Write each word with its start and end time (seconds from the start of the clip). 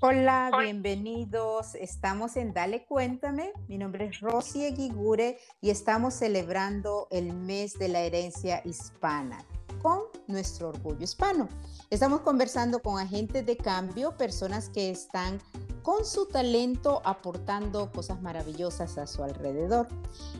Hola, 0.00 0.52
bienvenidos. 0.60 1.74
Estamos 1.74 2.36
en 2.36 2.54
Dale 2.54 2.86
Cuéntame. 2.86 3.52
Mi 3.66 3.78
nombre 3.78 4.06
es 4.06 4.20
Rosy 4.20 4.64
Eguigure 4.66 5.40
y 5.60 5.70
estamos 5.70 6.14
celebrando 6.14 7.08
el 7.10 7.32
mes 7.34 7.76
de 7.80 7.88
la 7.88 8.02
herencia 8.02 8.62
hispana 8.64 9.44
con 9.82 10.02
nuestro 10.28 10.68
orgullo 10.68 11.02
hispano. 11.02 11.48
Estamos 11.90 12.20
conversando 12.20 12.78
con 12.78 13.00
agentes 13.00 13.44
de 13.44 13.56
cambio, 13.56 14.16
personas 14.16 14.68
que 14.68 14.88
están 14.88 15.40
con 15.82 16.06
su 16.06 16.26
talento 16.28 17.02
aportando 17.04 17.90
cosas 17.90 18.22
maravillosas 18.22 18.98
a 18.98 19.06
su 19.08 19.24
alrededor. 19.24 19.88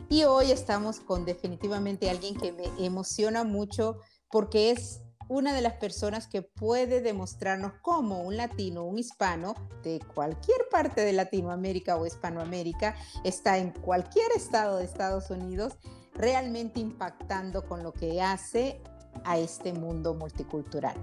Y 0.07 0.23
hoy 0.23 0.51
estamos 0.51 1.01
con 1.01 1.25
definitivamente 1.25 2.09
alguien 2.09 2.37
que 2.37 2.53
me 2.53 2.63
emociona 2.77 3.43
mucho 3.43 3.97
porque 4.31 4.71
es 4.71 5.01
una 5.29 5.53
de 5.53 5.61
las 5.61 5.73
personas 5.73 6.27
que 6.27 6.41
puede 6.41 7.01
demostrarnos 7.01 7.73
cómo 7.83 8.23
un 8.23 8.35
latino, 8.35 8.83
un 8.83 8.97
hispano 8.97 9.53
de 9.83 9.99
cualquier 10.15 10.57
parte 10.71 11.01
de 11.01 11.13
Latinoamérica 11.13 11.97
o 11.97 12.07
Hispanoamérica 12.07 12.95
está 13.23 13.59
en 13.59 13.71
cualquier 13.71 14.31
estado 14.35 14.77
de 14.77 14.85
Estados 14.85 15.29
Unidos 15.29 15.77
realmente 16.15 16.79
impactando 16.79 17.65
con 17.67 17.83
lo 17.83 17.93
que 17.93 18.21
hace 18.21 18.81
a 19.23 19.37
este 19.37 19.71
mundo 19.71 20.15
multicultural. 20.15 20.97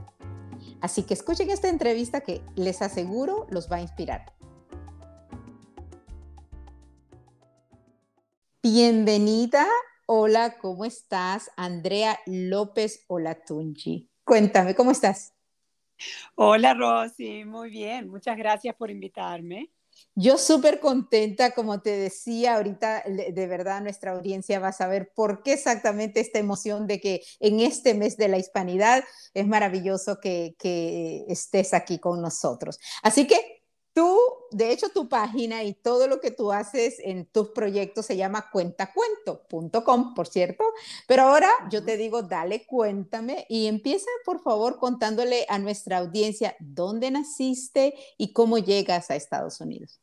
Así 0.80 1.04
que 1.04 1.14
escuchen 1.14 1.48
esta 1.50 1.68
entrevista 1.68 2.20
que 2.20 2.42
les 2.56 2.82
aseguro 2.82 3.46
los 3.50 3.70
va 3.70 3.76
a 3.76 3.80
inspirar. 3.80 4.34
Bienvenida. 8.60 9.64
Hola, 10.06 10.58
¿cómo 10.58 10.84
estás? 10.84 11.48
Andrea 11.56 12.18
López 12.26 13.04
Olatunji. 13.06 14.10
Cuéntame, 14.26 14.74
¿cómo 14.74 14.90
estás? 14.90 15.32
Hola, 16.34 16.74
Rosy. 16.74 17.44
Muy 17.44 17.70
bien. 17.70 18.08
Muchas 18.08 18.36
gracias 18.36 18.74
por 18.74 18.90
invitarme. 18.90 19.70
Yo 20.16 20.36
súper 20.36 20.80
contenta, 20.80 21.52
como 21.52 21.80
te 21.80 21.90
decía, 21.90 22.56
ahorita 22.56 23.04
de 23.06 23.46
verdad 23.46 23.80
nuestra 23.82 24.10
audiencia 24.12 24.58
va 24.58 24.68
a 24.68 24.72
saber 24.72 25.12
por 25.14 25.44
qué 25.44 25.52
exactamente 25.52 26.18
esta 26.18 26.40
emoción 26.40 26.88
de 26.88 27.00
que 27.00 27.22
en 27.38 27.60
este 27.60 27.94
mes 27.94 28.16
de 28.16 28.26
la 28.26 28.38
hispanidad 28.38 29.04
es 29.32 29.46
maravilloso 29.46 30.18
que, 30.20 30.56
que 30.58 31.24
estés 31.28 31.72
aquí 31.72 32.00
con 32.00 32.20
nosotros. 32.20 32.80
Así 33.04 33.28
que 33.28 33.55
Tú, 33.96 34.14
de 34.50 34.72
hecho, 34.72 34.90
tu 34.90 35.08
página 35.08 35.64
y 35.64 35.72
todo 35.72 36.06
lo 36.06 36.20
que 36.20 36.30
tú 36.30 36.52
haces 36.52 36.98
en 37.02 37.24
tus 37.24 37.52
proyectos 37.52 38.04
se 38.04 38.14
llama 38.14 38.50
cuentacuento.com, 38.52 40.12
por 40.12 40.26
cierto. 40.26 40.64
Pero 41.08 41.22
ahora 41.22 41.48
yo 41.70 41.82
te 41.82 41.96
digo, 41.96 42.20
dale, 42.20 42.66
cuéntame 42.66 43.46
y 43.48 43.68
empieza, 43.68 44.10
por 44.26 44.42
favor, 44.42 44.78
contándole 44.78 45.46
a 45.48 45.58
nuestra 45.58 45.96
audiencia 45.96 46.54
dónde 46.60 47.10
naciste 47.10 47.94
y 48.18 48.34
cómo 48.34 48.58
llegas 48.58 49.10
a 49.10 49.16
Estados 49.16 49.62
Unidos. 49.62 49.98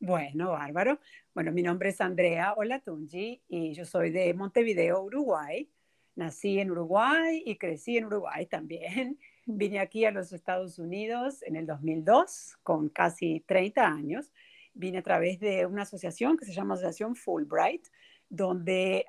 Bueno, 0.00 0.50
bárbaro. 0.50 0.98
Bueno, 1.32 1.52
mi 1.52 1.62
nombre 1.62 1.90
es 1.90 2.00
Andrea 2.00 2.54
Olatunji 2.54 3.40
y 3.46 3.72
yo 3.72 3.84
soy 3.84 4.10
de 4.10 4.34
Montevideo, 4.34 5.00
Uruguay. 5.00 5.70
Nací 6.16 6.58
en 6.58 6.72
Uruguay 6.72 7.40
y 7.46 7.56
crecí 7.56 7.98
en 7.98 8.06
Uruguay 8.06 8.46
también. 8.46 9.16
Vine 9.56 9.80
aquí 9.80 10.04
a 10.04 10.12
los 10.12 10.32
Estados 10.32 10.78
Unidos 10.78 11.42
en 11.42 11.56
el 11.56 11.66
2002 11.66 12.58
con 12.62 12.88
casi 12.88 13.40
30 13.40 13.84
años. 13.84 14.32
Vine 14.74 14.98
a 14.98 15.02
través 15.02 15.40
de 15.40 15.66
una 15.66 15.82
asociación 15.82 16.36
que 16.36 16.44
se 16.44 16.52
llama 16.52 16.74
Asociación 16.74 17.16
Fulbright, 17.16 17.86
donde 18.28 19.06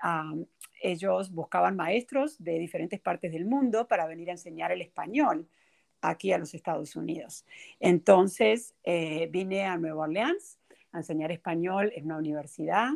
ellos 0.81 1.31
buscaban 1.31 1.75
maestros 1.75 2.43
de 2.43 2.57
diferentes 2.57 2.99
partes 2.99 3.31
del 3.31 3.45
mundo 3.45 3.87
para 3.87 4.07
venir 4.07 4.29
a 4.29 4.33
enseñar 4.33 4.71
el 4.71 4.81
español 4.81 5.47
aquí 6.01 6.31
a 6.31 6.39
los 6.39 6.55
Estados 6.55 6.95
Unidos. 6.95 7.45
Entonces 7.79 8.73
eh, 8.83 9.29
vine 9.31 9.65
a 9.65 9.77
Nueva 9.77 10.03
Orleans 10.03 10.59
a 10.91 10.97
enseñar 10.97 11.31
español 11.31 11.91
en 11.95 12.05
una 12.05 12.17
universidad 12.17 12.89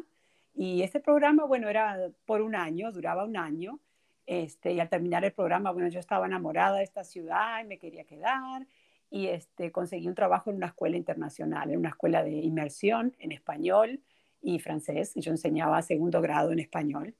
y 0.56 0.82
este 0.82 1.00
programa, 1.00 1.46
bueno, 1.46 1.70
era 1.70 2.09
por 2.26 2.42
un 2.42 2.56
año, 2.56 2.92
duraba 2.92 3.25
un 3.25 3.38
año 3.38 3.80
este, 4.25 4.74
y 4.74 4.80
al 4.80 4.90
terminar 4.90 5.24
el 5.24 5.34
programa, 5.34 5.72
bueno, 5.72 5.90
yo 5.90 6.00
estaba 6.00 6.25
enamorada 6.25 6.78
de 6.78 6.84
esta 6.84 7.03
ciudad 7.03 7.62
y 7.62 7.68
me 7.68 7.78
quería 7.78 8.06
quedar 8.06 8.66
y 9.09 9.28
este, 9.28 9.72
conseguí 9.72 10.08
un 10.08 10.16
trabajo 10.16 10.50
en 10.50 10.58
una 10.58 10.68
escuela 10.68 10.97
internacional, 10.97 11.72
en 11.72 11.80
una 11.80 11.90
escuela 11.90 12.24
de 12.24 12.31
inmersión 12.31 13.16
en 13.19 13.31
español 13.31 14.02
y 14.41 14.59
francés. 14.59 15.13
Yo 15.16 15.31
enseñaba 15.31 15.81
segundo 15.81 16.22
grado 16.22 16.52
en 16.52 16.59
español. 16.59 17.16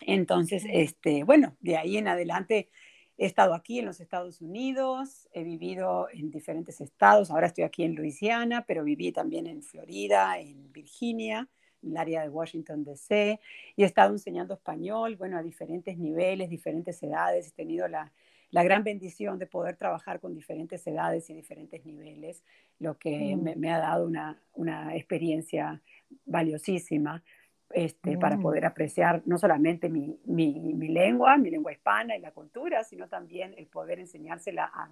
Entonces, 0.00 0.64
este, 0.70 1.24
bueno, 1.24 1.56
de 1.60 1.76
ahí 1.76 1.96
en 1.96 2.08
adelante 2.08 2.70
he 3.16 3.26
estado 3.26 3.54
aquí 3.54 3.78
en 3.78 3.86
los 3.86 4.00
Estados 4.00 4.40
Unidos, 4.40 5.28
he 5.32 5.44
vivido 5.44 6.08
en 6.12 6.30
diferentes 6.30 6.80
estados, 6.80 7.30
ahora 7.30 7.46
estoy 7.46 7.64
aquí 7.64 7.84
en 7.84 7.94
Luisiana, 7.94 8.64
pero 8.66 8.84
viví 8.84 9.12
también 9.12 9.46
en 9.46 9.62
Florida, 9.62 10.38
en 10.38 10.72
Virginia, 10.72 11.48
el 11.86 11.96
área 11.96 12.22
de 12.22 12.28
Washington, 12.28 12.84
D.C. 12.84 13.40
Y 13.76 13.82
he 13.82 13.86
estado 13.86 14.12
enseñando 14.12 14.54
español, 14.54 15.16
bueno, 15.16 15.38
a 15.38 15.42
diferentes 15.42 15.98
niveles, 15.98 16.50
diferentes 16.50 17.02
edades. 17.02 17.48
He 17.48 17.52
tenido 17.52 17.88
la, 17.88 18.12
la 18.50 18.62
gran 18.62 18.84
bendición 18.84 19.38
de 19.38 19.46
poder 19.46 19.76
trabajar 19.76 20.20
con 20.20 20.34
diferentes 20.34 20.86
edades 20.86 21.28
y 21.30 21.34
diferentes 21.34 21.84
niveles, 21.84 22.44
lo 22.78 22.98
que 22.98 23.36
me, 23.36 23.56
me, 23.56 23.72
ha 23.72 23.78
dado 23.78 24.06
una, 24.06 24.40
una 24.54 24.94
experiencia 24.96 25.80
valiosísima. 26.24 27.22
Este, 27.70 28.16
para 28.18 28.38
poder 28.38 28.66
apreciar 28.66 29.22
no 29.24 29.36
solamente 29.36 29.88
mi, 29.88 30.16
mi, 30.26 30.60
mi, 30.60 30.86
lengua, 30.86 31.36
mi 31.38 31.50
lengua 31.50 31.72
hispana 31.72 32.16
y 32.16 32.20
la 32.20 32.30
cultura, 32.30 32.84
sino 32.84 33.08
también 33.08 33.52
el 33.56 33.66
poder 33.66 33.98
enseñársela 33.98 34.70
a, 34.72 34.90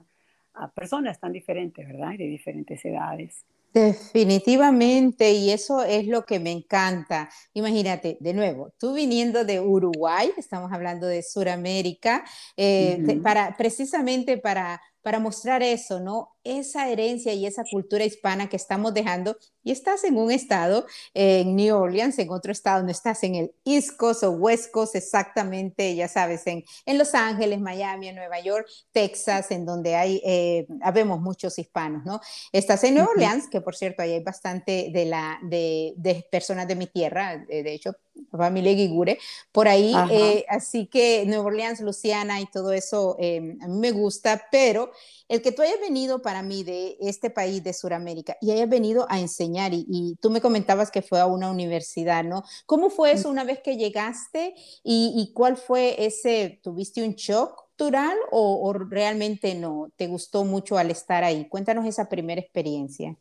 a 0.54 0.68
personas 0.68 1.20
tan 1.20 1.32
diferentes, 1.32 1.86
¿verdad? 1.86 2.10
De 2.18 2.26
diferentes 2.26 2.84
edades. 2.84 3.44
Definitivamente, 3.74 5.32
y 5.32 5.50
eso 5.50 5.82
es 5.82 6.06
lo 6.06 6.26
que 6.26 6.38
me 6.38 6.50
encanta. 6.50 7.30
Imagínate, 7.54 8.18
de 8.20 8.34
nuevo, 8.34 8.74
tú 8.78 8.92
viniendo 8.92 9.46
de 9.46 9.60
Uruguay, 9.60 10.30
estamos 10.36 10.70
hablando 10.72 11.06
de 11.06 11.22
Sudamérica, 11.22 12.22
eh, 12.58 13.02
para, 13.22 13.56
precisamente 13.56 14.36
para, 14.36 14.82
para 15.02 15.18
mostrar 15.18 15.62
eso, 15.62 16.00
¿no? 16.00 16.32
esa 16.44 16.88
herencia 16.88 17.32
y 17.32 17.46
esa 17.46 17.62
cultura 17.70 18.04
hispana 18.04 18.48
que 18.48 18.56
estamos 18.56 18.92
dejando 18.94 19.36
y 19.64 19.70
estás 19.70 20.02
en 20.02 20.16
un 20.16 20.32
estado, 20.32 20.86
en 21.14 21.54
New 21.54 21.76
Orleans, 21.76 22.18
en 22.18 22.30
otro 22.30 22.50
estado, 22.50 22.82
no 22.82 22.90
estás 22.90 23.22
en 23.22 23.36
el 23.36 23.54
East 23.64 23.96
Coast 23.96 24.24
o 24.24 24.32
West 24.32 24.72
Coast 24.72 24.96
exactamente, 24.96 25.94
ya 25.94 26.08
sabes, 26.08 26.44
en, 26.48 26.64
en 26.84 26.98
Los 26.98 27.14
Ángeles, 27.14 27.60
Miami, 27.60 28.08
en 28.08 28.16
Nueva 28.16 28.40
York, 28.40 28.66
Texas, 28.90 29.52
en 29.52 29.64
donde 29.64 29.94
hay, 29.94 30.20
eh, 30.24 30.66
habemos 30.82 31.20
muchos 31.20 31.56
hispanos, 31.60 32.04
¿no? 32.04 32.20
Estás 32.50 32.82
en 32.82 32.94
New 32.94 33.06
Orleans, 33.08 33.48
que 33.48 33.60
por 33.60 33.76
cierto, 33.76 34.02
ahí 34.02 34.14
hay 34.14 34.22
bastante 34.24 34.90
de, 34.92 35.04
la, 35.04 35.38
de, 35.42 35.94
de 35.96 36.26
personas 36.30 36.66
de 36.66 36.74
mi 36.74 36.88
tierra, 36.88 37.36
de, 37.36 37.72
hecho, 37.72 37.94
familia 38.30 38.72
Guigure, 38.72 39.18
por 39.52 39.68
ahí, 39.68 39.94
eh, 40.10 40.44
así 40.48 40.86
que 40.86 41.24
Nueva 41.26 41.44
Orleans, 41.44 41.80
Luciana 41.80 42.40
y 42.40 42.46
todo 42.46 42.72
eso, 42.72 43.16
eh, 43.18 43.56
a 43.60 43.68
mí 43.68 43.78
me 43.78 43.90
gusta, 43.90 44.42
pero 44.50 44.90
el 45.28 45.42
que 45.42 45.52
tú 45.52 45.62
hayas 45.62 45.80
venido 45.80 46.22
para 46.22 46.42
mí 46.42 46.62
de 46.62 46.96
este 47.00 47.30
país 47.30 47.62
de 47.62 47.72
Sudamérica 47.72 48.36
y 48.40 48.50
hayas 48.50 48.68
venido 48.68 49.06
a 49.08 49.20
enseñar 49.20 49.72
y, 49.74 50.16
tú 50.20 50.30
me 50.30 50.40
comentabas 50.40 50.90
que 50.90 51.02
fue 51.02 51.20
a 51.20 51.26
una 51.26 51.50
universidad, 51.50 52.24
¿no? 52.24 52.42
¿Cómo 52.66 52.90
fue 52.90 53.12
eso 53.12 53.30
una 53.30 53.44
vez 53.44 53.60
que 53.60 53.76
llegaste 53.76 54.54
y, 54.82 55.32
cuál 55.34 55.56
fue 55.56 56.04
ese, 56.04 56.60
tuviste 56.62 57.02
un 57.02 57.14
shock 57.14 57.68
cultural 57.68 58.16
o, 58.30 58.72
realmente 58.72 59.54
no? 59.54 59.90
¿Te 59.96 60.06
gustó 60.06 60.44
mucho 60.44 60.76
al 60.78 60.90
estar 60.90 61.24
ahí? 61.24 61.48
Cuéntanos 61.48 61.86
esa 61.86 62.08
primera 62.08 62.40
experiencia. 62.40 63.16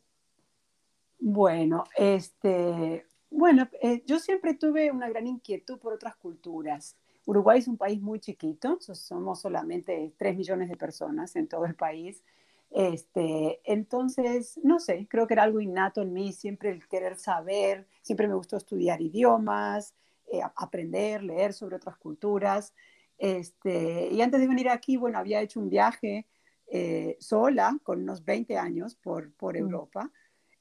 Bueno, 1.18 1.84
este, 1.96 3.06
bueno, 3.32 3.68
eh, 3.80 4.02
yo 4.06 4.18
siempre 4.18 4.54
tuve 4.54 4.90
una 4.90 5.08
gran 5.08 5.26
inquietud 5.26 5.78
por 5.78 5.92
otras 5.92 6.16
culturas. 6.16 6.96
Uruguay 7.24 7.58
es 7.60 7.68
un 7.68 7.76
país 7.76 8.00
muy 8.00 8.20
chiquito, 8.20 8.78
somos 8.80 9.40
solamente 9.40 10.12
3 10.16 10.36
millones 10.36 10.68
de 10.68 10.76
personas 10.76 11.34
en 11.36 11.48
todo 11.48 11.64
el 11.64 11.74
país. 11.74 12.22
Este, 12.70 13.60
entonces, 13.64 14.58
no 14.62 14.80
sé, 14.80 15.06
creo 15.08 15.26
que 15.26 15.34
era 15.34 15.42
algo 15.42 15.60
innato 15.60 16.02
en 16.02 16.12
mí, 16.12 16.32
siempre 16.32 16.70
el 16.70 16.86
querer 16.88 17.16
saber, 17.16 17.86
siempre 18.00 18.28
me 18.28 18.34
gustó 18.34 18.56
estudiar 18.56 19.00
idiomas, 19.00 19.94
eh, 20.32 20.40
aprender, 20.56 21.22
leer 21.22 21.52
sobre 21.52 21.76
otras 21.76 21.96
culturas. 21.96 22.72
Este, 23.18 24.08
y 24.10 24.20
antes 24.20 24.40
de 24.40 24.48
venir 24.48 24.68
aquí, 24.68 24.96
bueno, 24.96 25.18
había 25.18 25.42
hecho 25.42 25.60
un 25.60 25.68
viaje 25.68 26.26
eh, 26.66 27.16
sola 27.20 27.78
con 27.82 28.02
unos 28.02 28.24
20 28.24 28.56
años 28.56 28.94
por, 28.94 29.32
por 29.34 29.54
mm. 29.54 29.62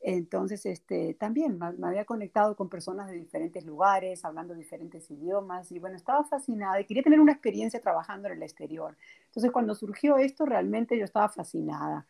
Entonces, 0.03 0.65
este, 0.65 1.13
también 1.13 1.59
me, 1.59 1.88
había 1.88 2.06
conectado 2.06 2.56
con 2.56 2.69
personas 2.69 3.09
de 3.09 3.18
diferentes 3.18 3.63
lugares, 3.65 4.25
hablando 4.25 4.56
diferentes 4.56 5.09
idiomas, 5.12 5.71
y 5.71 5.77
bueno, 5.77 5.95
estaba 5.95 6.24
fascinada 6.24 6.81
y 6.81 6.86
quería 6.86 7.03
tener 7.03 7.19
una 7.19 7.33
experiencia 7.33 7.80
trabajando 7.80 8.27
en 8.27 8.36
el 8.36 8.44
exterior. 8.44 8.98
Entonces, 9.27 9.51
cuando 9.51 9.75
surgió 9.75 10.18
esto, 10.18 10.45
realmente 10.45 10.98
yo 10.98 11.06
estaba 11.06 11.30
fascinada. 11.30 12.07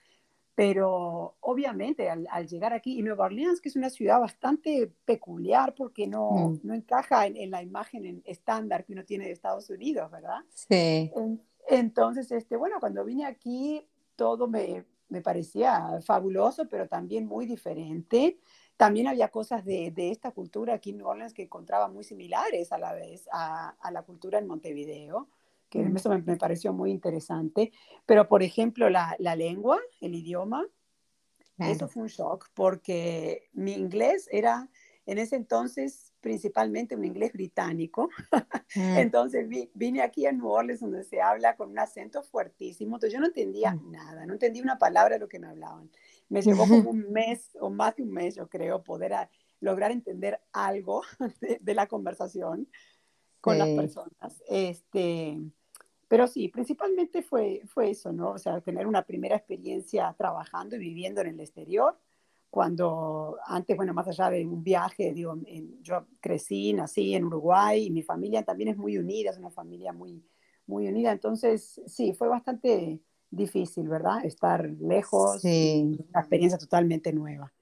Pero 0.56 1.36
obviamente 1.42 2.10
al, 2.10 2.48
llegar 2.48 2.74
aquí, 2.74 2.98
y 2.98 3.02
Nueva 3.02 3.26
Orleans, 3.26 3.60
que 3.60 3.70
es 3.70 3.76
una 3.76 3.90
ciudad 3.90 4.20
bastante 4.20 4.92
peculiar 5.06 5.74
porque 5.76 6.08
no, 6.08 6.32
mm. 6.32 6.60
no 6.64 6.74
encaja 6.74 7.26
en, 7.26 7.52
la 7.52 7.62
imagen 7.62 8.22
estándar 8.26 8.86
que 8.86 8.94
uno 8.94 9.04
tiene 9.04 9.26
de 9.26 9.32
Estados 9.32 9.70
Unidos, 9.70 10.10
¿verdad? 10.12 10.40
Sí. 10.54 11.12
entonces, 11.68 12.32
este, 12.32 12.56
bueno, 12.56 12.80
cuando 12.80 13.04
vine 13.04 13.26
aquí, 13.26 13.86
todo 14.16 14.48
me, 14.48 14.86
me 15.12 15.22
parecía 15.22 16.00
fabuloso, 16.02 16.68
pero 16.70 16.88
también 16.88 17.28
muy 17.28 17.46
diferente. 17.46 18.40
También 18.78 19.08
había 19.08 19.28
cosas 19.28 19.64
de, 19.66 19.92
de, 19.92 20.10
esta 20.10 20.32
cultura 20.32 20.74
aquí 20.74 20.92
en 20.92 20.98
New 20.98 21.08
Orleans 21.08 21.34
que 21.34 21.44
encontraba 21.44 21.90
muy 21.90 22.04
similares 22.04 22.72
a 22.72 22.78
la 22.78 22.94
vez 22.94 23.28
a, 23.32 23.76
a 23.80 23.92
la 23.92 24.04
cultura 24.04 24.40
en 24.40 24.48
Montevideo, 24.48 25.28
que 25.70 25.82
eso 25.82 26.10
me, 26.10 26.22
me, 26.22 26.38
pareció 26.38 26.74
muy 26.74 26.92
interesante. 26.92 27.72
Pero, 28.06 28.28
por 28.28 28.42
ejemplo, 28.42 28.90
la, 28.90 29.16
la 29.20 29.36
lengua, 29.36 29.80
el 30.00 30.16
idioma, 30.16 30.66
claro. 31.58 31.72
eso 31.74 31.88
fue 31.90 32.04
un 32.04 32.10
shock, 32.10 32.50
porque 32.54 33.50
mi 33.52 33.74
inglés 33.74 34.30
era 34.32 34.70
en 35.06 35.18
ese 35.18 35.36
entonces 35.36 36.11
principalmente 36.22 36.96
un 36.96 37.06
inglés 37.06 37.34
británico. 37.34 38.10
Mm. 38.74 39.00
Entonces 39.00 39.50
vi, 39.50 39.70
vine 39.74 40.02
aquí 40.02 40.26
a 40.26 40.32
New 40.32 40.48
Orleans 40.48 40.80
donde 40.80 41.04
se 41.04 41.22
habla 41.22 41.58
con 41.58 41.72
un 41.72 41.80
acento 41.80 42.24
fuertísimo. 42.24 42.96
Entonces 42.96 43.14
yo 43.14 43.20
no 43.20 43.26
entendía 43.26 43.74
mm. 43.74 43.92
nada, 43.92 44.26
no 44.26 44.32
entendía 44.32 44.64
una 44.64 44.78
palabra 44.78 45.16
de 45.16 45.20
lo 45.20 45.28
que 45.28 45.40
me 45.40 45.48
hablaban. 45.48 45.92
Me 46.30 46.42
llevó 46.42 46.66
como 46.66 46.90
un 46.90 47.12
mes 47.12 47.50
o 47.60 47.70
más 47.70 47.98
de 47.98 48.04
un 48.04 48.14
mes, 48.14 48.36
yo 48.36 48.48
creo, 48.48 48.82
poder 48.82 49.14
a, 49.14 49.30
lograr 49.60 49.92
entender 49.92 50.40
algo 50.54 51.02
de, 51.42 51.60
de 51.60 51.74
la 51.74 51.88
conversación 51.88 52.70
con 53.42 53.56
sí. 53.56 53.60
las 53.60 53.70
personas. 53.70 54.44
Este, 54.48 55.38
pero 56.08 56.28
sí, 56.28 56.48
principalmente 56.48 57.22
fue, 57.22 57.62
fue 57.66 57.90
eso, 57.90 58.12
¿no? 58.12 58.32
O 58.32 58.38
sea, 58.38 58.62
tener 58.62 58.88
una 58.88 59.04
primera 59.04 59.36
experiencia 59.36 60.14
trabajando 60.18 60.76
y 60.76 60.80
viviendo 60.80 61.22
en 61.22 61.28
el 61.28 61.40
exterior 61.40 61.98
cuando 62.52 63.38
antes, 63.46 63.78
bueno, 63.78 63.94
más 63.94 64.10
allá 64.10 64.30
de 64.30 64.46
un 64.46 64.62
viaje, 64.62 65.14
digo, 65.14 65.38
en, 65.46 65.82
yo 65.82 66.06
crecí, 66.20 66.74
nací 66.74 67.16
en 67.16 67.24
Uruguay 67.24 67.86
y 67.86 67.92
mi 67.92 68.04
familia 68.04 68.44
también 68.44 68.70
es 68.70 68.78
muy 68.78 68.98
unida, 68.98 69.32
es 69.32 69.38
una 69.38 69.50
familia 69.50 69.94
muy, 69.94 70.22
muy 70.68 70.86
unida. 70.88 71.14
Entonces, 71.14 71.82
sí, 71.88 72.14
fue 72.14 72.28
bastante 72.28 73.00
difícil, 73.30 73.88
¿verdad? 73.88 74.26
Estar 74.26 74.70
lejos, 74.82 75.42
sí. 75.42 75.98
una 76.10 76.20
experiencia 76.20 76.58
totalmente 76.58 77.14
nueva. 77.14 77.54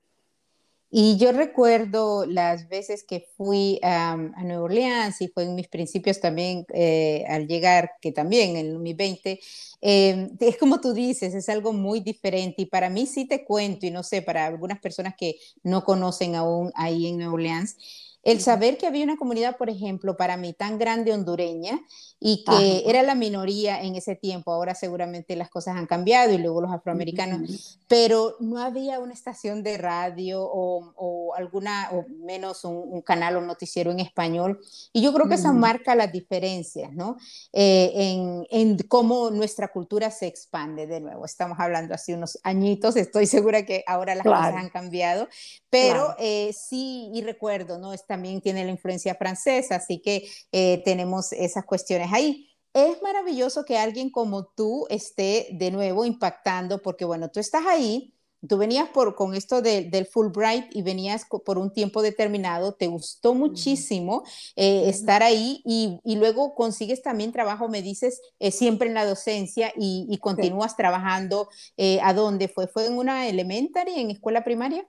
Y 0.91 1.17
yo 1.17 1.31
recuerdo 1.31 2.25
las 2.25 2.67
veces 2.67 3.03
que 3.03 3.27
fui 3.37 3.79
um, 3.83 4.31
a 4.35 4.43
Nueva 4.43 4.63
Orleans 4.63 5.21
y 5.21 5.27
fue 5.27 5.43
en 5.43 5.53
mis 5.53 5.67
principios 5.67 6.19
también 6.19 6.65
eh, 6.73 7.25
al 7.29 7.47
llegar, 7.47 7.91
que 8.01 8.11
también 8.11 8.55
en 8.55 8.81
mis 8.81 8.95
20, 8.95 9.39
eh, 9.81 10.29
es 10.39 10.57
como 10.57 10.81
tú 10.81 10.93
dices, 10.93 11.35
es 11.35 11.47
algo 11.47 11.73
muy 11.73 11.99
diferente. 11.99 12.63
Y 12.63 12.65
para 12.65 12.89
mí 12.89 13.05
sí 13.05 13.27
te 13.27 13.45
cuento 13.45 13.85
y 13.85 13.91
no 13.91 14.01
sé, 14.01 14.23
para 14.23 14.47
algunas 14.47 14.79
personas 14.79 15.13
que 15.15 15.35
no 15.61 15.83
conocen 15.83 16.35
aún 16.35 16.71
ahí 16.73 17.05
en 17.07 17.17
Nueva 17.17 17.33
Orleans, 17.33 17.77
el 18.23 18.41
saber 18.41 18.77
que 18.77 18.87
había 18.87 19.03
una 19.03 19.17
comunidad, 19.17 19.57
por 19.57 19.69
ejemplo, 19.69 20.17
para 20.17 20.37
mí 20.37 20.53
tan 20.53 20.77
grande 20.77 21.13
hondureña 21.13 21.79
y 22.19 22.43
que 22.43 22.51
Ajá. 22.51 22.89
era 22.89 23.03
la 23.03 23.15
minoría 23.15 23.81
en 23.81 23.95
ese 23.95 24.15
tiempo, 24.15 24.51
ahora 24.51 24.75
seguramente 24.75 25.35
las 25.37 25.49
cosas 25.49 25.77
han 25.77 25.87
cambiado 25.87 26.33
y 26.33 26.37
luego 26.37 26.59
los 26.61 26.71
afroamericanos, 26.71 27.39
uh 27.39 27.43
-huh. 27.43 27.77
pero 27.87 28.35
no 28.39 28.59
había 28.59 28.99
una 28.99 29.13
estación 29.13 29.63
de 29.63 29.77
radio 29.77 30.41
o, 30.43 30.93
o 30.97 31.33
alguna, 31.35 31.89
o 31.93 32.05
menos 32.09 32.65
un, 32.65 32.75
un, 32.75 33.01
canal 33.01 33.37
o 33.37 33.41
noticiero 33.41 33.91
en 33.91 34.01
español. 34.01 34.59
Y 34.91 35.01
yo 35.01 35.13
creo 35.13 35.27
que 35.27 35.35
uh 35.35 35.37
-huh. 35.37 35.39
eso 35.39 35.53
marca 35.53 35.95
las 35.95 36.11
diferencias, 36.11 36.91
¿no? 36.93 37.17
Eh, 37.53 37.91
en, 37.95 38.45
en 38.49 38.77
cómo 38.87 39.31
nuestra 39.31 39.69
cultura 39.69 40.11
se 40.11 40.27
expande 40.27 40.87
de 40.87 40.99
nuevo. 40.99 41.25
Estamos 41.25 41.57
hablando 41.59 41.93
hace 41.93 42.13
unos 42.13 42.37
añitos, 42.43 42.97
estoy 42.97 43.27
segura 43.27 43.65
que 43.65 43.83
ahora 43.87 44.15
las 44.15 44.23
claro. 44.23 44.39
cosas 44.39 44.55
han 44.55 44.69
cambiado, 44.69 45.29
pero 45.69 46.07
claro. 46.07 46.15
eh, 46.19 46.51
sí, 46.53 47.09
y 47.13 47.21
recuerdo, 47.21 47.77
¿no? 47.77 47.95
también 48.07 48.41
tiene 48.41 48.65
la 48.65 48.71
influencia 48.71 49.15
francesa, 49.15 49.75
así 49.75 49.99
que 49.99 50.27
eh, 50.51 50.81
tenemos 50.83 51.31
esas 51.33 51.65
cuestiones 51.65 52.08
ahí. 52.11 52.49
Es 52.73 53.01
maravilloso 53.01 53.65
que 53.65 53.77
alguien 53.77 54.11
como 54.11 54.45
tú 54.45 54.85
esté 54.89 55.47
de 55.51 55.71
nuevo 55.71 56.05
impactando, 56.05 56.81
porque 56.81 57.03
bueno, 57.03 57.29
tú 57.29 57.39
estás 57.39 57.65
ahí, 57.65 58.13
tú 58.47 58.57
venías 58.57 58.89
por, 58.89 59.15
con 59.15 59.35
esto 59.35 59.61
de, 59.61 59.83
del 59.89 60.05
Fulbright 60.05 60.73
y 60.75 60.81
venías 60.81 61.25
por 61.25 61.57
un 61.57 61.73
tiempo 61.73 62.01
determinado, 62.01 62.73
te 62.73 62.87
gustó 62.87 63.33
muchísimo 63.33 64.23
eh, 64.55 64.87
estar 64.87 65.23
ahí 65.23 65.61
y, 65.65 65.99
y, 66.03 66.15
luego 66.15 66.55
consigues 66.55 67.01
también 67.01 67.31
trabajo, 67.31 67.67
me 67.67 67.81
dices, 67.81 68.21
eh, 68.39 68.51
siempre 68.51 68.87
en 68.87 68.93
la 68.93 69.05
docencia 69.05 69.73
y, 69.75 70.07
y 70.09 70.17
continúas 70.19 70.71
sí. 70.71 70.77
trabajando. 70.77 71.49
Eh, 71.75 71.99
¿A 72.01 72.13
dónde 72.13 72.47
fue? 72.47 72.67
¿Fue 72.67 72.85
en 72.85 72.97
una 72.97 73.27
elementary, 73.27 73.99
en 73.99 74.11
escuela 74.11 74.43
primaria? 74.43 74.87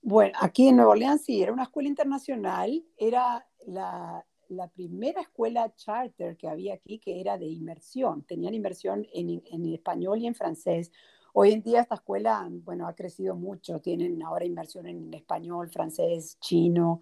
Bueno, 0.00 0.38
aquí 0.40 0.68
en 0.68 0.76
Nueva 0.76 0.92
Orleans 0.92 1.24
sí, 1.24 1.42
era 1.42 1.52
una 1.52 1.64
escuela 1.64 1.88
internacional, 1.88 2.84
era 2.96 3.46
la, 3.66 4.24
la, 4.48 4.68
primera 4.68 5.20
escuela 5.20 5.74
charter 5.74 6.36
que 6.36 6.48
había 6.48 6.74
aquí 6.74 6.98
que 6.98 7.20
era 7.20 7.38
de 7.38 7.46
inmersión, 7.46 8.22
tenían 8.22 8.54
inmersión 8.54 9.06
en, 9.12 9.42
en, 9.50 9.72
español 9.72 10.18
y 10.18 10.26
en 10.26 10.34
francés. 10.34 10.92
Hoy 11.32 11.52
en 11.52 11.62
día 11.62 11.80
esta 11.80 11.96
escuela, 11.96 12.48
bueno, 12.50 12.88
ha 12.88 12.94
crecido 12.94 13.36
mucho, 13.36 13.80
tienen 13.80 14.22
ahora 14.22 14.44
inmersión 14.44 14.86
en 14.86 15.12
español, 15.14 15.68
francés, 15.70 16.38
chino, 16.40 17.00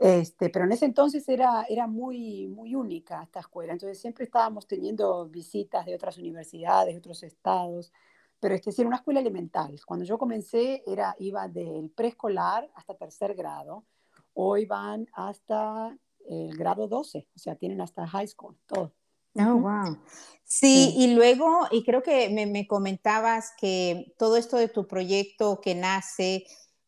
este, 0.00 0.48
pero 0.48 0.64
en 0.64 0.72
ese 0.72 0.86
entonces 0.86 1.28
era, 1.28 1.66
era 1.68 1.86
muy, 1.86 2.48
muy 2.48 2.74
única 2.74 3.22
esta 3.22 3.40
escuela, 3.40 3.74
entonces 3.74 4.00
siempre 4.00 4.24
estábamos 4.24 4.66
teniendo 4.66 5.26
visitas 5.28 5.84
de 5.84 5.94
otras 5.94 6.16
universidades, 6.16 6.94
de 6.94 6.98
otros 6.98 7.22
estados, 7.22 7.92
pero 8.40 8.54
es 8.54 8.62
decir, 8.62 8.86
una 8.86 8.96
escuela 8.96 9.20
elemental. 9.20 9.78
Cuando 9.86 10.06
yo 10.06 10.16
comencé, 10.16 10.82
era, 10.86 11.14
iba 11.18 11.46
del 11.48 11.90
preescolar 11.90 12.70
hasta 12.74 12.94
tercer 12.94 13.34
grado. 13.34 13.84
Hoy 14.32 14.64
van 14.64 15.06
hasta 15.12 15.94
el 16.28 16.56
grado 16.56 16.88
12, 16.88 17.26
o 17.34 17.38
sea, 17.38 17.56
tienen 17.56 17.80
hasta 17.80 18.06
high 18.06 18.26
school, 18.26 18.56
todo. 18.66 18.92
Oh, 19.36 19.56
wow. 19.56 19.96
Sí, 20.44 20.90
sí, 20.92 20.94
y 20.96 21.14
luego, 21.14 21.68
y 21.70 21.84
creo 21.84 22.02
que 22.02 22.28
me, 22.30 22.46
me, 22.46 22.66
comentabas 22.66 23.52
que 23.56 24.12
todo 24.18 24.36
esto 24.36 24.56
de 24.56 24.68
tu 24.68 24.88
proyecto 24.88 25.60
que 25.60 25.76
nace, 25.76 26.44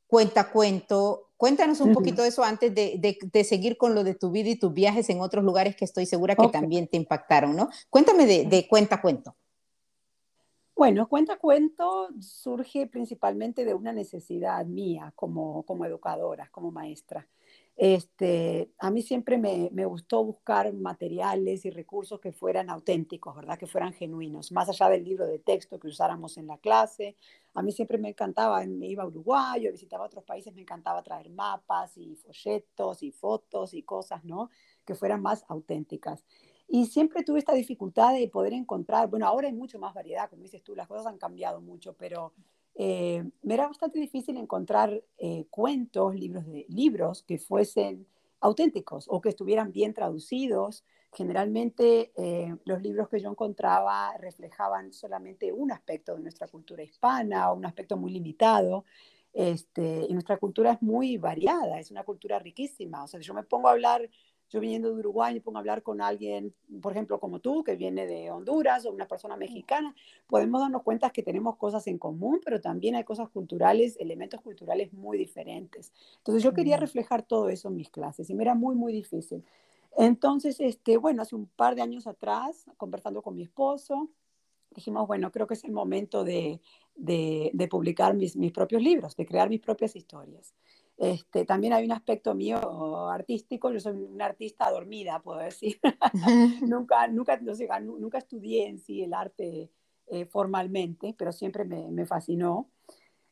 cuenta 0.08 0.50
cuento, 0.50 1.30
cuéntanos 1.36 1.80
un 1.80 1.90
uh 1.90 1.92
-huh. 1.92 1.94
poquito 1.94 2.22
de 2.22 2.28
eso 2.28 2.42
antes 2.42 2.74
de, 2.74 2.96
de, 2.98 3.16
de, 3.20 3.44
seguir 3.44 3.76
con 3.76 3.94
lo 3.94 4.02
de 4.02 4.14
tu 4.14 4.32
vida 4.32 4.50
y 4.50 4.58
tus 4.58 4.72
viajes 4.72 5.08
en 5.10 5.20
otros 5.20 5.44
lugares 5.44 5.76
que 5.76 5.84
estoy 5.84 6.06
segura 6.06 6.34
que 6.34 6.42
okay. 6.42 6.60
también 6.60 6.88
te 6.88 6.96
impactaron, 6.96 7.54
¿no? 7.54 7.68
Cuéntame 7.88 8.26
de, 8.26 8.44
de 8.46 8.66
cuenta 8.66 9.00
cuento. 9.00 9.36
Bueno, 10.74 11.08
cuenta 11.08 11.38
cuento 11.38 12.08
surge 12.20 12.88
principalmente 12.88 13.64
de 13.64 13.74
una 13.74 13.92
necesidad 13.92 14.66
mía 14.66 15.12
como, 15.14 15.62
como 15.62 15.84
educadora, 15.84 16.48
como 16.50 16.72
maestra. 16.72 17.28
Este, 17.76 18.70
a 18.78 18.90
mí 18.90 19.02
siempre 19.02 19.38
me, 19.38 19.70
me, 19.72 19.86
gustó 19.86 20.22
buscar 20.22 20.72
materiales 20.74 21.64
y 21.64 21.70
recursos 21.70 22.20
que 22.20 22.30
fueran 22.30 22.68
auténticos, 22.68 23.34
¿verdad? 23.34 23.58
Que 23.58 23.66
fueran 23.66 23.94
genuinos, 23.94 24.52
más 24.52 24.68
allá 24.68 24.90
del 24.90 25.04
libro 25.04 25.26
de 25.26 25.38
texto 25.38 25.80
que 25.80 25.88
usáramos 25.88 26.36
en 26.36 26.46
la 26.46 26.58
clase. 26.58 27.16
A 27.54 27.62
mí 27.62 27.72
siempre 27.72 27.98
me 27.98 28.10
encantaba, 28.10 28.64
me 28.66 28.86
iba 28.86 29.02
a 29.02 29.06
Uruguay, 29.06 29.62
yo 29.62 29.72
visitaba 29.72 30.04
otros 30.04 30.24
países, 30.24 30.54
me 30.54 30.60
encantaba 30.60 31.02
traer 31.02 31.30
mapas 31.30 31.96
y 31.96 32.14
folletos 32.16 33.02
y 33.02 33.10
fotos 33.10 33.74
y 33.74 33.82
cosas, 33.82 34.22
¿no? 34.24 34.50
Que 34.84 34.94
fueran 34.94 35.22
más 35.22 35.44
auténticas. 35.48 36.24
Y 36.68 36.86
siempre 36.86 37.22
tuve 37.22 37.38
esta 37.38 37.54
dificultad 37.54 38.14
de 38.14 38.28
poder 38.28 38.52
encontrar, 38.52 39.08
bueno, 39.08 39.26
ahora 39.26 39.48
hay 39.48 39.54
mucho 39.54 39.78
más 39.78 39.94
variedad, 39.94 40.28
como 40.30 40.42
dices 40.42 40.62
tú, 40.62 40.74
las 40.74 40.88
cosas 40.88 41.06
han 41.06 41.18
cambiado 41.18 41.60
mucho, 41.60 41.94
pero 41.94 42.32
eh, 42.74 43.24
me 43.42 43.54
era 43.54 43.68
bastante 43.68 43.98
difícil 43.98 44.36
encontrar 44.36 45.02
eh, 45.18 45.46
cuentos, 45.50 46.14
libros, 46.14 46.46
de, 46.46 46.66
libros 46.68 47.22
que 47.22 47.38
fuesen 47.38 48.06
auténticos 48.40 49.06
o 49.08 49.20
que 49.20 49.28
estuvieran 49.28 49.72
bien 49.72 49.94
traducidos. 49.94 50.84
Generalmente 51.12 52.12
eh, 52.16 52.56
los 52.64 52.82
libros 52.82 53.08
que 53.08 53.20
yo 53.20 53.30
encontraba 53.30 54.16
reflejaban 54.18 54.92
solamente 54.92 55.52
un 55.52 55.70
aspecto 55.70 56.14
de 56.14 56.22
nuestra 56.22 56.48
cultura 56.48 56.82
hispana, 56.82 57.52
un 57.52 57.66
aspecto 57.66 57.96
muy 57.96 58.12
limitado. 58.12 58.84
Este, 59.34 60.06
y 60.08 60.12
nuestra 60.12 60.36
cultura 60.36 60.72
es 60.72 60.82
muy 60.82 61.16
variada, 61.16 61.78
es 61.78 61.90
una 61.90 62.04
cultura 62.04 62.38
riquísima. 62.38 63.04
O 63.04 63.06
sea, 63.06 63.20
si 63.20 63.26
yo 63.26 63.34
me 63.34 63.42
pongo 63.42 63.68
a 63.68 63.72
hablar 63.72 64.08
yo 64.52 64.60
viniendo 64.60 64.92
de 64.92 65.00
Uruguay 65.00 65.36
y 65.36 65.40
pongo 65.40 65.56
a 65.56 65.60
hablar 65.60 65.82
con 65.82 66.02
alguien, 66.02 66.54
por 66.82 66.92
ejemplo, 66.92 67.18
como 67.18 67.38
tú, 67.38 67.64
que 67.64 67.74
viene 67.74 68.06
de 68.06 68.30
Honduras 68.30 68.84
o 68.84 68.92
una 68.92 69.08
persona 69.08 69.34
mexicana, 69.34 69.94
podemos 70.26 70.60
darnos 70.60 70.82
cuenta 70.82 71.08
que 71.08 71.22
tenemos 71.22 71.56
cosas 71.56 71.86
en 71.86 71.96
común, 71.96 72.38
pero 72.44 72.60
también 72.60 72.94
hay 72.94 73.04
cosas 73.04 73.30
culturales, 73.30 73.96
elementos 73.98 74.42
culturales 74.42 74.92
muy 74.92 75.16
diferentes. 75.16 75.90
Entonces 76.18 76.42
yo 76.42 76.52
quería 76.52 76.76
reflejar 76.76 77.22
todo 77.22 77.48
eso 77.48 77.68
en 77.68 77.76
mis 77.76 77.88
clases 77.88 78.28
y 78.28 78.34
me 78.34 78.42
era 78.42 78.54
muy, 78.54 78.74
muy 78.74 78.92
difícil. 78.92 79.42
Entonces, 79.96 80.60
este, 80.60 80.98
bueno, 80.98 81.22
hace 81.22 81.34
un 81.34 81.46
par 81.46 81.74
de 81.74 81.80
años 81.80 82.06
atrás, 82.06 82.66
conversando 82.76 83.22
con 83.22 83.34
mi 83.34 83.44
esposo, 83.44 84.10
dijimos, 84.74 85.06
bueno, 85.06 85.32
creo 85.32 85.46
que 85.46 85.54
es 85.54 85.64
el 85.64 85.72
momento 85.72 86.24
de, 86.24 86.60
de, 86.94 87.50
de 87.54 87.68
publicar 87.68 88.14
mis, 88.14 88.36
mis 88.36 88.52
propios 88.52 88.82
libros, 88.82 89.16
de 89.16 89.24
crear 89.24 89.48
mis 89.48 89.60
propias 89.60 89.96
historias. 89.96 90.54
Este, 91.02 91.44
también 91.44 91.72
hay 91.72 91.84
un 91.84 91.90
aspecto 91.90 92.32
mío 92.32 93.08
artístico, 93.08 93.72
yo 93.72 93.80
soy 93.80 93.94
una 93.94 94.26
artista 94.26 94.70
dormida, 94.70 95.18
puedo 95.18 95.40
decir. 95.40 95.80
nunca, 96.62 97.08
nunca, 97.08 97.36
no 97.40 97.56
sé, 97.56 97.68
nunca 97.82 98.18
estudié 98.18 98.68
en 98.68 98.78
sí 98.78 99.02
el 99.02 99.12
arte 99.12 99.68
eh, 100.06 100.26
formalmente, 100.26 101.12
pero 101.18 101.32
siempre 101.32 101.64
me, 101.64 101.90
me 101.90 102.06
fascinó. 102.06 102.68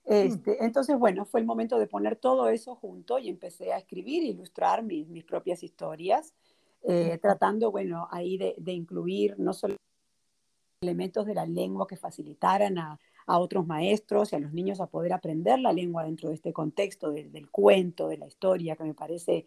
Mm. 0.05 0.13
Este, 0.13 0.65
entonces, 0.65 0.99
bueno, 0.99 1.25
fue 1.27 1.39
el 1.39 1.47
momento 1.47 1.79
de 1.79 1.87
poner 1.87 2.17
todo 2.17 2.49
eso 2.49 2.75
junto 2.75 3.21
y 3.21 3.29
empecé 3.29 3.73
a 3.73 3.79
escribir, 3.79 4.25
ilustrar 4.25 4.83
mis, 4.83 5.07
mis 5.07 5.23
propias 5.23 5.63
historias, 5.63 6.35
eh, 6.83 7.19
tratando, 7.23 7.71
bueno, 7.71 8.09
ahí 8.11 8.37
de, 8.37 8.57
de, 8.59 8.73
incluir 8.73 9.39
no 9.39 9.53
solo 9.53 9.77
elementos 10.81 11.25
de 11.25 11.35
la 11.35 11.47
lengua 11.47 11.87
que 11.87 11.97
facilitaran 11.97 12.79
a, 12.79 12.99
a 13.31 13.39
otros 13.39 13.65
maestros 13.65 14.33
y 14.33 14.37
a 14.37 14.41
los 14.41 14.53
niños 14.53 14.81
a 14.81 14.89
poder 14.89 15.13
aprender 15.13 15.61
la 15.61 15.73
lengua 15.73 16.03
dentro 16.03 16.31
de 16.31 16.35
este 16.35 16.53
contexto 16.53 17.13
del 17.13 17.49
cuento, 17.49 18.09
de 18.09 18.19
la 18.19 18.27
historia, 18.27 18.75
que 18.75 18.83
me 18.83 18.95
parece 18.95 19.47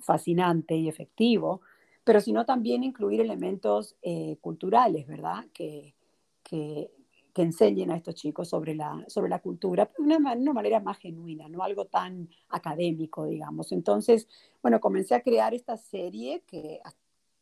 fascinante 0.00 0.74
y 0.74 0.88
efectivo, 0.88 1.60
pero 2.02 2.22
sino 2.22 2.46
también 2.46 2.82
incluir 2.82 3.20
elementos 3.20 3.94
eh, 4.00 4.38
culturales, 4.40 5.06
¿verdad? 5.06 5.44
Que, 5.52 5.94
que, 6.42 6.90
que, 7.34 7.42
enseñen 7.42 7.90
a 7.90 7.96
estos 7.96 8.14
chicos 8.14 8.48
sobre 8.48 8.74
la, 8.74 9.04
sobre 9.06 9.28
la 9.28 9.40
cultura, 9.40 9.90
de 9.98 10.02
una, 10.02 10.16
una, 10.16 10.52
manera 10.54 10.80
más 10.80 10.98
genuina, 10.98 11.46
no 11.46 11.62
algo 11.62 11.84
tan 11.84 12.30
académico, 12.48 13.26
digamos. 13.26 13.70
Entonces, 13.70 14.28
bueno, 14.62 14.80
comencé 14.80 15.14
a 15.14 15.22
crear 15.22 15.52
esta 15.52 15.76
serie 15.76 16.42
que 16.46 16.80
ha 16.82 16.92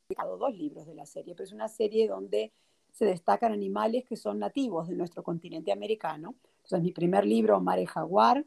publicado 0.09 0.39
dos 0.39 0.57
libros 0.57 0.87
de 0.89 0.97
la 0.97 1.07
serie, 1.07 1.35
pero 1.37 1.45
es 1.45 1.53
una 1.53 1.69
serie 1.69 2.09
donde 2.09 2.53
se 2.99 3.05
destacan 3.05 3.53
animales 3.53 4.05
que 4.05 4.17
son 4.17 4.41
nativos 4.41 4.89
de 4.89 4.97
nuestro 4.97 5.23
continente 5.23 5.71
americano. 5.71 6.35
Entonces, 6.57 6.83
mi 6.83 6.91
primer 6.91 7.25
libro, 7.25 7.61
Mare 7.61 7.87
Jaguar, 7.87 8.45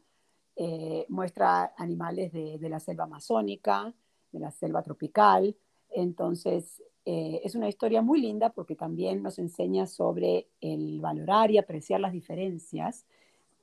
eh, 0.57 1.05
muestra 1.07 1.73
animales 1.77 2.33
de, 2.33 2.59
la 2.69 2.81
selva 2.81 3.05
amazónica, 3.05 3.93
de 4.33 4.39
la 4.39 4.51
selva 4.51 4.83
tropical. 4.83 5.55
Entonces, 5.89 6.83
eh, 7.05 7.39
es 7.45 7.55
una 7.55 7.69
historia 7.69 8.01
muy 8.01 8.19
linda 8.19 8.49
porque 8.49 8.75
también 8.75 9.23
nos 9.23 9.39
enseña 9.39 9.87
sobre 9.87 10.49
el 10.59 10.99
valorar 10.99 11.49
y 11.49 11.57
apreciar 11.57 12.01
las 12.01 12.11
diferencias. 12.11 13.05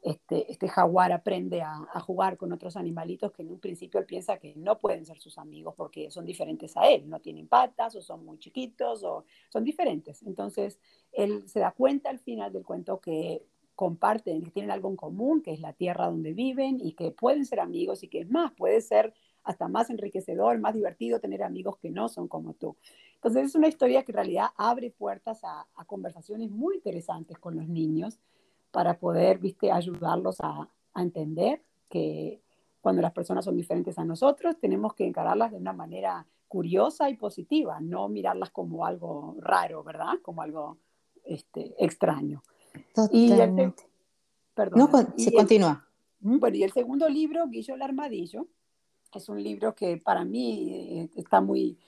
Este, 0.00 0.50
este 0.50 0.68
jaguar 0.68 1.10
aprende 1.12 1.60
a, 1.60 2.00
jugar 2.00 2.36
con 2.36 2.52
otros 2.52 2.76
animalitos 2.76 3.32
que 3.32 3.42
en 3.42 3.50
un 3.50 3.58
principio 3.58 3.98
él 3.98 4.06
piensa 4.06 4.38
que 4.38 4.54
no 4.54 4.78
pueden 4.78 5.04
ser 5.04 5.18
sus 5.18 5.38
amigos 5.38 5.74
porque 5.76 6.10
son 6.10 6.24
diferentes 6.24 6.76
a 6.76 6.88
él, 6.88 7.08
no 7.08 7.20
tienen 7.20 7.48
patas 7.48 7.96
o 7.96 8.00
son 8.00 8.24
muy 8.24 8.38
chiquitos 8.38 9.02
o 9.02 9.24
son 9.48 9.64
diferentes. 9.64 10.22
Entonces, 10.22 10.78
él 11.12 11.48
se 11.48 11.60
da 11.60 11.72
cuenta 11.72 12.10
al 12.10 12.20
final 12.20 12.52
del 12.52 12.64
cuento 12.64 13.00
que 13.00 13.44
comparten, 13.74 14.42
que 14.42 14.50
tienen 14.50 14.70
algo 14.70 14.88
en 14.88 14.96
común, 14.96 15.42
que 15.42 15.52
es 15.52 15.60
la 15.60 15.72
tierra 15.72 16.06
donde 16.06 16.32
viven 16.32 16.78
y 16.80 16.92
que 16.92 17.10
pueden 17.10 17.44
ser 17.44 17.58
amigos 17.60 18.02
y 18.02 18.08
que 18.08 18.20
es 18.20 18.30
más, 18.30 18.52
puede 18.52 18.80
ser 18.80 19.12
hasta 19.42 19.66
más 19.68 19.90
enriquecedor, 19.90 20.58
más 20.58 20.74
divertido 20.74 21.20
tener 21.20 21.42
amigos 21.42 21.76
que 21.78 21.90
no 21.90 22.08
son 22.08 22.28
como 22.28 22.54
tú. 22.54 22.76
Entonces 23.14 23.46
es 23.46 23.54
una 23.56 23.68
historia 23.68 24.04
que 24.04 24.12
en 24.12 24.16
realidad 24.16 24.46
abre 24.56 24.90
puertas 24.90 25.40
a 25.42 25.66
conversaciones 25.86 26.50
muy 26.50 26.76
interesantes 26.76 27.38
con 27.38 27.56
los 27.56 27.68
niños 27.68 28.20
para 28.70 28.98
poder, 28.98 29.38
viste, 29.38 29.70
ayudarlos 29.70 30.40
a, 30.40 30.68
a 30.94 31.02
entender 31.02 31.62
que 31.88 32.42
cuando 32.80 33.02
las 33.02 33.12
personas 33.12 33.44
son 33.44 33.56
diferentes 33.56 33.98
a 33.98 34.04
nosotros, 34.04 34.58
tenemos 34.60 34.94
que 34.94 35.06
encararlas 35.06 35.50
de 35.50 35.58
una 35.58 35.72
manera 35.72 36.26
curiosa 36.48 37.10
y 37.10 37.16
positiva, 37.16 37.78
no 37.80 38.08
mirarlas 38.08 38.50
como 38.50 38.86
algo 38.86 39.36
raro, 39.40 39.84
¿verdad? 39.84 40.14
Como 40.22 40.42
algo 40.42 40.78
este, 41.24 41.74
extraño. 41.78 42.42
Totalmente. 42.94 43.84
Y 43.84 44.54
perdón. 44.54 44.90
No, 44.90 45.14
se 45.16 45.32
continúa. 45.32 45.86
Bueno, 46.20 46.56
y 46.56 46.62
el 46.64 46.72
segundo 46.72 47.08
libro, 47.08 47.46
Guillo 47.46 47.74
el 47.74 47.82
Armadillo, 47.82 48.46
es 49.14 49.28
un 49.28 49.42
libro 49.42 49.74
que 49.74 49.98
para 49.98 50.24
mí 50.24 50.70
eh, 50.72 51.10
está 51.16 51.40
muy, 51.40 51.78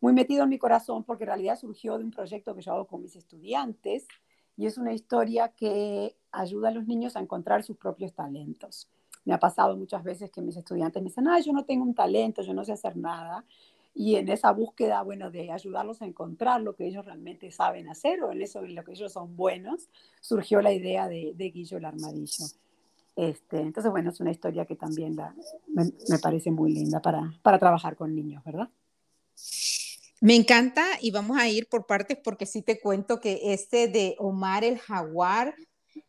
muy 0.00 0.12
metido 0.12 0.44
en 0.44 0.50
mi 0.50 0.58
corazón 0.58 1.04
porque 1.04 1.24
en 1.24 1.28
realidad 1.28 1.58
surgió 1.58 1.98
de 1.98 2.04
un 2.04 2.10
proyecto 2.10 2.54
que 2.54 2.62
yo 2.62 2.72
hago 2.72 2.86
con 2.86 3.02
mis 3.02 3.16
estudiantes 3.16 4.06
y 4.56 4.66
es 4.66 4.78
una 4.78 4.92
historia 4.92 5.48
que 5.48 6.16
ayuda 6.32 6.68
a 6.68 6.72
los 6.72 6.86
niños 6.86 7.16
a 7.16 7.20
encontrar 7.20 7.62
sus 7.62 7.76
propios 7.76 8.12
talentos. 8.12 8.88
Me 9.24 9.34
ha 9.34 9.38
pasado 9.38 9.76
muchas 9.76 10.02
veces 10.04 10.30
que 10.30 10.40
mis 10.40 10.56
estudiantes 10.56 11.02
me 11.02 11.08
dicen, 11.08 11.28
ah, 11.28 11.40
yo 11.40 11.52
no 11.52 11.64
tengo 11.64 11.84
un 11.84 11.94
talento, 11.94 12.42
yo 12.42 12.54
no 12.54 12.64
sé 12.64 12.72
hacer 12.72 12.96
nada 12.96 13.44
y 13.98 14.16
en 14.16 14.28
esa 14.28 14.52
búsqueda, 14.52 15.00
bueno, 15.02 15.30
de 15.30 15.50
ayudarlos 15.50 16.02
a 16.02 16.04
encontrar 16.04 16.60
lo 16.60 16.76
que 16.76 16.86
ellos 16.86 17.06
realmente 17.06 17.50
saben 17.50 17.88
hacer 17.88 18.22
o 18.22 18.30
en 18.30 18.42
eso 18.42 18.62
en 18.62 18.74
lo 18.74 18.84
que 18.84 18.92
ellos 18.92 19.10
son 19.10 19.34
buenos, 19.36 19.88
surgió 20.20 20.60
la 20.60 20.70
idea 20.70 21.08
de, 21.08 21.32
de 21.34 21.50
Guillo 21.50 21.78
el 21.78 21.86
Armadillo. 21.86 22.44
Este, 23.16 23.58
entonces, 23.58 23.90
bueno, 23.90 24.10
es 24.10 24.20
una 24.20 24.30
historia 24.30 24.66
que 24.66 24.76
también 24.76 25.16
me, 25.68 25.84
me, 26.10 26.18
parece 26.18 26.50
muy 26.50 26.72
linda 26.72 27.00
para, 27.00 27.32
para 27.42 27.58
trabajar 27.58 27.96
con 27.96 28.14
niños, 28.14 28.44
¿verdad? 28.44 28.68
Me 30.22 30.34
encanta 30.34 30.84
y 31.00 31.10
vamos 31.10 31.38
a 31.38 31.48
ir 31.48 31.68
por 31.68 31.86
partes 31.86 32.16
porque 32.22 32.46
sí 32.46 32.62
te 32.62 32.80
cuento 32.80 33.20
que 33.20 33.52
este 33.52 33.86
de 33.88 34.14
Omar 34.18 34.64
el 34.64 34.78
Jaguar 34.78 35.54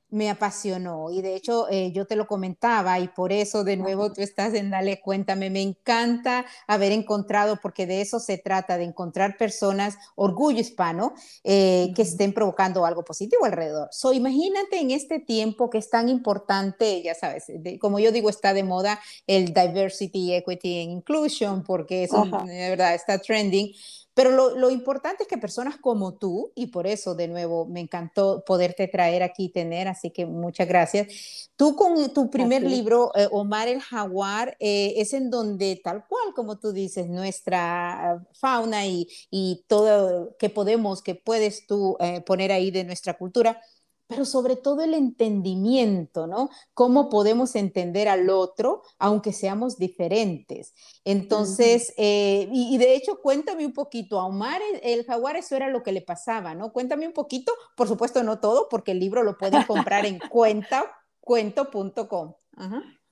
me 0.10 0.30
apasionó 0.30 1.12
y 1.12 1.22
de 1.22 1.36
hecho 1.36 1.68
eh, 1.70 1.92
yo 1.92 2.06
te 2.06 2.16
lo 2.16 2.28
comentaba 2.28 3.00
y 3.00 3.10
por 3.10 3.34
eso 3.34 3.64
de 3.64 3.76
nuevo 3.78 4.14
tú 4.14 4.22
estás 4.22 4.54
en 4.54 4.70
Dale 4.70 5.02
Cuéntame, 5.02 5.50
me 5.50 5.62
encanta 5.62 6.46
haber 6.68 6.92
encontrado, 6.92 7.60
porque 7.62 7.86
de 7.86 8.02
eso 8.02 8.20
se 8.20 8.38
trata, 8.38 8.78
de 8.78 8.86
encontrar 8.86 9.38
personas, 9.38 9.98
orgullo 10.16 10.60
hispano, 10.60 11.14
eh, 11.44 11.92
que 11.96 12.04
estén 12.04 12.34
provocando 12.34 12.86
algo 12.86 13.04
positivo 13.04 13.46
alrededor. 13.46 13.90
So, 13.92 14.14
imagínate 14.14 14.80
en 14.80 14.92
este 14.92 15.20
tiempo 15.20 15.70
que 15.70 15.78
es 15.78 15.90
tan 15.90 16.10
importante, 16.10 17.02
ya 17.02 17.14
sabes, 17.14 17.46
de, 17.48 17.78
como 17.80 18.00
yo 18.00 18.12
digo, 18.12 18.30
está 18.30 18.54
de 18.54 18.64
moda 18.64 19.00
el 19.28 19.54
diversity, 19.54 20.34
equity 20.34 20.82
and 20.84 20.92
inclusion, 20.92 21.64
porque 21.64 22.04
eso 22.04 22.24
de 22.26 22.70
verdad 22.70 22.96
está 22.96 23.20
trending. 23.20 23.74
Pero 24.18 24.32
lo, 24.32 24.58
lo, 24.58 24.72
importante 24.72 25.22
es 25.22 25.30
que 25.30 25.38
personas 25.38 25.78
como 25.78 26.16
tú, 26.16 26.52
y 26.56 26.66
por 26.66 26.88
eso 26.88 27.14
de 27.14 27.28
nuevo 27.28 27.68
me 27.68 27.82
encantó 27.82 28.44
poderte 28.44 28.88
traer 28.88 29.22
aquí 29.22 29.44
y 29.44 29.50
tener, 29.50 29.88
así 29.88 30.10
que 30.10 30.26
muchas 30.26 30.68
gracias. 30.68 31.52
Tú 31.56 31.76
con 31.76 32.12
tu 32.12 32.32
primer 32.32 32.66
así. 32.66 32.76
libro, 32.76 33.12
eh, 33.14 33.28
Omar 33.30 33.68
el 33.68 33.80
Jaguar, 33.80 34.58
eh, 34.60 34.96
es 34.98 35.14
en 35.14 35.30
donde 35.30 35.80
tal 35.84 36.08
cual, 36.08 36.34
como 36.36 36.58
tú 36.58 36.74
dices, 36.74 37.08
nuestra 37.08 38.26
fauna 38.34 38.88
y, 38.88 39.08
y 39.30 39.64
todo 39.68 40.36
que 40.40 40.50
podemos, 40.50 41.04
que 41.04 41.14
puedes 41.14 41.68
tú 41.68 41.96
eh, 42.00 42.22
poner 42.22 42.52
ahí 42.52 42.72
de 42.72 42.86
nuestra 42.86 43.20
cultura, 43.20 43.62
pero 44.08 44.26
sobre 44.26 44.56
todo 44.56 44.82
el 44.82 44.94
entendimiento, 44.94 46.28
¿no? 46.28 46.50
Cómo 46.74 47.10
podemos 47.10 47.56
entender 47.56 48.08
al 48.08 48.30
otro, 48.30 48.82
aunque 48.98 49.34
seamos 49.34 49.78
diferentes. 49.78 50.74
Entonces, 51.04 51.90
uh 51.98 52.02
-huh. 52.02 52.06
eh, 52.06 52.50
y, 52.52 52.76
y, 52.76 52.78
de 52.78 52.96
hecho, 52.96 53.22
cuéntame 53.22 53.66
un 53.66 53.74
poquito, 53.74 54.20
a 54.20 54.26
Omar 54.26 54.62
el, 54.74 54.80
el, 54.84 55.06
jaguar 55.06 55.36
eso 55.36 55.56
era 55.56 55.70
lo 55.70 55.84
que 55.84 55.92
le 55.92 56.02
pasaba, 56.02 56.56
¿no? 56.56 56.72
Cuéntame 56.72 57.06
un 57.06 57.14
poquito, 57.14 57.52
por 57.76 57.88
supuesto 57.88 58.24
no 58.24 58.40
todo, 58.40 58.70
porque 58.70 58.92
el 58.94 59.00
libro 59.00 59.24
lo 59.24 59.38
pueden 59.38 59.64
comprar 59.64 60.06
en 60.06 60.20
cuenta, 60.32 60.84
cuento.com. 61.20 62.34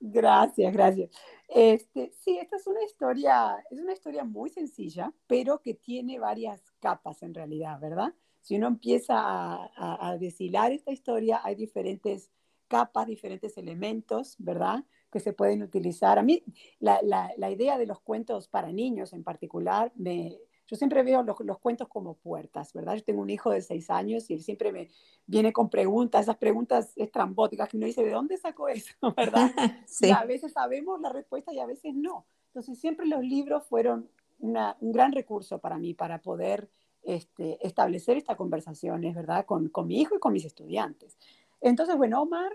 Gracias, 0.00 0.72
gracias. 0.72 1.10
Este, 1.48 2.12
sí, 2.20 2.38
esta 2.38 2.56
es 2.56 2.66
una 2.66 2.82
historia, 2.82 3.64
es 3.70 3.78
una 3.78 3.92
historia 3.92 4.24
muy 4.24 4.50
sencilla, 4.50 5.12
pero 5.26 5.60
que 5.62 5.74
tiene 5.74 6.18
varias 6.18 6.60
capas 6.80 7.22
en 7.22 7.34
realidad, 7.34 7.78
¿verdad? 7.80 8.12
Si 8.46 8.54
uno 8.54 8.68
empieza 8.68 9.18
a, 9.18 9.72
a, 9.74 10.08
a, 10.08 10.18
deshilar 10.18 10.70
esta 10.70 10.92
historia, 10.92 11.40
hay 11.42 11.56
diferentes 11.56 12.30
capas, 12.68 13.08
diferentes 13.08 13.58
elementos, 13.58 14.36
¿verdad? 14.38 14.84
Que 15.10 15.18
se 15.18 15.32
pueden 15.32 15.64
utilizar. 15.64 16.16
A 16.16 16.22
mí, 16.22 16.44
la, 16.78 17.00
la, 17.02 17.32
la 17.38 17.50
idea 17.50 17.76
de 17.76 17.86
los 17.86 17.98
cuentos 17.98 18.46
para 18.46 18.70
niños 18.70 19.12
en 19.12 19.24
particular, 19.24 19.90
me, 19.96 20.38
yo 20.68 20.76
siempre 20.76 21.02
veo 21.02 21.24
los, 21.24 21.40
los, 21.40 21.58
cuentos 21.58 21.88
como 21.88 22.14
puertas, 22.14 22.72
¿verdad? 22.72 22.94
Yo 22.94 23.02
tengo 23.02 23.20
un 23.20 23.30
hijo 23.30 23.50
de 23.50 23.62
seis 23.62 23.90
años 23.90 24.30
y 24.30 24.34
él 24.34 24.44
siempre 24.44 24.70
me 24.70 24.90
viene 25.26 25.52
con 25.52 25.68
preguntas, 25.68 26.22
esas 26.22 26.36
preguntas 26.36 26.92
estrambóticas 26.94 27.68
que 27.68 27.78
uno 27.78 27.86
dice, 27.86 28.04
¿de 28.04 28.12
dónde 28.12 28.36
sacó 28.36 28.68
eso? 28.68 28.94
¿verdad? 29.16 29.50
sí. 29.88 30.06
Y 30.06 30.12
a 30.12 30.22
veces 30.22 30.52
sabemos 30.52 31.00
la 31.00 31.12
respuesta 31.12 31.52
y 31.52 31.58
a 31.58 31.66
veces 31.66 31.96
no. 31.96 32.28
Entonces, 32.50 32.78
siempre 32.78 33.06
los 33.06 33.24
libros 33.24 33.64
fueron 33.66 34.08
una, 34.38 34.76
un 34.78 34.92
gran 34.92 35.10
recurso 35.10 35.58
para 35.58 35.78
mí, 35.78 35.94
para 35.94 36.22
poder 36.22 36.70
este, 37.06 37.64
establecer 37.64 38.16
estas 38.16 38.36
conversaciones, 38.36 39.14
¿verdad? 39.14 39.46
Con, 39.46 39.68
con, 39.68 39.86
mi 39.86 40.00
hijo 40.00 40.16
y 40.16 40.18
con 40.18 40.32
mis 40.32 40.44
estudiantes. 40.44 41.16
Entonces, 41.60 41.96
bueno, 41.96 42.20
Omar, 42.20 42.52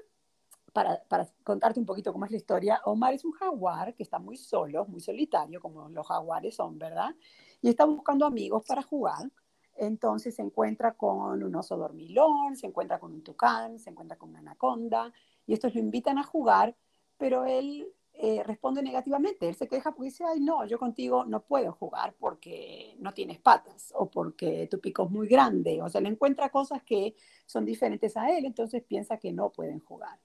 para, 0.73 1.01
para, 1.07 1.25
contarte 1.43 1.79
un 1.79 1.85
poquito 1.85 2.11
cómo 2.11 2.25
es 2.25 2.31
la 2.31 2.37
historia, 2.37 2.81
Omar 2.83 3.13
es 3.13 3.23
un 3.23 3.31
jaguar 3.31 3.95
que 3.95 4.03
está 4.03 4.19
muy 4.19 4.35
solo, 4.35 4.85
muy 4.85 4.99
solitario, 4.99 5.61
como 5.61 5.87
los 5.87 6.05
jaguares 6.05 6.55
son, 6.55 6.77
¿verdad? 6.77 7.15
Y 7.61 7.69
está 7.69 7.85
buscando 7.85 8.25
amigos 8.25 8.63
para 8.67 8.81
jugar. 8.81 9.31
Entonces 9.77 10.35
se 10.35 10.41
encuentra 10.41 10.93
con 10.95 11.41
un 11.41 11.55
oso 11.55 11.77
dormilón, 11.77 12.57
se 12.57 12.67
encuentra 12.67 12.99
con 12.99 13.13
un 13.13 13.23
tucán, 13.23 13.79
se 13.79 13.89
encuentra 13.89 14.17
con 14.17 14.29
una 14.31 14.39
anaconda, 14.39 15.13
y 15.47 15.53
estos 15.53 15.73
lo 15.73 15.79
invitan 15.79 16.17
a 16.17 16.23
jugar, 16.23 16.75
pero 17.17 17.45
él 17.45 17.87
eh, 18.13 18.43
responde 18.43 18.83
negativamente. 18.83 19.47
Él 19.47 19.55
se 19.55 19.67
queja 19.67 19.91
porque 19.91 20.09
dice, 20.09 20.23
ay, 20.25 20.39
no, 20.39 20.65
yo 20.65 20.77
contigo 20.77 21.25
no 21.25 21.43
puedo 21.43 21.71
jugar 21.73 22.13
porque 22.19 22.95
no 22.99 23.13
tienes 23.13 23.39
patas 23.39 23.91
o 23.95 24.09
porque 24.09 24.67
tu 24.69 24.79
pico 24.79 25.05
es 25.05 25.11
muy 25.11 25.27
grande. 25.27 25.81
O 25.81 25.89
sea, 25.89 26.01
le 26.01 26.09
encuentra 26.09 26.49
cosas 26.49 26.83
que 26.83 27.15
son 27.45 27.65
diferentes 27.65 28.15
a 28.17 28.29
él, 28.37 28.45
entonces 28.45 28.83
piensa 28.83 29.17
que 29.17 29.31
no 29.33 29.51
pueden 29.51 29.79
jugar. 29.79 30.19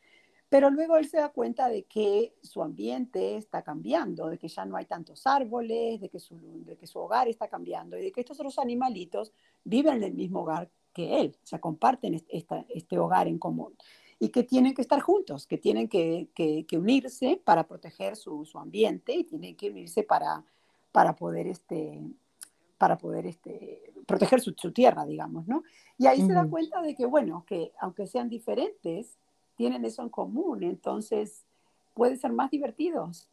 Pero 0.48 0.70
luego 0.70 0.96
él 0.96 1.08
se 1.08 1.16
da 1.16 1.30
cuenta 1.30 1.68
de 1.68 1.84
que 1.84 2.34
su 2.42 2.62
ambiente 2.62 3.36
está 3.36 3.62
cambiando, 3.62 4.28
de 4.28 4.38
que 4.38 4.48
ya 4.48 4.64
no 4.64 4.76
hay 4.76 4.84
tantos 4.84 5.26
árboles, 5.26 6.00
de 6.00 6.08
que 6.08 6.20
su, 6.20 6.38
de 6.64 6.76
que 6.76 6.86
su 6.86 7.00
hogar 7.00 7.28
está 7.28 7.48
cambiando 7.48 7.98
y 7.98 8.02
de 8.02 8.12
que 8.12 8.20
estos 8.20 8.38
otros 8.38 8.58
animalitos 8.58 9.32
viven 9.64 9.96
en 9.96 10.04
el 10.04 10.14
mismo 10.14 10.42
hogar 10.42 10.70
que 10.92 11.20
él, 11.20 11.36
o 11.42 11.46
sea, 11.46 11.60
comparten 11.60 12.22
esta, 12.28 12.64
este 12.68 12.98
hogar 12.98 13.26
en 13.26 13.38
común 13.38 13.76
y 14.18 14.30
que 14.30 14.42
tienen 14.42 14.75
que 14.75 14.82
estar 14.82 15.00
juntos, 15.00 15.46
que 15.46 15.58
tienen 15.58 15.88
que, 15.88 16.28
que, 16.35 16.64
que 16.66 16.78
unirse 16.78 17.40
para 17.44 17.66
proteger 17.66 18.16
su, 18.16 18.44
su, 18.46 18.58
ambiente 18.58 19.14
y 19.14 19.25
tienen 19.25 19.56
que 19.56 19.70
unirse 19.70 20.02
para, 20.02 20.42
para 20.90 21.14
poder 21.14 21.46
este, 21.46 22.00
para 22.78 22.99
poder 22.99 23.26
este, 23.26 23.92
proteger 24.06 24.40
su, 24.40 24.52
tierra, 24.73 25.04
digamos, 25.04 25.46
¿no? 25.46 25.62
Y 25.99 26.06
ahí 26.06 26.20
se 26.20 26.32
da 26.32 26.46
cuenta 26.46 26.82
de 26.82 26.94
que, 26.94 27.06
bueno, 27.06 27.44
que 27.46 27.73
aunque 27.80 28.06
sean 28.06 28.28
diferentes, 28.28 29.16
tienen 29.56 29.85
eso 29.85 30.02
en 30.02 30.11
común, 30.11 30.62
entonces 30.62 31.44
puede 31.94 32.16
ser 32.16 32.32
más 32.32 32.50
divertidos, 32.50 33.28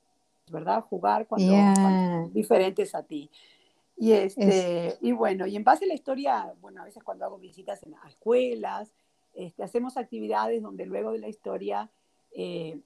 ¿verdad? 0.49 0.83
Jugar 0.83 1.27
cuando, 1.27 1.51
son 1.75 2.33
diferentes 2.33 2.95
a 2.95 3.03
ti. 3.03 3.29
Y, 3.97 4.13
este, 4.13 4.97
y 5.01 5.11
bueno, 5.11 5.45
y 5.45 5.55
en 5.55 5.63
base 5.63 5.85
a 5.85 5.87
la 5.87 5.93
historia, 5.93 6.53
bueno, 6.61 6.81
a 6.81 6.85
veces 6.85 7.03
cuando 7.03 7.25
hago 7.25 7.37
visitas 7.37 7.83
en 7.83 7.93
escuelas, 8.07 8.91
este, 9.33 9.63
hacemos 9.63 9.97
actividades 9.97 10.61
donde 10.61 10.85
luego 10.85 11.11
de 11.11 11.19
la 11.19 11.27
historia 11.27 11.89
eh, 12.31 12.79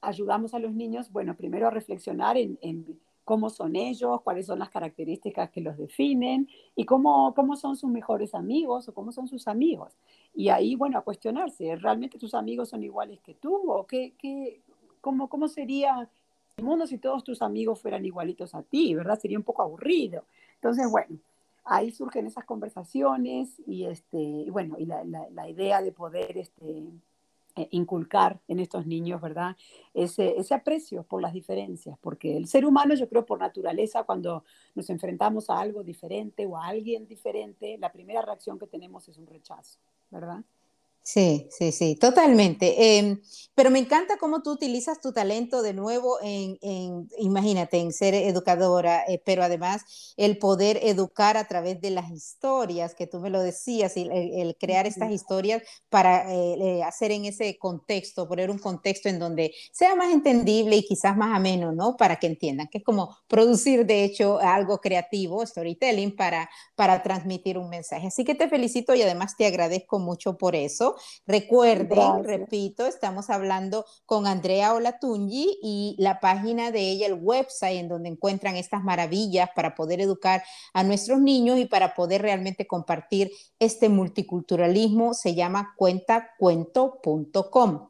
ayudamos 0.00 0.54
a 0.54 0.58
los 0.58 0.72
niños, 0.74 1.10
bueno, 1.10 1.36
primero 1.36 1.66
a 1.66 1.70
reflexionar 1.70 2.36
en, 2.36 3.00
cómo 3.24 3.50
son 3.50 3.74
ellos, 3.74 4.20
cuáles 4.22 4.46
son 4.46 4.60
las 4.60 4.70
características 4.70 5.50
que 5.50 5.60
los 5.60 5.76
definen 5.76 6.48
y 6.76 6.84
cómo, 6.84 7.34
cómo 7.34 7.56
son 7.56 7.76
sus 7.76 7.90
mejores 7.90 8.36
amigos 8.36 8.88
o 8.88 8.94
cómo 8.94 9.10
son 9.10 9.26
sus 9.26 9.48
amigos. 9.48 9.94
Y 10.32 10.48
ahí, 10.48 10.76
bueno, 10.76 10.96
a 10.96 11.00
cuestionarse, 11.00 11.74
¿realmente 11.74 12.18
tus 12.18 12.34
amigos 12.34 12.68
son 12.68 12.84
iguales 12.84 13.18
que 13.22 13.34
tú? 13.34 13.72
¿O 13.72 13.84
qué, 13.84 14.14
qué, 14.16 14.60
cómo, 15.00 15.28
cómo 15.28 15.48
sería 15.48 16.08
el 16.56 16.64
mundo 16.64 16.86
si 16.86 16.98
todos 16.98 17.24
tus 17.24 17.42
amigos 17.42 17.80
fueran 17.80 18.04
igualitos 18.04 18.54
a 18.54 18.62
ti, 18.62 18.94
¿verdad? 18.94 19.18
Sería 19.18 19.38
un 19.38 19.44
poco 19.44 19.62
aburrido. 19.62 20.24
Entonces, 20.54 20.88
bueno, 20.88 21.18
ahí 21.66 21.90
surgen 21.90 22.26
esas 22.26 22.44
conversaciones 22.44 23.60
y, 23.66 23.84
este, 23.84 24.46
bueno, 24.50 24.76
y 24.78 24.86
la, 24.86 25.04
la, 25.04 25.48
idea 25.48 25.82
de 25.82 25.92
poder 25.92 26.38
este, 26.38 26.84
eh, 27.56 27.68
inculcar 27.72 28.40
en 28.46 28.60
estos 28.60 28.86
niños, 28.86 29.20
¿verdad? 29.20 29.56
Ese, 29.92 30.38
ese 30.38 30.54
aprecio 30.54 31.02
por 31.02 31.20
las 31.20 31.32
diferencias, 31.32 31.98
porque 32.00 32.36
el 32.36 32.46
ser 32.46 32.64
humano, 32.64 32.94
yo 32.94 33.08
creo, 33.08 33.26
por 33.26 33.40
naturaleza, 33.40 34.04
cuando 34.04 34.44
nos 34.74 34.88
enfrentamos 34.90 35.50
a 35.50 35.58
algo 35.58 35.82
diferente 35.82 36.46
o 36.46 36.56
a 36.56 36.66
alguien 36.66 37.06
diferente, 37.06 37.76
la 37.78 37.90
primera 37.92 38.22
reacción 38.22 38.58
que 38.58 38.66
tenemos 38.66 39.08
es 39.08 39.18
un 39.18 39.26
rechazo, 39.26 39.80
¿verdad? 40.10 40.44
Sí, 41.08 41.46
sí, 41.56 41.70
sí, 41.70 41.94
totalmente. 41.94 42.98
Em, 42.98 43.20
pero 43.54 43.70
me 43.70 43.78
encanta 43.78 44.16
cómo 44.18 44.42
tú 44.42 44.50
utilizas 44.50 45.00
tu 45.00 45.12
talento 45.12 45.62
de 45.62 45.72
nuevo 45.72 46.18
en, 46.20 46.58
imagínate, 47.18 47.78
en 47.78 47.92
ser 47.92 48.12
educadora, 48.14 49.04
eh, 49.06 49.22
pero 49.24 49.44
además 49.44 49.82
el 50.16 50.36
poder 50.38 50.80
educar 50.82 51.36
a 51.36 51.46
través 51.46 51.80
de 51.80 51.90
las 51.90 52.10
historias, 52.10 52.96
que 52.96 53.06
tú 53.06 53.20
me 53.20 53.30
lo 53.30 53.40
decías, 53.40 53.96
y 53.96 54.08
el, 54.12 54.56
crear 54.58 54.86
estas 54.88 55.12
historias 55.12 55.62
para 55.88 56.30
eh, 56.34 56.56
eh, 56.80 56.82
hacer 56.82 57.12
en 57.12 57.24
ese 57.24 57.56
contexto, 57.56 58.26
poner 58.28 58.50
un 58.50 58.58
contexto 58.58 59.08
en 59.08 59.20
donde 59.20 59.54
sea 59.72 59.94
más 59.94 60.12
entendible 60.12 60.74
y 60.76 60.82
quizás 60.84 61.16
más 61.16 61.34
ameno, 61.36 61.70
¿no? 61.72 61.96
Para 61.96 62.16
que 62.16 62.26
entiendan, 62.26 62.66
que 62.68 62.78
es 62.78 62.84
como 62.84 63.16
producir, 63.28 63.86
de 63.86 64.02
hecho, 64.04 64.40
algo 64.40 64.78
creativo, 64.80 65.46
storytelling, 65.46 66.16
para, 66.16 66.50
para 66.74 67.00
transmitir 67.02 67.58
un 67.58 67.68
mensaje. 67.70 68.08
Así 68.08 68.24
que 68.24 68.34
te 68.34 68.48
felicito 68.48 68.92
y 68.94 69.02
además 69.02 69.36
te 69.36 69.46
agradezco 69.46 69.98
mucho 70.00 70.36
por 70.36 70.56
eso. 70.56 70.95
Recuerden, 71.26 72.24
repito, 72.24 72.86
estamos 72.86 73.30
hablando 73.30 73.84
con 74.04 74.26
Andrea 74.26 74.74
Olatungi 74.74 75.58
y 75.62 75.96
la 75.98 76.20
página 76.20 76.70
de 76.70 76.80
ella, 76.80 77.06
el 77.06 77.18
website 77.20 77.78
en 77.78 77.88
donde 77.88 78.08
encuentran 78.08 78.56
estas 78.56 78.82
maravillas 78.82 79.50
para 79.54 79.74
poder 79.74 80.00
educar 80.00 80.42
a 80.72 80.82
nuestros 80.82 81.20
niños 81.20 81.58
y 81.58 81.66
para 81.66 81.94
poder 81.94 82.22
realmente 82.22 82.66
compartir 82.66 83.30
este 83.58 83.88
multiculturalismo 83.88 85.14
se 85.14 85.34
llama 85.34 85.74
cuentacuento.com. 85.76 87.88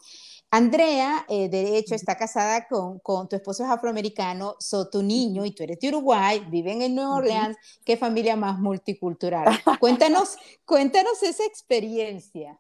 Andrea, 0.51 1.27
eh, 1.29 1.49
de 1.49 1.77
hecho, 1.77 1.95
está 1.95 2.17
casada 2.17 2.67
con, 2.69 3.01
con, 3.01 3.29
tu 3.29 3.37
esposo 3.37 3.65
es 3.65 3.71
afroamericano, 3.71 4.55
so 4.61 4.89
tu 4.89 5.03
niño 5.03 5.45
y 5.45 5.51
tú 5.51 5.65
eres 5.65 5.81
de 5.81 5.89
Uruguay, 5.89 6.47
viven 6.49 6.83
en 6.83 6.95
Nueva 6.95 7.17
Orleans, 7.17 7.57
qué 7.85 7.97
familia 7.97 8.37
más 8.37 8.59
multicultural. 8.59 9.61
Cuéntanos, 9.81 10.37
cuéntanos 10.65 11.23
esa 11.23 11.45
experiencia. 11.45 12.59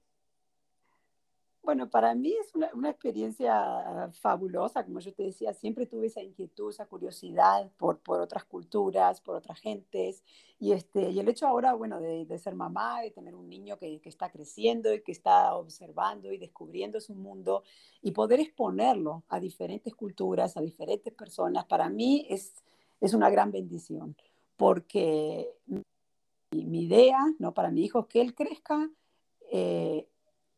Bueno, 1.67 1.91
para 1.91 2.15
mí 2.15 2.33
es 2.33 2.55
una, 2.55 2.91
experiencia 2.91 4.09
fabulosa, 4.21 4.85
como 4.85 5.01
yo 5.01 5.13
te 5.13 5.25
decía, 5.25 5.53
siempre 5.53 5.85
tuve 5.85 6.07
esa 6.07 6.23
inquietud, 6.23 6.71
esa 6.71 6.87
curiosidad 6.87 7.69
por, 7.76 7.99
por 7.99 8.21
otras 8.21 8.45
culturas, 8.45 9.21
por 9.21 9.35
otras 9.35 9.59
gentes, 9.59 10.23
y, 10.61 10.71
este, 10.71 11.11
y 11.11 11.19
el 11.19 11.29
hecho 11.29 11.45
ahora, 11.49 11.75
bueno, 11.75 12.00
de, 12.00 12.39
ser 12.39 12.55
mamá, 12.55 13.00
de 13.00 13.11
tener 13.11 13.35
un 13.35 13.49
niño 13.49 13.79
que, 13.79 14.00
que, 14.00 14.09
está 14.09 14.31
creciendo 14.31 14.95
y 14.95 15.02
que 15.02 15.11
está 15.11 15.57
observando 15.57 16.33
y 16.33 16.39
descubriendo 16.39 17.00
su 17.00 17.17
mundo, 17.17 17.65
y 18.00 18.13
poder 18.13 18.39
exponerlo 18.39 19.25
a 19.29 19.41
diferentes 19.41 19.93
culturas, 19.93 20.57
a 20.57 20.61
diferentes 20.61 21.13
personas, 21.15 21.65
para 21.65 21.91
mí 21.91 22.29
es, 22.31 22.63
es 23.00 23.13
una 23.13 23.29
gran 23.29 23.50
bendición, 23.50 24.15
porque 24.57 25.52
mi, 25.67 25.83
mi 26.65 26.85
idea, 26.85 27.19
¿no? 27.41 27.52
Para 27.55 27.73
mi 27.73 27.83
hijo, 27.85 27.99
es 28.02 28.07
que 28.07 28.21
él 28.21 28.37
crezca. 28.37 28.89
Eh, 29.50 30.07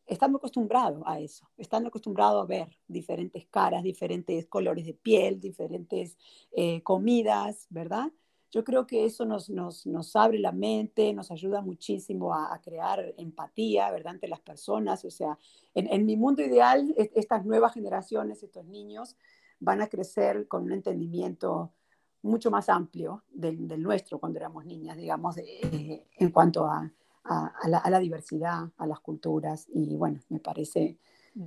estando 0.09 0.37
acostumbrado 0.37 1.07
a 1.07 1.19
eso, 1.19 1.47
estando 1.57 1.89
acostumbrado 1.89 2.41
a 2.41 2.45
ver 2.45 2.75
diferentes 2.87 3.45
caras, 3.47 3.83
diferentes 3.83 4.47
colores 4.47 4.85
de 4.85 4.95
piel, 4.95 5.39
diferentes 5.39 6.17
eh, 6.51 6.81
comidas, 6.81 7.67
¿verdad? 7.69 8.11
Yo 8.51 8.63
creo 8.63 8.87
que 8.87 9.05
eso 9.05 9.25
nos, 9.25 9.49
nos, 9.49 9.85
nos 9.85 10.15
abre 10.15 10.39
la 10.39 10.51
mente, 10.51 11.13
nos 11.13 11.29
ayuda 11.29 11.61
muchísimo 11.61 12.33
a, 12.33 12.59
crear 12.61 13.13
empatía, 13.17 13.91
¿verdad?, 13.91 14.15
entre 14.15 14.29
las 14.29 14.39
personas. 14.39 15.05
O 15.05 15.11
sea, 15.11 15.37
en, 15.75 16.05
mi 16.07 16.17
mundo 16.17 16.41
ideal, 16.41 16.95
estas 16.97 17.45
nuevas 17.45 17.75
generaciones, 17.75 18.41
estos 18.41 18.65
niños, 18.65 19.15
van 19.59 19.81
a 19.81 19.87
crecer 19.87 20.47
con 20.47 20.63
un 20.63 20.71
entendimiento 20.71 21.71
mucho 22.23 22.49
más 22.49 22.69
amplio 22.69 23.23
del, 23.29 23.67
nuestro 23.83 24.19
cuando 24.19 24.39
éramos 24.39 24.65
niñas, 24.65 24.97
digamos, 24.97 25.35
en 25.37 26.31
cuanto 26.31 26.65
a, 26.65 26.91
a, 27.23 27.89
la, 27.89 27.99
diversidad, 27.99 28.69
a 28.77 28.87
las 28.87 28.99
culturas 28.99 29.67
y 29.73 29.95
bueno, 29.95 30.19
me 30.29 30.39
parece 30.39 30.97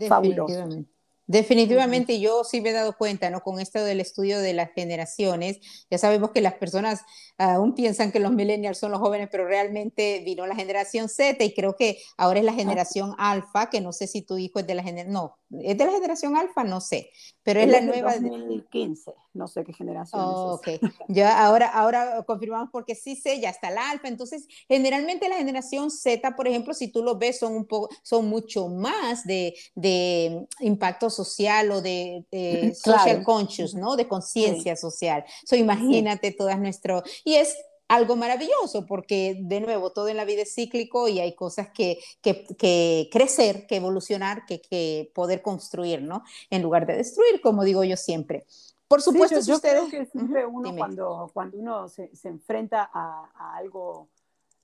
fabuloso. 0.08 0.84
Definitivamente 1.32 2.20
yo 2.20 2.44
sí 2.44 2.60
me 2.60 2.68
he 2.68 2.72
dado 2.74 2.94
cuenta, 2.94 3.30
¿no? 3.30 3.40
Con 3.40 3.58
esto 3.58 3.82
del 3.82 4.00
estudio 4.00 4.38
de 4.38 4.52
las 4.52 4.70
generaciones, 4.74 5.60
ya 5.90 5.96
sabemos 5.96 6.30
que 6.32 6.42
las 6.42 6.52
personas 6.54 7.00
aún 7.38 7.74
piensan 7.74 8.12
que 8.12 8.20
los 8.20 8.32
millennials 8.32 8.76
son 8.76 8.90
los 8.90 9.00
jóvenes, 9.00 9.30
pero 9.32 9.46
realmente 9.46 10.22
vino 10.26 10.46
la 10.46 10.54
generación 10.54 11.08
Z 11.08 11.42
y 11.42 11.54
creo 11.54 11.74
que 11.74 11.96
ahora 12.18 12.40
es 12.40 12.44
la 12.44 12.52
generación 12.52 13.14
alfa, 13.16 13.70
que 13.70 13.80
no 13.80 13.94
sé 13.94 14.08
si 14.08 14.20
tu 14.20 14.36
hijo 14.36 14.58
es 14.58 14.66
de 14.66 14.74
la 14.74 14.82
generación, 14.82 15.14
no, 15.14 15.38
es 15.62 15.78
de 15.78 15.86
la 15.86 15.92
generación 15.92 16.36
alfa, 16.36 16.64
no 16.64 16.82
sé, 16.82 17.08
pero 17.42 17.60
es 17.60 17.68
la 17.68 17.80
nueva. 17.80 18.12
2015, 18.18 19.14
no 19.32 19.48
sé 19.48 19.64
qué 19.64 19.72
generación 19.72 20.20
es. 20.20 20.28
Ok, 20.28 20.68
ya 21.08 21.46
ahora, 21.46 21.68
ahora 21.68 22.22
confirmamos 22.26 22.68
porque 22.70 22.94
sí 22.94 23.16
sé, 23.16 23.40
ya 23.40 23.48
está 23.48 23.70
la 23.70 23.90
alfa, 23.90 24.08
entonces 24.08 24.46
generalmente 24.68 25.30
la 25.30 25.36
generación 25.36 25.90
Z, 25.90 26.36
por 26.36 26.46
ejemplo, 26.46 26.74
si 26.74 26.88
tú 26.88 27.02
lo 27.02 27.16
ves, 27.16 27.38
son 27.38 27.54
un 27.54 27.64
poco, 27.64 27.88
son 28.02 28.28
mucho 28.28 28.68
más 28.68 29.24
de, 29.24 29.54
de 29.74 30.46
impacto 30.60 31.08
social 31.08 31.21
o 31.22 31.80
de, 31.80 32.74
social 32.74 33.22
conscious, 33.22 33.74
¿no? 33.74 33.96
De 33.96 34.08
conciencia 34.08 34.76
social. 34.76 35.24
So, 35.44 35.56
imagínate 35.56 36.32
todas 36.32 36.58
nuestro, 36.58 37.02
y 37.24 37.34
es 37.34 37.56
algo 37.88 38.16
maravilloso, 38.16 38.86
porque 38.86 39.36
de 39.38 39.60
nuevo, 39.60 39.92
todo 39.92 40.08
en 40.08 40.16
la 40.16 40.24
vida 40.24 40.42
es 40.42 40.54
cíclico 40.54 41.08
y 41.08 41.20
hay 41.20 41.34
cosas 41.34 41.68
que, 41.74 41.98
que, 42.22 43.08
crecer, 43.12 43.66
que 43.66 43.76
evolucionar, 43.76 44.46
que, 44.46 44.62
que, 44.62 45.10
poder 45.14 45.42
construir, 45.42 46.00
¿no? 46.00 46.22
En 46.48 46.62
lugar 46.62 46.86
de 46.86 46.96
destruir, 46.96 47.40
como 47.42 47.64
digo 47.64 47.84
yo 47.84 47.96
siempre. 47.96 48.46
Por 48.88 49.02
supuesto, 49.02 49.40
yo, 49.40 49.60
creo 49.60 49.88
que 49.88 50.06
siempre 50.06 50.44
uno, 50.46 50.74
cuando, 50.76 51.30
cuando 51.32 51.58
uno 51.58 51.88
se, 51.88 52.14
se 52.14 52.28
enfrenta 52.28 52.90
a, 52.92 53.30
a 53.34 53.56
algo 53.56 54.08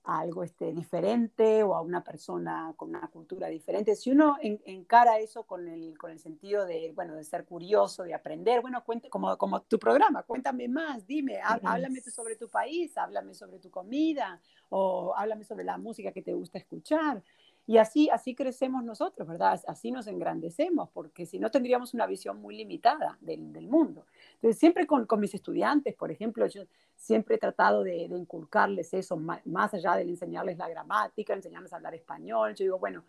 a 0.09 0.19
algo 0.19 0.43
este, 0.43 0.73
diferente 0.73 1.61
o 1.61 1.75
a 1.75 1.81
una 1.81 2.03
persona 2.03 2.73
con 2.75 2.89
una 2.89 3.07
cultura 3.07 3.47
diferente. 3.47 3.95
Si 3.95 4.09
uno 4.09 4.37
encara 4.41 5.19
eso 5.19 5.43
con 5.43 5.67
el, 5.67 5.97
con 5.97 6.09
el 6.09 6.19
sentido 6.19 6.65
de, 6.65 6.91
bueno, 6.95 7.15
de 7.15 7.23
ser 7.23 7.45
curioso, 7.45 8.03
de 8.03 8.15
aprender, 8.15 8.61
bueno, 8.61 8.83
cuente, 8.83 9.09
como, 9.09 9.37
como 9.37 9.61
tu 9.61 9.77
programa, 9.77 10.23
cuéntame 10.23 10.67
más, 10.67 11.05
dime, 11.05 11.39
háblame 11.41 12.01
sobre 12.01 12.35
tu 12.35 12.49
país, 12.49 12.97
háblame 12.97 13.35
sobre 13.35 13.59
tu 13.59 13.69
comida 13.69 14.41
o 14.69 15.13
háblame 15.15 15.43
sobre 15.43 15.63
la 15.63 15.77
música 15.77 16.11
que 16.11 16.23
te 16.23 16.33
gusta 16.33 16.57
escuchar. 16.57 17.23
Y 17.69 17.77
así, 17.77 18.09
así 18.09 18.33
crecemos 18.33 18.83
nosotros, 18.83 19.27
¿verdad? 19.27 19.61
Así 19.67 19.91
nos 19.91 20.07
engrandecemos, 20.07 20.89
porque 20.89 21.27
si 21.27 21.37
no 21.37 21.51
tendríamos 21.51 21.93
una 21.93 22.07
visión 22.07 22.41
muy 22.41 22.57
limitada 22.57 23.19
del, 23.21 23.53
del 23.53 23.67
mundo. 23.67 24.07
Entonces, 24.37 24.57
siempre 24.57 24.87
con, 24.87 25.05
con, 25.05 25.19
mis 25.19 25.35
estudiantes, 25.35 25.93
por 25.93 26.09
ejemplo, 26.09 26.47
yo 26.47 26.63
siempre 26.95 27.35
he 27.35 27.37
tratado 27.37 27.83
de, 27.83 28.07
de 28.09 28.17
inculcarles 28.17 28.91
eso, 28.95 29.17
más, 29.17 29.45
más, 29.45 29.71
allá 29.75 29.97
de 29.97 30.01
enseñarles 30.01 30.57
la 30.57 30.67
gramática, 30.67 31.35
enseñarles 31.35 31.71
a 31.71 31.75
hablar 31.75 31.93
español. 31.93 32.55
Yo 32.55 32.65
digo, 32.65 32.79
bueno, 32.79 33.03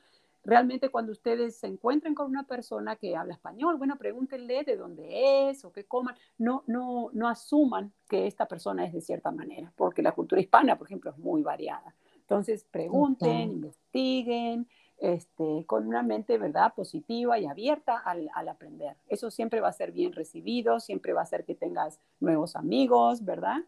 realmente 0.45 0.91
cuando 0.91 1.13
ustedes 1.13 1.57
se 1.57 1.67
encuentren 1.67 2.15
con 2.15 2.27
una 2.27 2.43
persona 2.43 2.97
que 2.97 3.17
habla 3.17 3.33
español, 3.33 3.79
bueno, 3.79 3.97
pregúntenle 3.97 4.65
de 4.65 4.77
dónde 4.77 5.49
es 5.49 5.65
o 5.65 5.73
qué 5.73 5.85
coman. 5.85 6.15
No, 6.37 6.65
no, 6.67 7.09
no 7.15 7.29
asuman 7.31 7.95
que 8.07 8.27
esta 8.27 8.47
persona 8.47 8.85
es 8.85 8.93
de 8.93 9.01
cierta 9.01 9.31
manera, 9.31 9.73
porque 9.75 10.03
la 10.03 10.13
cultura 10.13 10.39
hispana, 10.39 10.77
por 10.77 10.87
ejemplo, 10.87 11.13
es 11.13 11.17
muy 11.17 11.41
variada. 11.41 11.95
Entonces, 12.31 12.65
pregunten, 12.71 13.51
investiguen, 13.51 14.69
este, 14.99 15.65
con 15.67 15.87
una 15.87 16.03
mente, 16.03 16.39
¿verdad?, 16.39 16.73
positiva 16.75 17.39
y 17.39 17.47
abierta 17.47 17.99
al, 17.99 18.31
al, 18.35 18.49
aprender. 18.49 18.97
Eso 19.09 19.31
siempre 19.31 19.61
va 19.61 19.69
a 19.69 19.73
ser 19.73 19.91
bien 19.91 20.13
recibido, 20.13 20.79
siempre 20.79 21.13
va 21.13 21.23
a 21.23 21.27
ser 21.27 21.45
que 21.45 21.55
tengas 21.55 21.99
nuevos 22.21 22.55
amigos, 22.55 23.25
¿verdad? 23.25 23.59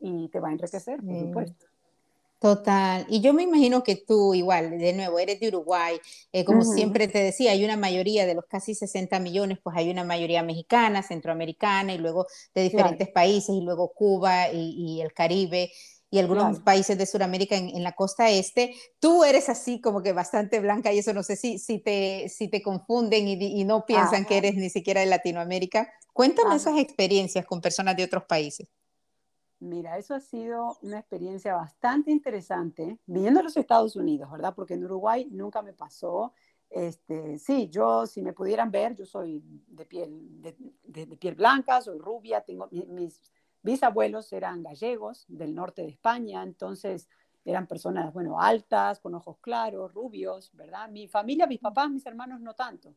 y 0.00 0.28
te 0.28 0.40
va 0.40 0.48
a 0.48 0.52
enriquecer, 0.52 1.00
por 1.02 1.18
supuesto. 1.18 1.66
Total. 2.40 3.04
Y 3.08 3.20
yo 3.20 3.32
me 3.32 3.42
imagino 3.42 3.82
que 3.82 3.96
tú 3.96 4.32
igual, 4.32 4.78
de 4.78 4.92
nuevo, 4.92 5.18
eres 5.18 5.40
de 5.40 5.48
Uruguay. 5.48 5.98
Eh, 6.32 6.44
como 6.44 6.62
siempre 6.62 7.08
te 7.08 7.18
decía, 7.18 7.50
hay 7.50 7.64
una 7.64 7.76
mayoría 7.76 8.26
de 8.26 8.36
los 8.36 8.44
casi 8.44 8.76
60 8.76 9.18
millones, 9.18 9.58
pues 9.60 9.76
hay 9.76 9.90
una 9.90 10.04
mayoría 10.04 10.44
mexicana, 10.44 11.02
centroamericana 11.02 11.94
y 11.94 11.98
luego 11.98 12.28
de 12.54 12.62
diferentes 12.62 13.08
países 13.08 13.56
y 13.56 13.60
luego 13.62 13.88
Cuba 13.88 14.52
y, 14.52 15.00
el 15.00 15.12
Caribe 15.12 15.72
y 16.10 16.18
algunos 16.18 16.60
países 16.60 16.96
de 16.96 17.06
Sudamérica 17.06 17.56
en, 17.56 17.82
la 17.82 17.92
costa 17.92 18.30
este. 18.30 18.74
Tú 18.98 19.24
eres 19.24 19.48
así 19.48 19.80
como 19.80 20.02
que 20.02 20.12
bastante 20.12 20.60
blanca 20.60 20.92
y 20.92 20.98
eso 20.98 21.12
no 21.12 21.22
sé 21.22 21.36
si, 21.36 21.58
si, 21.58 21.78
te, 21.78 22.28
si 22.28 22.48
te 22.48 22.62
confunden 22.62 23.28
y, 23.28 23.64
no 23.64 23.84
piensan 23.84 24.24
que 24.24 24.38
eres 24.38 24.54
ni 24.54 24.70
siquiera 24.70 25.00
de 25.00 25.06
Latinoamérica. 25.06 25.92
Cuéntame 26.12 26.56
esas 26.56 26.78
experiencias 26.78 27.44
con 27.44 27.60
personas 27.60 27.96
de 27.96 28.04
otros 28.04 28.24
países. 28.24 28.68
Mira, 29.60 29.98
eso 29.98 30.14
ha 30.14 30.20
sido 30.20 30.78
una 30.82 31.00
experiencia 31.00 31.54
bastante 31.54 32.10
interesante, 32.10 32.98
viviendo 33.06 33.40
en 33.40 33.44
los 33.46 33.56
Estados 33.56 33.96
Unidos, 33.96 34.30
¿verdad? 34.30 34.54
Porque 34.54 34.74
en 34.74 34.84
Uruguay 34.84 35.26
nunca 35.30 35.62
me 35.62 35.72
pasó. 35.72 36.32
Este, 36.70 37.38
sí, 37.38 37.68
yo, 37.68 38.06
si 38.06 38.22
me 38.22 38.32
pudieran 38.32 38.70
ver, 38.70 38.94
yo 38.94 39.04
soy 39.04 39.42
de 39.66 39.84
piel, 39.84 40.40
de, 40.84 41.16
piel 41.16 41.34
blanca, 41.34 41.80
soy 41.80 41.98
rubia, 41.98 42.40
tengo, 42.42 42.68
mis 42.70 43.20
bisabuelos 43.62 44.32
eran 44.32 44.62
gallegos 44.62 45.24
del 45.28 45.54
norte 45.54 45.82
de 45.82 45.88
España, 45.88 46.42
entonces 46.42 47.08
eran 47.44 47.66
personas, 47.66 48.12
bueno, 48.12 48.40
altas, 48.40 49.00
con 49.00 49.14
ojos 49.14 49.38
claros, 49.40 49.92
rubios, 49.94 50.50
¿verdad? 50.52 50.88
Mi 50.90 51.08
familia, 51.08 51.46
mis 51.46 51.60
papás, 51.60 51.90
mis 51.90 52.04
hermanos 52.06 52.40
no 52.40 52.54
tanto, 52.54 52.94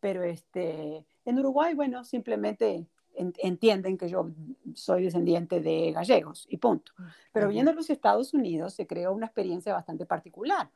pero 0.00 0.22
este, 0.22 1.06
en 1.24 1.38
Uruguay, 1.38 1.74
bueno, 1.74 2.04
simplemente 2.04 2.86
entienden 3.14 3.98
que 3.98 4.08
yo 4.08 4.30
soy 4.74 5.04
descendiente 5.04 5.60
de 5.60 5.92
gallegos 5.92 6.46
y 6.48 6.56
punto. 6.56 6.92
Pero 7.32 7.48
viendo 7.48 7.70
en 7.70 7.76
los 7.76 7.90
Estados 7.90 8.32
Unidos 8.32 8.74
se 8.74 8.86
creó 8.86 9.12
una 9.12 9.26
experiencia 9.26 9.74
bastante 9.74 10.06
particular, 10.06 10.70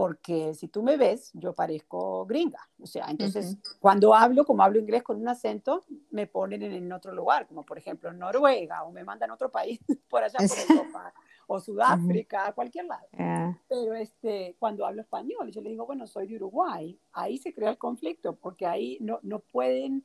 porque 0.00 0.54
si 0.54 0.68
tú 0.68 0.82
me 0.82 0.96
ves, 0.96 1.30
yo 1.34 1.52
parezco 1.52 2.24
gringa. 2.24 2.66
O 2.80 2.86
sea, 2.86 3.10
entonces 3.10 3.58
cuando 3.78 4.14
hablo, 4.14 4.46
como 4.46 4.62
hablo 4.62 4.78
inglés 4.78 5.02
con 5.02 5.20
un 5.20 5.28
acento, 5.28 5.84
me 6.10 6.26
ponen 6.26 6.62
en, 6.62 6.90
otro 6.90 7.12
lugar, 7.12 7.46
como 7.46 7.66
por 7.66 7.76
ejemplo 7.76 8.10
Noruega, 8.10 8.82
o 8.84 8.92
me 8.92 9.04
mandan 9.04 9.30
a 9.30 9.34
otro 9.34 9.50
país 9.50 9.78
por 10.08 10.24
allá 10.24 10.38
por 10.38 10.58
Europa, 10.70 11.12
o 11.46 11.60
Sudáfrica, 11.60 12.46
a 12.46 12.54
cualquier 12.54 12.86
lado. 12.86 13.06
Pero 13.68 13.92
este, 13.92 14.56
cuando 14.58 14.86
hablo 14.86 15.02
español, 15.02 15.50
yo 15.50 15.60
le 15.60 15.68
digo, 15.68 15.84
bueno, 15.84 16.06
soy 16.06 16.26
de 16.26 16.36
Uruguay, 16.36 16.98
ahí 17.12 17.36
se 17.36 17.52
crea 17.52 17.68
el 17.68 17.76
conflicto, 17.76 18.36
porque 18.36 18.64
ahí 18.64 18.96
no, 19.02 19.18
no 19.22 19.40
pueden 19.40 20.02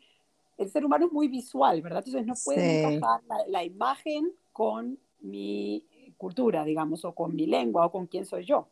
el 0.58 0.70
ser 0.70 0.84
humano 0.84 1.06
es 1.06 1.14
muy 1.14 1.30
visual, 1.30 1.82
¿verdad? 1.82 2.04
Entonces 2.06 2.28
no 2.28 2.34
puede 2.44 2.96
encajar 2.96 3.22
la, 3.48 3.64
imagen 3.64 4.30
con 4.52 5.00
mi 5.22 5.86
cultura, 6.18 6.66
digamos, 6.66 7.06
o 7.06 7.16
con 7.16 7.34
mi 7.34 7.46
lengua, 7.46 7.86
o 7.86 7.92
con 7.94 8.08
quién 8.08 8.26
soy 8.26 8.44
yo. 8.44 8.68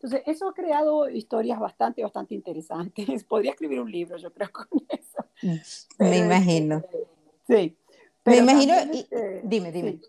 Entonces, 0.00 0.22
eso 0.26 0.48
ha 0.48 0.54
creado 0.54 1.10
historias 1.10 1.58
bastante, 1.58 2.02
bastante 2.02 2.34
interesantes. 2.34 3.24
Podría 3.24 3.50
escribir 3.50 3.80
un 3.80 3.90
libro, 3.90 4.16
yo 4.16 4.32
creo, 4.32 4.50
con 4.52 4.68
eso. 4.88 5.24
Mm, 5.42 6.08
me 6.08 6.18
imagino. 6.18 6.76
Este, 6.76 7.06
sí. 7.48 7.76
me 8.24 8.36
imagino, 8.36 8.74
este, 8.74 9.40
dime, 9.42 9.72
dime. 9.72 10.00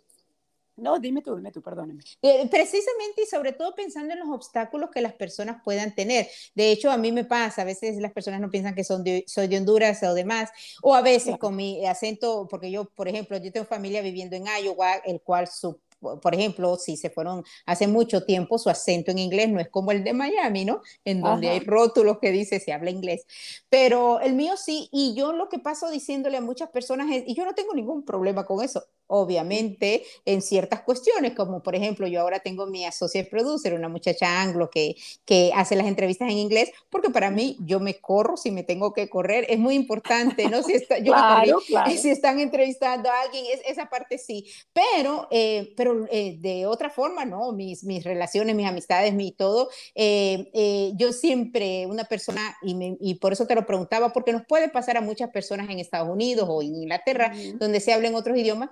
No, 0.75 0.97
dime 0.97 1.21
tú, 1.21 1.35
dime 1.35 1.51
tú, 1.51 1.61
perdóname. 1.61 2.03
Eh, 2.21 2.47
precisamente 2.49 3.23
y 3.23 3.25
sobre 3.25 3.51
todo 3.51 3.75
pensando 3.75 4.13
en 4.13 4.19
los 4.19 4.29
obstáculos 4.29 4.91
que 4.91 5.01
las 5.01 5.13
personas 5.13 5.61
puedan 5.63 5.93
tener. 5.93 6.27
De 6.55 6.71
hecho, 6.71 6.89
a 6.89 6.97
mí 6.97 7.11
me 7.11 7.25
pasa, 7.25 7.63
a 7.63 7.65
veces 7.65 7.97
las 7.97 8.13
personas 8.13 8.39
no 8.39 8.49
piensan 8.49 8.75
que 8.75 8.85
son 8.85 9.03
soy 9.25 9.47
de 9.47 9.57
Honduras 9.57 10.01
o 10.03 10.13
demás, 10.13 10.51
o 10.81 10.95
a 10.95 11.01
veces 11.01 11.37
con 11.37 11.55
mi 11.55 11.85
acento, 11.85 12.47
porque 12.49 12.71
yo, 12.71 12.85
por 12.85 13.09
ejemplo, 13.09 13.37
yo 13.37 13.51
tengo 13.51 13.65
familia 13.65 14.01
viviendo 14.01 14.37
en 14.37 14.45
Iowa, 14.63 14.93
el 15.05 15.19
cual 15.19 15.47
su 15.47 15.81
por 15.99 16.33
ejemplo, 16.33 16.77
si 16.77 16.97
se 16.97 17.09
fueron 17.09 17.43
hace 17.65 17.87
mucho 17.87 18.25
tiempo, 18.25 18.57
su 18.57 18.69
acento 18.69 19.11
en 19.11 19.19
inglés 19.19 19.49
no 19.49 19.59
es 19.59 19.69
como 19.69 19.91
el 19.91 20.03
de 20.03 20.13
Miami, 20.13 20.65
¿no? 20.65 20.81
En 21.05 21.21
donde 21.21 21.49
hay 21.49 21.59
rótulos 21.59 22.19
que 22.19 22.31
dice 22.31 22.59
se 22.59 22.73
habla 22.73 22.89
inglés. 22.89 23.25
Pero 23.69 24.19
el 24.19 24.33
mío 24.33 24.55
sí, 24.57 24.89
y 24.91 25.13
yo 25.15 25.33
lo 25.33 25.49
que 25.49 25.59
paso 25.59 25.89
diciéndole 25.89 26.37
a 26.37 26.41
muchas 26.41 26.69
personas 26.69 27.11
es, 27.11 27.23
y 27.27 27.35
yo 27.35 27.45
no 27.45 27.53
tengo 27.53 27.73
ningún 27.73 28.03
problema 28.03 28.45
con 28.45 28.63
eso, 28.63 28.83
obviamente 29.07 30.03
en 30.25 30.41
ciertas 30.41 30.81
cuestiones, 30.81 31.33
como 31.35 31.63
por 31.63 31.75
ejemplo, 31.75 32.07
yo 32.07 32.21
ahora 32.21 32.39
tengo 32.39 32.67
mi 32.67 32.85
associate 32.85 33.29
producer, 33.29 33.73
una 33.73 33.89
muchacha 33.89 34.41
anglo 34.41 34.69
que, 34.69 34.95
que 35.25 35.51
hace 35.55 35.75
las 35.75 35.87
entrevistas 35.87 36.29
en 36.29 36.37
inglés, 36.37 36.71
porque 36.89 37.09
para 37.09 37.31
mí 37.31 37.57
yo 37.61 37.79
me 37.79 37.99
corro 37.99 38.37
si 38.37 38.51
me 38.51 38.63
tengo 38.63 38.93
que 38.93 39.09
correr, 39.09 39.45
es 39.49 39.57
muy 39.57 39.73
importante, 39.75 40.47
¿no? 40.47 40.61
Si, 40.61 40.73
está, 40.73 40.99
yo 40.99 41.13
si 41.97 42.09
están 42.09 42.39
entrevistando 42.39 43.09
a 43.09 43.21
alguien, 43.21 43.45
es, 43.51 43.61
esa 43.65 43.89
parte 43.89 44.19
sí, 44.19 44.45
pero, 44.73 45.27
eh, 45.31 45.73
pero 45.75 45.88
eh, 46.11 46.37
de 46.39 46.65
otra 46.65 46.89
forma, 46.89 47.25
¿no? 47.25 47.51
Mis, 47.51 47.83
mis 47.83 48.03
relaciones, 48.03 48.55
mis 48.55 48.67
amistades, 48.67 49.13
mi 49.13 49.31
todo, 49.31 49.69
eh, 49.95 50.91
yo 50.95 51.13
siempre, 51.13 51.85
una 51.85 52.05
persona, 52.05 52.57
y, 52.61 52.97
y, 52.99 53.15
por 53.15 53.33
eso 53.33 53.47
te 53.47 53.55
lo 53.55 53.65
preguntaba, 53.65 54.13
porque 54.13 54.33
nos 54.33 54.45
puede 54.45 54.69
pasar 54.69 54.97
a 54.97 55.01
muchas 55.01 55.29
personas 55.29 55.69
en 55.69 55.79
Estados 55.79 56.09
Unidos 56.09 56.47
o 56.49 56.61
en 56.61 56.75
Inglaterra, 56.75 57.33
donde 57.55 57.79
se 57.79 57.93
hablen 57.93 58.15
otros 58.15 58.37
idiomas, 58.37 58.69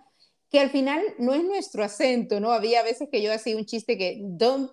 que 0.49 0.59
al 0.59 0.69
final 0.69 1.01
no 1.19 1.33
es 1.33 1.43
nuestro 1.43 1.83
acento, 1.83 2.39
¿no? 2.39 2.51
Había 2.51 2.83
veces 2.83 3.09
que 3.11 3.21
yo 3.21 3.33
hacía 3.33 3.57
un 3.57 3.65
chiste 3.65 3.97
que 3.97 4.19
don't 4.21 4.71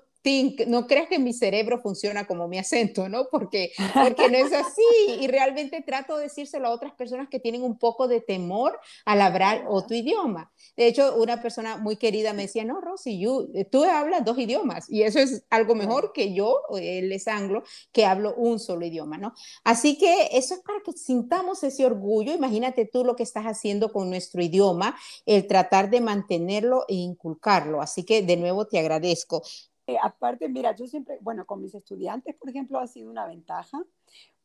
no 0.67 0.87
creas 0.87 1.09
que 1.09 1.19
mi 1.19 1.33
cerebro 1.33 1.81
funciona 1.81 2.27
como 2.27 2.49
mi 2.49 2.59
acento, 2.59 3.09
¿no? 3.09 3.29
Porque, 3.31 3.73
porque 3.93 4.31
no 4.31 4.39
es 4.39 4.53
así. 4.53 4.83
Y 5.21 5.27
realmente 5.27 5.83
trato 5.83 6.17
de 6.17 6.25
decírselo 6.25 6.69
a 6.69 6.71
otras 6.71 6.95
personas 6.95 7.29
que 7.29 7.41
tienen 7.41 7.63
un 7.63 7.79
poco 7.79 8.09
de 8.09 8.21
temor 8.21 8.79
al 9.05 9.21
hablar 9.21 9.65
otro 9.69 9.97
idioma. 9.97 10.51
De 10.77 10.87
hecho, 10.87 11.17
una 11.17 11.43
persona 11.43 11.77
muy 11.77 11.97
querida 11.97 12.33
me 12.33 12.43
decía, 12.43 12.65
no, 12.65 12.81
Rosy, 12.81 13.23
tú 13.71 13.85
hablas 13.85 14.25
dos 14.25 14.39
idiomas 14.39 14.91
y 14.91 15.03
eso 15.03 15.19
es 15.19 15.45
algo 15.51 15.75
mejor 15.75 16.13
que 16.13 16.35
yo, 16.35 16.63
él 16.79 17.13
es 17.13 17.29
anglo, 17.29 17.63
que 17.93 18.07
hablo 18.07 18.35
un 18.35 18.59
solo 18.59 18.87
idioma, 18.87 19.19
¿no? 19.19 19.35
Así 19.63 19.99
que 19.99 20.29
eso 20.33 20.55
es 20.55 20.61
para 20.61 20.81
que 20.85 20.93
sintamos 20.93 21.63
ese 21.63 21.85
orgullo. 21.85 22.33
Imagínate 22.33 22.87
tú 22.87 23.05
lo 23.05 23.15
que 23.17 23.23
estás 23.23 23.45
haciendo 23.45 23.93
con 23.93 24.11
nuestro 24.11 24.43
idioma, 24.43 24.97
el 25.27 25.47
tratar 25.47 25.91
de 25.91 26.01
mantenerlo 26.01 26.85
e 26.89 26.95
inculcarlo. 26.95 27.81
Así 27.81 28.05
que 28.05 28.23
de 28.23 28.37
nuevo 28.37 28.67
te 28.67 28.79
agradezco. 28.79 29.43
Eh, 29.87 29.97
aparte, 30.03 30.49
mira, 30.49 30.75
yo 30.75 30.87
siempre, 30.87 31.19
bueno, 31.21 31.45
con 31.45 31.61
mis 31.61 31.75
estudiantes, 31.75 32.35
por 32.37 32.49
ejemplo, 32.49 32.79
ha 32.79 32.87
sido 32.87 33.11
una 33.11 33.27
ventaja 33.27 33.85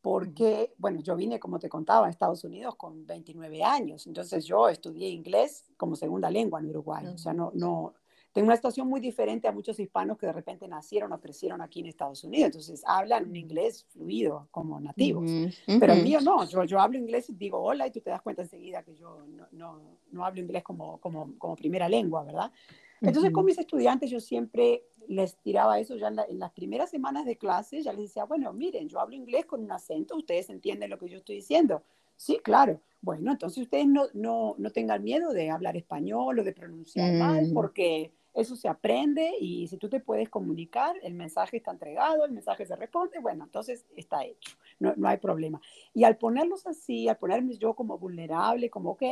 porque, 0.02 0.74
bueno, 0.78 1.00
yo 1.00 1.16
vine, 1.16 1.38
como 1.38 1.58
te 1.58 1.68
contaba, 1.68 2.06
a 2.06 2.10
Estados 2.10 2.44
Unidos 2.44 2.74
con 2.76 3.06
29 3.06 3.62
años, 3.62 4.06
entonces 4.06 4.44
yo 4.46 4.68
estudié 4.68 5.08
inglés 5.08 5.66
como 5.76 5.94
segunda 5.94 6.30
lengua 6.30 6.60
en 6.60 6.66
Uruguay, 6.66 7.06
o 7.06 7.18
sea, 7.18 7.34
no, 7.34 7.52
no, 7.54 7.94
tengo 8.32 8.46
una 8.46 8.56
situación 8.56 8.88
muy 8.88 9.00
diferente 9.00 9.48
a 9.48 9.52
muchos 9.52 9.78
hispanos 9.78 10.16
que 10.16 10.26
de 10.26 10.32
repente 10.32 10.68
nacieron 10.68 11.12
o 11.12 11.20
crecieron 11.20 11.60
aquí 11.60 11.80
en 11.80 11.86
Estados 11.86 12.22
Unidos, 12.24 12.46
entonces 12.46 12.82
hablan 12.86 13.28
un 13.28 13.36
inglés 13.36 13.84
fluido 13.90 14.48
como 14.50 14.80
nativos, 14.80 15.30
pero 15.78 15.92
el 15.92 16.02
mío 16.02 16.20
no, 16.22 16.44
yo, 16.44 16.64
yo 16.64 16.80
hablo 16.80 16.96
inglés 16.96 17.28
y 17.28 17.34
digo 17.34 17.58
hola 17.60 17.86
y 17.86 17.90
tú 17.90 18.00
te 18.00 18.10
das 18.10 18.22
cuenta 18.22 18.42
enseguida 18.42 18.82
que 18.82 18.94
yo 18.94 19.26
no, 19.26 19.48
no, 19.52 19.80
no 20.12 20.24
hablo 20.24 20.40
inglés 20.40 20.62
como, 20.62 20.98
como, 20.98 21.34
como 21.38 21.56
primera 21.56 21.88
lengua, 21.88 22.24
¿verdad? 22.24 22.52
Entonces 23.00 23.32
con 23.32 23.44
mis 23.44 23.58
estudiantes 23.58 24.10
yo 24.10 24.20
siempre 24.20 24.84
les 25.08 25.36
tiraba 25.38 25.78
eso 25.78 25.96
ya 25.96 26.08
en, 26.08 26.38
las 26.38 26.52
primeras 26.52 26.90
semanas 26.90 27.24
de 27.24 27.36
clase, 27.36 27.82
ya 27.82 27.92
les 27.92 28.02
decía, 28.02 28.24
bueno, 28.24 28.52
miren, 28.52 28.88
yo 28.88 29.00
hablo 29.00 29.16
inglés 29.16 29.46
con 29.46 29.62
un 29.62 29.72
acento, 29.72 30.16
ustedes 30.16 30.50
entienden 30.50 30.90
lo 30.90 30.98
que 30.98 31.08
yo 31.08 31.18
estoy 31.18 31.36
diciendo. 31.36 31.82
Sí, 32.16 32.38
claro. 32.42 32.80
Bueno, 33.00 33.32
entonces 33.32 33.62
ustedes 33.62 33.86
no, 33.86 34.06
no, 34.12 34.54
no 34.58 34.70
tengan 34.70 35.02
miedo 35.02 35.32
de 35.32 35.50
hablar 35.50 35.76
español 35.76 36.38
o 36.38 36.44
de 36.44 36.52
pronunciar 36.52 37.14
mal, 37.14 37.48
mm. 37.48 37.54
porque 37.54 38.12
eso 38.34 38.54
se 38.54 38.68
aprende 38.68 39.32
y 39.40 39.66
si 39.66 39.76
tú 39.76 39.88
te 39.88 40.00
puedes 40.00 40.28
comunicar, 40.28 40.94
el 41.02 41.14
mensaje 41.14 41.56
está 41.56 41.72
entregado, 41.72 42.24
el 42.24 42.32
mensaje 42.32 42.64
se 42.64 42.76
responde, 42.76 43.18
bueno, 43.20 43.44
entonces 43.44 43.86
está 43.96 44.24
hecho, 44.24 44.56
no, 44.78 44.94
no 44.96 45.08
hay 45.08 45.16
problema. 45.16 45.60
Y 45.94 46.04
al 46.04 46.16
ponerlos 46.16 46.66
así, 46.66 47.08
al 47.08 47.16
ponerme 47.16 47.56
yo 47.56 47.74
como 47.74 47.98
vulnerable, 47.98 48.70
como, 48.70 48.90
ok, 48.90 49.02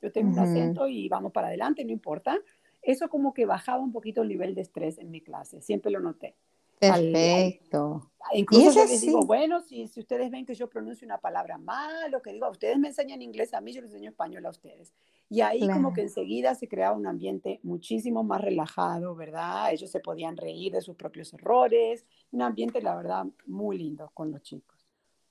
yo 0.00 0.12
tengo 0.12 0.30
un 0.30 0.38
acento 0.38 0.86
y 0.86 1.08
vamos 1.08 1.32
para 1.32 1.48
adelante, 1.48 1.84
no 1.84 1.90
importa, 1.90 2.38
eso 2.82 3.08
como 3.08 3.34
que 3.34 3.46
bajaba 3.46 3.80
un 3.80 3.92
poquito 3.92 4.22
el 4.22 4.28
nivel 4.28 4.54
de 4.54 4.62
estrés 4.62 4.98
en 4.98 5.10
mi 5.10 5.20
clase, 5.20 5.60
siempre 5.60 5.90
lo 5.90 6.00
noté. 6.00 6.36
Perfecto. 6.80 8.10
incluso 8.32 8.72
yo 8.72 8.84
les 8.86 9.02
digo, 9.02 9.20
bueno, 9.26 9.60
si, 9.60 9.86
si 9.86 10.00
ustedes 10.00 10.30
ven 10.30 10.46
que 10.46 10.54
yo 10.54 10.70
pronuncio 10.70 11.04
una 11.04 11.18
palabra 11.18 11.58
mal, 11.58 12.14
o 12.14 12.22
que 12.22 12.32
digo, 12.32 12.48
ustedes 12.48 12.78
me 12.78 12.88
enseñan 12.88 13.20
inglés 13.20 13.52
a 13.52 13.60
mí, 13.60 13.72
yo 13.72 13.82
les 13.82 13.90
enseño 13.90 14.10
español 14.10 14.46
a 14.46 14.50
ustedes. 14.50 14.94
Y 15.28 15.42
ahí 15.42 15.68
como 15.68 15.92
que 15.92 16.00
enseguida 16.00 16.54
se 16.54 16.68
creaba 16.68 16.96
un 16.96 17.06
ambiente 17.06 17.60
muchísimo 17.62 18.24
más 18.24 18.40
relajado, 18.40 19.14
¿verdad? 19.14 19.72
Ellos 19.72 19.90
se 19.90 20.00
podían 20.00 20.36
reír 20.38 20.72
de 20.72 20.80
sus 20.80 20.96
propios 20.96 21.34
errores, 21.34 22.06
un 22.32 22.42
ambiente, 22.42 22.80
la 22.80 22.96
verdad, 22.96 23.26
muy 23.46 23.76
lindo 23.76 24.10
con 24.14 24.32
los 24.32 24.42
chicos. 24.42 24.79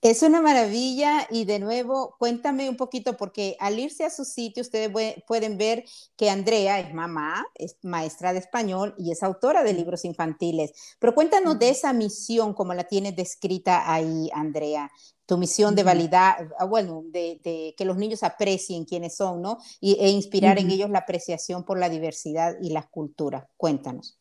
Es 0.02 0.24
una 0.24 0.42
maravilla 0.42 1.28
y 1.30 1.44
de 1.44 1.60
nuevo, 1.60 2.16
cuéntame 2.18 2.70
un 2.70 2.78
poquito, 2.78 3.18
porque 3.18 3.58
al 3.60 3.80
irse 3.80 4.06
a 4.06 4.10
su 4.10 4.24
sitio 4.24 4.62
ustedes 4.62 4.90
pueden 5.28 5.58
ver 5.58 5.84
que 6.16 6.30
Andrea 6.30 6.80
es 6.80 6.94
mamá, 6.94 7.46
es 7.56 7.76
maestra 7.82 8.32
de 8.32 8.40
español 8.40 8.96
y 8.98 9.12
es 9.12 9.24
autora 9.24 9.62
de 9.62 9.74
libros 9.74 10.06
infantiles. 10.06 10.72
Pero 11.00 11.14
cuéntanos 11.14 11.60
de 11.60 11.70
esa 11.70 11.92
misión 11.92 12.54
como 12.54 12.74
la 12.74 12.86
tienes 12.86 13.14
descrita 13.18 13.92
ahí, 13.92 14.30
Andrea. 14.34 14.90
Tu 15.26 15.38
misión 15.38 15.76
de 15.76 15.84
validar, 15.84 16.50
ah, 16.58 16.66
bueno, 16.66 17.04
de, 17.08 17.74
que 17.78 17.86
los 17.86 17.98
niños 17.98 18.24
aprecien 18.24 18.86
quiénes 18.86 19.18
son, 19.18 19.42
¿no? 19.42 19.58
Y, 19.82 19.98
e 20.00 20.10
inspirar 20.10 20.60
en 20.60 20.72
ellos 20.72 20.90
la 20.90 21.00
apreciación 21.00 21.66
por 21.66 21.78
la 21.78 21.90
diversidad 21.90 22.56
y 22.62 22.70
las 22.70 22.88
culturas. 22.88 23.46
Cuéntanos. 23.58 24.18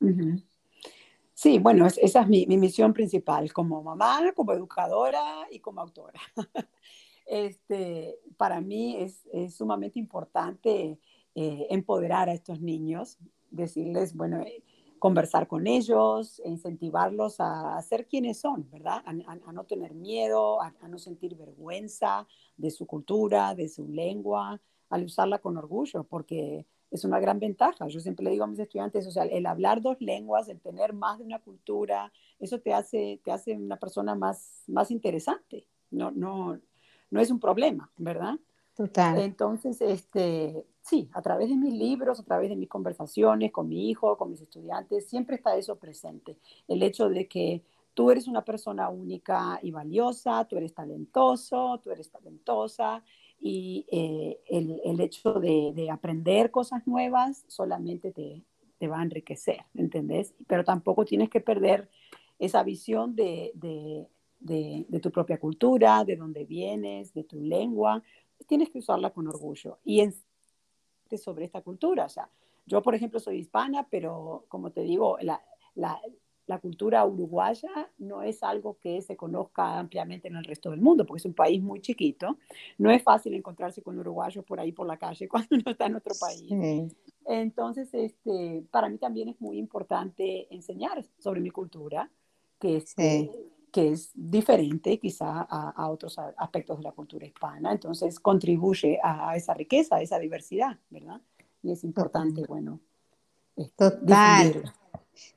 Sí, 1.41 1.61
bueno, 1.61 1.87
esa 1.87 2.23
es 2.23 2.29
mi, 2.29 2.47
misión 2.49 2.93
principal 2.93 3.53
como 3.53 3.81
mamá, 3.81 4.33
como 4.35 4.53
educadora 4.53 5.47
y 5.53 5.61
como 5.61 5.81
autora. 5.81 6.19
este, 7.27 8.19
para 8.37 8.61
mí 8.61 8.97
es, 8.97 9.23
sumamente 9.55 10.01
importante 10.01 10.99
eh, 11.37 11.67
empoderar 11.71 12.29
a 12.29 12.33
estos 12.33 12.61
niños, 12.61 13.19
decirles, 13.53 14.17
bueno, 14.17 14.41
eh, 14.41 14.65
conversar 14.99 15.47
con 15.47 15.69
ellos, 15.69 16.43
incentivarlos 16.45 17.37
a, 17.39 17.81
ser 17.83 18.09
quienes 18.09 18.41
son, 18.41 18.69
¿verdad? 18.69 19.05
A, 19.07 19.53
no 19.53 19.63
tener 19.63 19.95
miedo, 19.95 20.61
a, 20.61 20.73
no 20.89 20.99
sentir 20.99 21.37
vergüenza 21.37 22.27
de 22.57 22.73
su 22.73 22.85
cultura, 22.85 23.55
de 23.55 23.69
su 23.69 23.87
lengua, 23.87 24.61
al 24.91 25.05
usarla 25.05 25.39
con 25.39 25.57
orgullo, 25.57 26.03
porque 26.03 26.67
es 26.91 27.05
una 27.05 27.21
gran 27.21 27.39
ventaja. 27.39 27.87
Yo 27.89 28.01
siempre 28.01 28.25
le 28.25 28.31
digo 28.31 28.45
a 28.45 28.49
mis 28.49 28.59
estudiantes, 28.59 29.07
o 29.07 29.11
sea, 29.11 29.25
el 29.25 29.47
hablar 29.47 29.83
dos 29.83 30.01
lenguas, 30.01 30.49
el 30.49 30.61
tener 30.61 30.93
más 30.93 31.19
de 31.19 31.25
una 31.25 31.39
cultura, 31.39 32.13
eso 32.39 32.61
te 32.61 32.73
hace, 32.73 33.21
te 33.25 33.33
hace 33.33 33.55
una 33.55 33.77
persona 33.77 34.15
más, 34.15 34.63
más 34.67 34.91
interesante. 34.91 35.67
No, 35.91 36.11
no, 36.11 36.59
no 37.11 37.21
es 37.21 37.31
un 37.31 37.41
problema, 37.41 37.91
¿verdad? 37.97 38.39
Total. 38.75 39.19
Entonces, 39.19 39.81
este, 39.81 40.65
sí, 40.81 41.11
a 41.13 41.21
través 41.21 41.49
de 41.49 41.57
mis 41.57 41.75
libros, 41.75 42.21
a 42.21 42.25
través 42.25 42.49
de 42.49 42.57
mis 42.57 42.69
conversaciones 42.69 43.51
con 43.51 43.69
mi 43.69 43.91
hijo, 43.91 44.17
con 44.17 44.31
mis 44.31 44.41
estudiantes, 44.41 45.09
siempre 45.09 45.37
está 45.37 45.57
eso 45.57 45.77
presente. 45.77 46.39
El 46.69 46.83
hecho 46.83 47.09
de 47.09 47.27
que 47.27 47.63
tú 47.93 48.13
eres 48.13 48.29
una 48.29 48.45
persona 48.45 48.89
única 48.89 49.59
y 49.63 49.73
valiosa, 49.73 50.45
tú 50.45 50.57
eres 50.57 50.73
talentoso, 50.73 51.81
tú 51.83 51.91
eres 51.91 52.09
talentosa 52.09 53.03
y 53.41 53.87
eh, 53.91 54.41
el, 54.47 54.81
el, 54.85 55.01
hecho 55.01 55.35
de, 55.35 55.73
de, 55.75 55.91
aprender 55.91 56.51
cosas 56.51 56.87
nuevas 56.87 57.45
solamente 57.47 58.11
te, 58.11 58.43
te, 58.79 58.89
va 58.89 59.01
a 59.01 59.03
enriquecer, 59.03 59.65
¿entendés? 59.75 60.35
Pero 60.47 60.65
tampoco 60.65 61.05
tienes 61.05 61.31
que 61.31 61.41
perder 61.41 61.89
esa 62.39 62.63
visión 62.63 63.15
de, 63.15 63.53
de, 63.55 64.07
de, 64.41 65.01
tu 65.01 65.11
propia 65.11 65.39
cultura, 65.39 66.05
de 66.05 66.17
dónde 66.17 66.45
vienes, 66.45 67.13
de 67.15 67.25
tu 67.25 67.41
lengua. 67.41 68.03
Tienes 68.47 68.71
que 68.71 68.79
usarla 68.79 69.11
con 69.11 69.27
orgullo 69.27 69.79
y 69.85 70.01
en, 70.01 70.15
sobre 71.17 71.45
esta 71.45 71.63
cultura. 71.63 72.07
O 72.07 72.09
sea, 72.09 72.29
yo, 72.67 72.83
por 72.83 72.95
ejemplo, 72.95 73.21
soy 73.21 73.39
hispana, 73.39 73.87
pero 73.91 74.45
como 74.49 74.71
te 74.71 74.83
digo, 74.83 75.17
la, 75.21 75.43
la, 75.75 76.01
la 76.49 76.59
cultura 76.59 77.05
uruguaya 77.05 77.69
no 77.99 78.23
es 78.23 78.43
algo 78.43 78.79
que 78.81 79.03
se 79.03 79.17
conozca 79.17 79.79
ampliamente 79.79 80.29
en 80.29 80.37
el 80.37 80.45
resto 80.45 80.71
del 80.71 80.81
mundo, 80.81 81.05
porque 81.05 81.19
es 81.19 81.27
un 81.27 81.35
país 81.35 81.63
muy 81.63 81.83
chiquito. 81.83 82.39
No 82.79 82.91
es 82.91 83.03
fácil 83.03 83.35
encontrarse 83.35 83.83
con 83.83 83.99
uruguayos 83.99 84.43
por 84.47 84.59
ahí 84.59 84.73
por 84.73 84.87
la 84.87 84.97
calle 84.97 85.29
cuando 85.29 85.49
uno 85.53 85.71
está 85.71 85.87
en 85.87 85.97
otro 85.97 86.15
país. 86.19 86.91
Entonces, 87.27 87.93
este, 87.93 88.65
para 88.71 88.89
mí 88.89 88.97
también 88.97 89.29
es 89.29 89.39
muy 89.43 89.59
importante 89.59 90.53
enseñar 90.53 91.05
sobre 91.19 91.43
mi 91.43 91.51
cultura, 91.51 92.11
que 92.59 92.79
es, 92.79 92.95
que 92.95 93.93
es 93.93 94.11
diferente 94.15 94.99
quizá 94.99 95.43
a, 95.43 95.91
otros 95.91 96.19
aspectos 96.39 96.79
de 96.79 96.85
la 96.85 96.93
cultura 96.93 97.27
hispana. 97.27 97.73
Entonces, 97.73 98.19
contribuye 98.19 98.99
a 99.03 99.37
esa 99.37 99.53
riqueza, 99.53 99.97
a 99.97 100.01
esa 100.01 100.19
diversidad, 100.19 100.79
¿verdad? 100.89 101.21
Y 101.63 101.73
es 101.73 101.85
importante, 101.85 102.43
bueno, 102.49 102.81
este, 103.55 103.91
Total. 103.91 104.73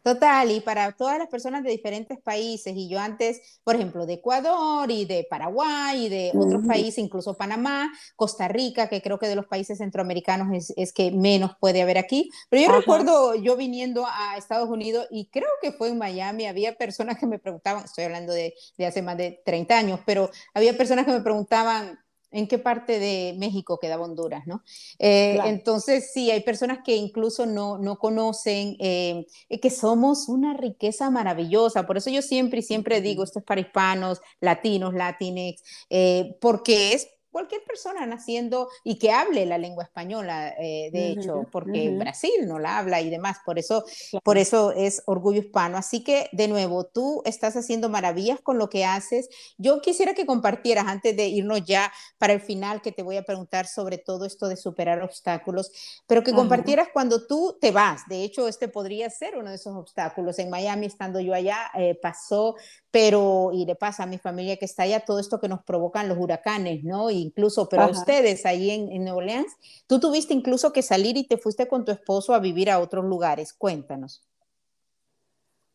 Total, 0.04 0.50
y 0.52 0.62
para 0.62 0.92
todas 0.94 1.18
las 1.18 1.28
personas 1.28 1.64
de 1.64 1.72
diferentes 1.72 2.20
países, 2.20 2.74
y 2.76 2.90
yo 2.90 3.00
antes, 3.00 3.60
por 3.64 3.76
ejemplo, 3.76 4.06
de 4.06 4.14
Ecuador 4.14 4.90
y 4.90 5.06
de 5.06 5.28
Paraguay 5.30 6.06
y 6.06 6.10
de 6.10 6.32
otros 6.36 6.66
países, 6.66 6.98
incluso 6.98 7.36
Panamá, 7.36 7.92
Costa 8.16 8.48
Rica, 8.48 8.90
que 8.90 9.02
creo 9.02 9.20
que 9.20 9.28
de 9.28 9.36
los 9.36 9.46
países 9.46 9.78
centroamericanos 9.78 10.74
es, 10.76 10.94
que 10.94 11.12
menos 11.12 11.52
puede 11.60 11.82
haber 11.82 11.98
aquí, 11.98 12.30
pero 12.50 12.64
yo 12.64 12.72
recuerdo 12.72 13.36
yo 13.36 13.56
viniendo 13.56 14.06
a 14.06 14.38
Estados 14.38 14.70
Unidos 14.70 15.08
y 15.10 15.30
creo 15.30 15.50
que 15.62 15.72
fue 15.72 15.90
en 15.90 15.98
Miami, 15.98 16.48
había 16.48 16.76
personas 16.76 17.18
que 17.18 17.28
me 17.28 17.40
preguntaban, 17.40 17.86
estoy 17.86 18.06
hablando 18.06 18.34
de, 18.34 18.54
de 18.78 18.86
hace 18.86 19.02
más 19.02 19.18
de 19.18 19.42
30 19.46 19.78
años, 19.78 20.00
pero 20.06 20.30
había 20.54 20.76
personas 20.76 21.06
que 21.06 21.12
me 21.12 21.22
preguntaban, 21.22 22.00
en 22.32 22.48
qué 22.48 22.58
parte 22.58 23.00
de 23.00 23.36
México 23.38 23.78
quedaba 23.80 24.06
Honduras, 24.06 24.48
¿no? 24.48 24.64
Eh, 25.00 25.40
entonces, 25.46 26.12
sí, 26.14 26.32
hay 26.32 26.42
personas 26.42 26.80
que 26.84 26.96
incluso 26.96 27.46
no, 27.46 27.78
no 27.78 27.98
conocen 27.98 28.76
eh, 28.80 29.26
que 29.62 29.70
somos 29.70 30.30
una 30.30 30.56
riqueza 30.56 31.10
maravillosa. 31.10 31.86
Por 31.86 31.98
eso 31.98 32.10
yo 32.10 32.22
siempre 32.22 32.60
y 32.60 32.64
siempre 32.64 33.02
digo, 33.02 33.24
esto 33.24 33.40
es 33.40 33.46
para 33.46 33.62
hispanos, 33.62 34.22
latinos, 34.40 34.94
latinex, 34.94 35.62
eh, 35.90 36.38
porque 36.40 36.94
es 36.94 37.10
cualquier 37.32 37.64
persona 37.64 38.06
naciendo 38.06 38.70
y 38.84 39.00
que 39.00 39.12
hable 39.12 39.46
la 39.46 39.58
lengua 39.58 39.84
española, 39.84 40.54
eh, 40.60 40.90
de 40.92 41.12
hecho, 41.12 41.48
porque 41.52 41.90
Brasil 41.90 42.32
no 42.46 42.60
la 42.60 42.78
habla 42.78 43.02
y 43.02 43.10
demás, 43.10 43.38
por 43.46 43.58
eso, 43.58 43.84
por 44.24 44.38
eso 44.38 44.72
es 44.72 45.02
orgullo 45.06 45.40
hispano. 45.40 45.78
Así 45.78 46.04
que, 46.04 46.30
de 46.32 46.48
nuevo, 46.48 46.86
tú 46.86 47.22
estás 47.26 47.56
haciendo 47.56 47.90
maravillas 47.90 48.40
con 48.42 48.58
lo 48.58 48.70
que 48.70 48.86
haces. 48.86 49.30
Yo 49.58 49.82
quisiera 49.82 50.14
que 50.14 50.26
compartieras, 50.26 50.88
antes 50.88 51.16
de 51.16 51.28
irnos 51.28 51.64
ya 51.66 51.92
para 52.18 52.34
el 52.34 52.42
final, 52.42 52.82
que 52.82 52.92
te 52.92 53.04
voy 53.04 53.18
a 53.18 53.24
preguntar 53.24 53.68
sobre 53.68 53.98
todo 53.98 54.26
esto 54.26 54.48
de 54.48 54.58
superar 54.58 55.02
obstáculos, 55.02 55.72
pero 56.08 56.24
que 56.24 56.34
compartieras 56.34 56.90
cuando 56.94 57.26
tú 57.26 57.58
te 57.60 57.72
vas. 57.72 58.02
De 58.08 58.24
hecho, 58.24 58.48
este 58.48 58.68
podría 58.68 59.10
ser 59.10 59.38
uno 59.38 59.50
de 59.50 59.56
esos 59.56 59.76
obstáculos. 59.76 60.40
En 60.40 60.50
Miami, 60.50 60.88
estando 60.88 61.20
yo 61.20 61.34
allá, 61.34 61.72
eh, 61.76 61.96
pasó, 62.02 62.56
pero, 62.90 63.52
y 63.54 63.66
le 63.66 63.76
pasa 63.76 64.04
a 64.04 64.06
mi 64.06 64.18
familia 64.18 64.58
que 64.58 64.66
está 64.66 64.84
allá, 64.84 65.00
todo 65.00 65.20
esto 65.20 65.40
que 65.40 65.48
nos 65.48 65.64
provocan 65.64 66.10
los 66.10 66.18
huracanes, 66.18 66.84
¿no? 66.84 67.10
Y 67.10 67.21
incluso, 67.22 67.70
pero 67.70 67.90
ustedes 67.90 68.46
ahí 68.46 68.72
en, 68.72 68.92
en 68.92 69.04
Nueva 69.04 69.18
Orleans, 69.20 69.54
tú 69.88 70.00
tuviste 70.00 70.34
incluso 70.34 70.74
que 70.74 70.82
salir 70.82 71.18
y 71.18 71.24
te 71.24 71.38
fuiste 71.38 71.68
con 71.68 71.86
tu 71.86 71.92
esposo 71.92 72.34
a 72.34 72.40
vivir 72.40 72.70
a 72.70 72.80
otros 72.80 73.06
lugares. 73.06 73.54
Cuéntanos. 73.54 74.24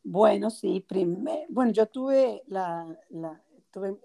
Bueno, 0.08 0.50
sí, 0.50 0.86
bueno, 1.48 1.72
yo 1.72 1.86
tuve, 1.86 2.44
la, 2.46 2.96
tuve 3.72 3.98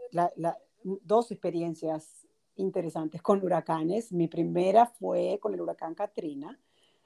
dos 0.81 1.31
experiencias 1.31 2.27
interesantes 2.55 3.21
con 3.21 3.43
huracanes. 3.45 4.11
Mi 4.11 4.27
primera 4.27 4.87
fue 4.87 5.37
con 5.39 5.53
el 5.53 5.61
huracán 5.61 5.93
Katrina. 5.93 6.59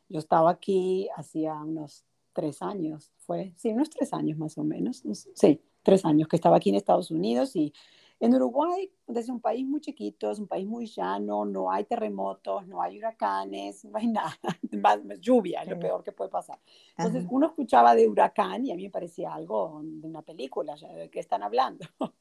Yo 0.08 0.20
estaba 0.20 0.50
aquí 0.50 1.10
hacía 1.14 1.56
unos 1.56 2.06
tres 2.32 2.62
años, 2.62 3.12
fue, 3.18 3.54
sí, 3.58 3.70
unos 3.70 3.90
tres 3.90 4.14
años 4.14 4.38
más 4.38 4.58
o 4.58 4.64
menos, 4.64 5.04
sí, 5.34 5.62
tres 5.84 6.06
años 6.06 6.30
que 6.30 6.38
estaba 6.38 6.56
aquí 6.56 6.70
en 6.70 6.76
Estados 6.76 7.12
Unidos 7.12 7.56
y 7.58 7.74
en 8.26 8.36
Uruguay 8.36 8.92
es 9.08 9.30
un 9.30 9.40
país 9.40 9.66
muy 9.66 9.82
chiquito, 9.82 10.32
es 10.32 10.40
un 10.40 10.48
país 10.48 10.66
muy 10.68 10.88
llano, 10.88 11.46
no 11.46 11.72
hay 11.72 11.86
terremotos, 11.86 12.68
no 12.68 12.82
hay 12.82 12.98
huracanes, 12.98 13.86
no 13.86 13.98
hay 13.98 14.08
nada, 14.08 14.38
más, 14.72 15.00
lluvia 15.20 15.62
es 15.62 15.70
lo 15.70 15.80
peor 15.80 16.04
que 16.04 16.12
puede 16.12 16.30
pasar. 16.30 16.60
Entonces 16.98 17.26
uno 17.30 17.48
escuchaba 17.48 17.96
de 17.96 18.08
huracán 18.08 18.66
y 18.66 18.72
a 18.72 18.76
mí 18.76 18.84
me 18.84 18.90
parecía 18.90 19.34
algo 19.34 19.82
de 19.84 20.08
una 20.08 20.22
película, 20.22 20.76
¿de 20.76 21.10
qué 21.10 21.20
están 21.20 21.44
hablando? 21.44 21.86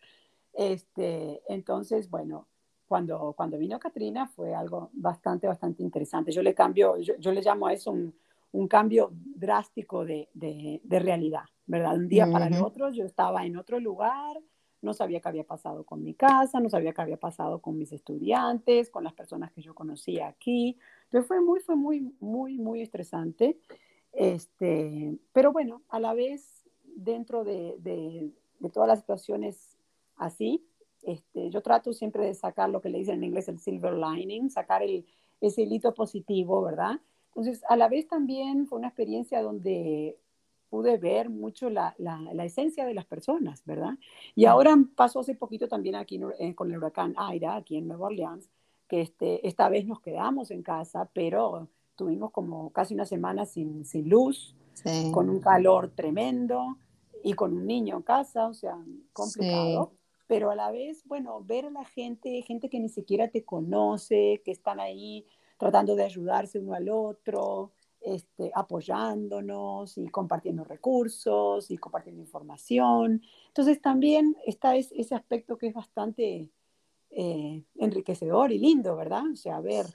Este, 0.57 1.43
entonces, 1.49 2.09
bueno, 2.09 2.47
cuando, 2.87 3.33
cuando 3.37 3.59
vino 3.59 3.77
Katrina 3.81 4.29
fue 4.29 4.55
algo 4.55 4.91
bastante, 4.93 5.49
bastante 5.49 5.83
interesante. 5.83 6.31
Yo 6.31 6.43
le 6.43 6.55
cambio, 6.55 6.97
yo, 6.99 7.15
yo 7.19 7.33
le 7.33 7.43
llamo 7.43 7.67
a 7.67 7.73
eso 7.73 7.91
un, 7.91 8.15
un 8.53 8.69
cambio 8.69 9.11
drástico 9.13 10.05
de, 10.05 10.29
de, 10.33 10.81
de, 10.85 10.99
realidad, 11.01 11.43
¿verdad? 11.67 11.97
Un 11.97 12.07
día 12.07 12.31
para 12.31 12.47
el 12.47 12.63
otro 12.63 12.91
yo 12.91 13.05
estaba 13.05 13.45
en 13.45 13.57
otro 13.57 13.81
lugar, 13.81 14.41
no 14.85 14.95
sabía 14.95 15.21
qué 15.21 15.29
había 15.29 15.45
pasado 15.45 15.85
con 15.85 16.05
mi 16.05 16.15
casa, 16.15 16.61
no 16.61 16.69
sabía 16.69 16.93
qué 16.93 17.03
había 17.03 17.17
pasado 17.17 17.61
con 17.61 17.77
mis 17.77 17.93
estudiantes, 17.93 18.91
con 18.91 19.05
las 19.05 19.15
personas 19.15 19.51
que 19.53 19.63
yo 19.63 19.75
conocía 19.75 20.29
aquí. 20.29 20.79
Entonces 21.05 21.27
fue 21.27 21.41
muy, 21.41 21.61
fue 21.61 21.77
muy, 21.77 22.15
muy, 22.21 22.59
muy 22.59 22.83
estresante. 22.83 23.59
Este, 24.13 25.17
pero 25.33 25.53
bueno, 25.53 25.83
a 25.89 25.99
la 25.99 26.15
vez, 26.15 26.65
dentro 26.85 27.45
de, 27.45 27.77
de, 27.79 28.33
todas 28.71 28.89
las 28.89 29.01
situaciones 29.01 29.77
así, 30.17 30.65
este, 31.03 31.51
yo 31.51 31.61
trato 31.61 31.93
siempre 31.93 32.25
de 32.25 32.35
sacar 32.35 32.71
lo 32.71 32.81
que 32.81 32.89
le 32.89 32.99
dicen 32.99 33.17
en 33.17 33.25
inglés 33.25 33.49
el 33.49 33.59
silver 33.59 33.95
lining, 33.95 34.51
sacar 34.51 34.83
el, 34.83 35.05
ese 35.41 35.63
hilito 35.63 35.93
positivo, 35.93 36.63
¿verdad? 36.63 37.01
Entonces, 37.29 37.63
a 37.69 37.77
la 37.77 37.89
vez 37.89 38.07
también 38.07 38.67
fue 38.67 38.79
una 38.79 38.89
experiencia 38.89 39.43
donde 39.43 40.17
pude 40.75 40.99
ver 40.99 41.31
mucho 41.31 41.71
la, 41.71 41.95
la, 41.99 42.45
esencia 42.45 42.85
de 42.85 42.95
las 42.95 43.05
personas, 43.05 43.63
¿verdad? 43.65 43.93
Y 44.35 44.47
ahora 44.47 44.77
pasó 44.97 45.21
hace 45.21 45.37
poquito 45.37 45.69
también 45.69 45.95
aquí 45.95 46.21
eh, 46.41 46.53
con 46.57 46.69
el 46.69 46.79
huracán 46.79 47.15
Aira, 47.17 47.55
aquí 47.55 47.77
en 47.77 47.87
Nueva 47.87 48.07
Orleans, 48.07 48.51
que 48.89 49.01
este, 49.01 49.47
esta 49.47 49.69
vez 49.69 49.87
nos 49.87 50.01
quedamos 50.01 50.51
en 50.51 50.65
casa, 50.65 51.09
pero 51.13 51.69
tuvimos 51.95 52.33
como 52.33 52.71
casi 52.71 52.93
una 52.93 53.07
semana 53.07 53.47
sin, 53.47 53.85
sin 53.85 54.09
luz, 54.09 54.57
con 55.13 55.31
un 55.31 55.39
calor 55.39 55.93
tremendo 55.95 56.77
y 57.23 57.35
con 57.35 57.53
un 57.53 57.69
niño 57.69 57.95
en 57.99 58.03
casa, 58.03 58.49
o 58.49 58.55
sea, 58.55 58.77
complicado. 59.13 59.93
pero 60.27 60.51
a 60.51 60.57
la 60.57 60.73
vez, 60.73 61.05
bueno, 61.07 61.41
ver 61.45 61.67
a 61.67 61.71
la 61.71 61.85
gente, 61.85 62.43
gente 62.43 62.69
que 62.69 62.81
ni 62.81 62.89
siquiera 62.89 63.29
te 63.29 63.45
conoce, 63.45 64.43
que 64.45 64.51
están 64.51 64.81
ahí 64.81 65.25
tratando 65.57 65.95
de 65.95 66.03
ayudarse 66.03 66.59
uno 66.59 66.75
al 66.75 66.89
otro, 66.89 67.71
este, 68.05 68.51
apoyándonos 68.55 69.97
y 69.99 70.09
compartiendo 70.09 70.65
recursos 70.65 71.71
y 71.71 71.79
compartiendo 71.79 72.21
información. 72.21 73.23
Entonces 73.49 73.81
también 73.81 74.37
está 74.47 74.77
ese 74.77 75.15
aspecto 75.15 75.57
que 75.57 75.69
es 75.69 75.75
bastante 75.75 76.51
eh, 77.17 77.63
enriquecedor 77.77 78.51
y 78.51 78.59
lindo, 78.59 78.97
¿verdad? 78.97 79.23
O 79.33 79.37
sea, 79.37 79.61
ver. 79.61 79.87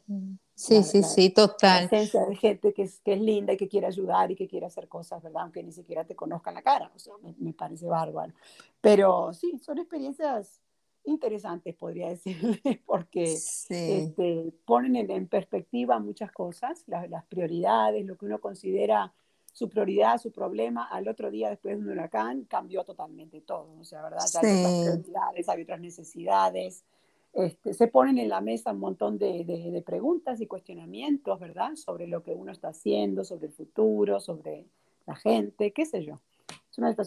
Sí, 0.55 0.83
sí, 0.83 1.03
sí, 1.03 1.29
total. 1.31 1.83
La 1.83 1.89
presencia 1.89 2.25
de 2.25 2.35
gente 2.35 2.73
que 2.73 2.83
es, 2.83 3.01
que 3.01 3.13
es 3.13 3.19
linda 3.19 3.51
y 3.51 3.57
que 3.57 3.67
quiere 3.67 3.87
ayudar 3.87 4.31
y 4.31 4.35
que 4.35 4.47
quiere 4.47 4.65
hacer 4.65 4.87
cosas, 4.87 5.21
¿verdad? 5.21 5.43
Aunque 5.43 5.61
ni 5.61 5.73
siquiera 5.73 6.05
te 6.05 6.15
conozcan 6.15 6.53
la 6.53 6.61
cara, 6.61 6.89
o 6.95 6.99
sea, 6.99 7.13
me, 7.37 7.53
parece 7.53 7.87
bárbaro. 7.87 8.33
Pero 8.79 9.33
sí, 9.33 9.59
son 9.59 9.79
experiencias 9.79 10.61
interesantes, 11.05 11.75
podría 11.75 12.09
decirle, 12.09 12.59
porque 12.85 13.23
este, 13.23 14.53
ponen 14.65 14.95
en, 14.95 15.27
perspectiva 15.27 15.99
muchas 15.99 16.31
cosas, 16.31 16.83
las 16.87 17.25
prioridades, 17.25 18.05
lo 18.05 18.17
que 18.17 18.25
uno 18.25 18.39
considera 18.39 19.13
su 19.51 19.69
prioridad, 19.69 20.19
su 20.19 20.31
problema, 20.31 20.87
al 20.87 21.07
otro 21.07 21.31
día 21.31 21.49
después 21.49 21.75
de 21.75 21.83
un 21.83 21.89
huracán 21.89 22.43
cambió 22.45 22.83
totalmente 22.83 23.41
todo, 23.41 23.77
o 23.79 23.83
sea, 23.83 24.03
¿verdad? 24.03 24.19
Ya 24.31 24.39
hay 24.41 24.59
otras 24.59 25.01
prioridades, 25.01 25.49
hay 25.49 25.61
otras 25.63 25.79
necesidades, 25.81 26.83
este, 27.33 27.73
se 27.73 27.87
ponen 27.87 28.17
en 28.17 28.29
la 28.29 28.41
mesa 28.41 28.71
un 28.71 28.79
montón 28.79 29.17
de, 29.17 29.83
preguntas 29.85 30.41
y 30.41 30.47
cuestionamientos, 30.47 31.39
¿verdad? 31.39 31.75
Sobre 31.75 32.07
lo 32.07 32.23
que 32.23 32.33
uno 32.33 32.51
está 32.51 32.69
haciendo, 32.69 33.23
sobre 33.23 33.47
el 33.47 33.53
futuro, 33.53 34.19
sobre 34.19 34.65
la 35.05 35.15
gente, 35.15 35.71
qué 35.71 35.85
sé 35.85 36.03
yo. 36.03 36.19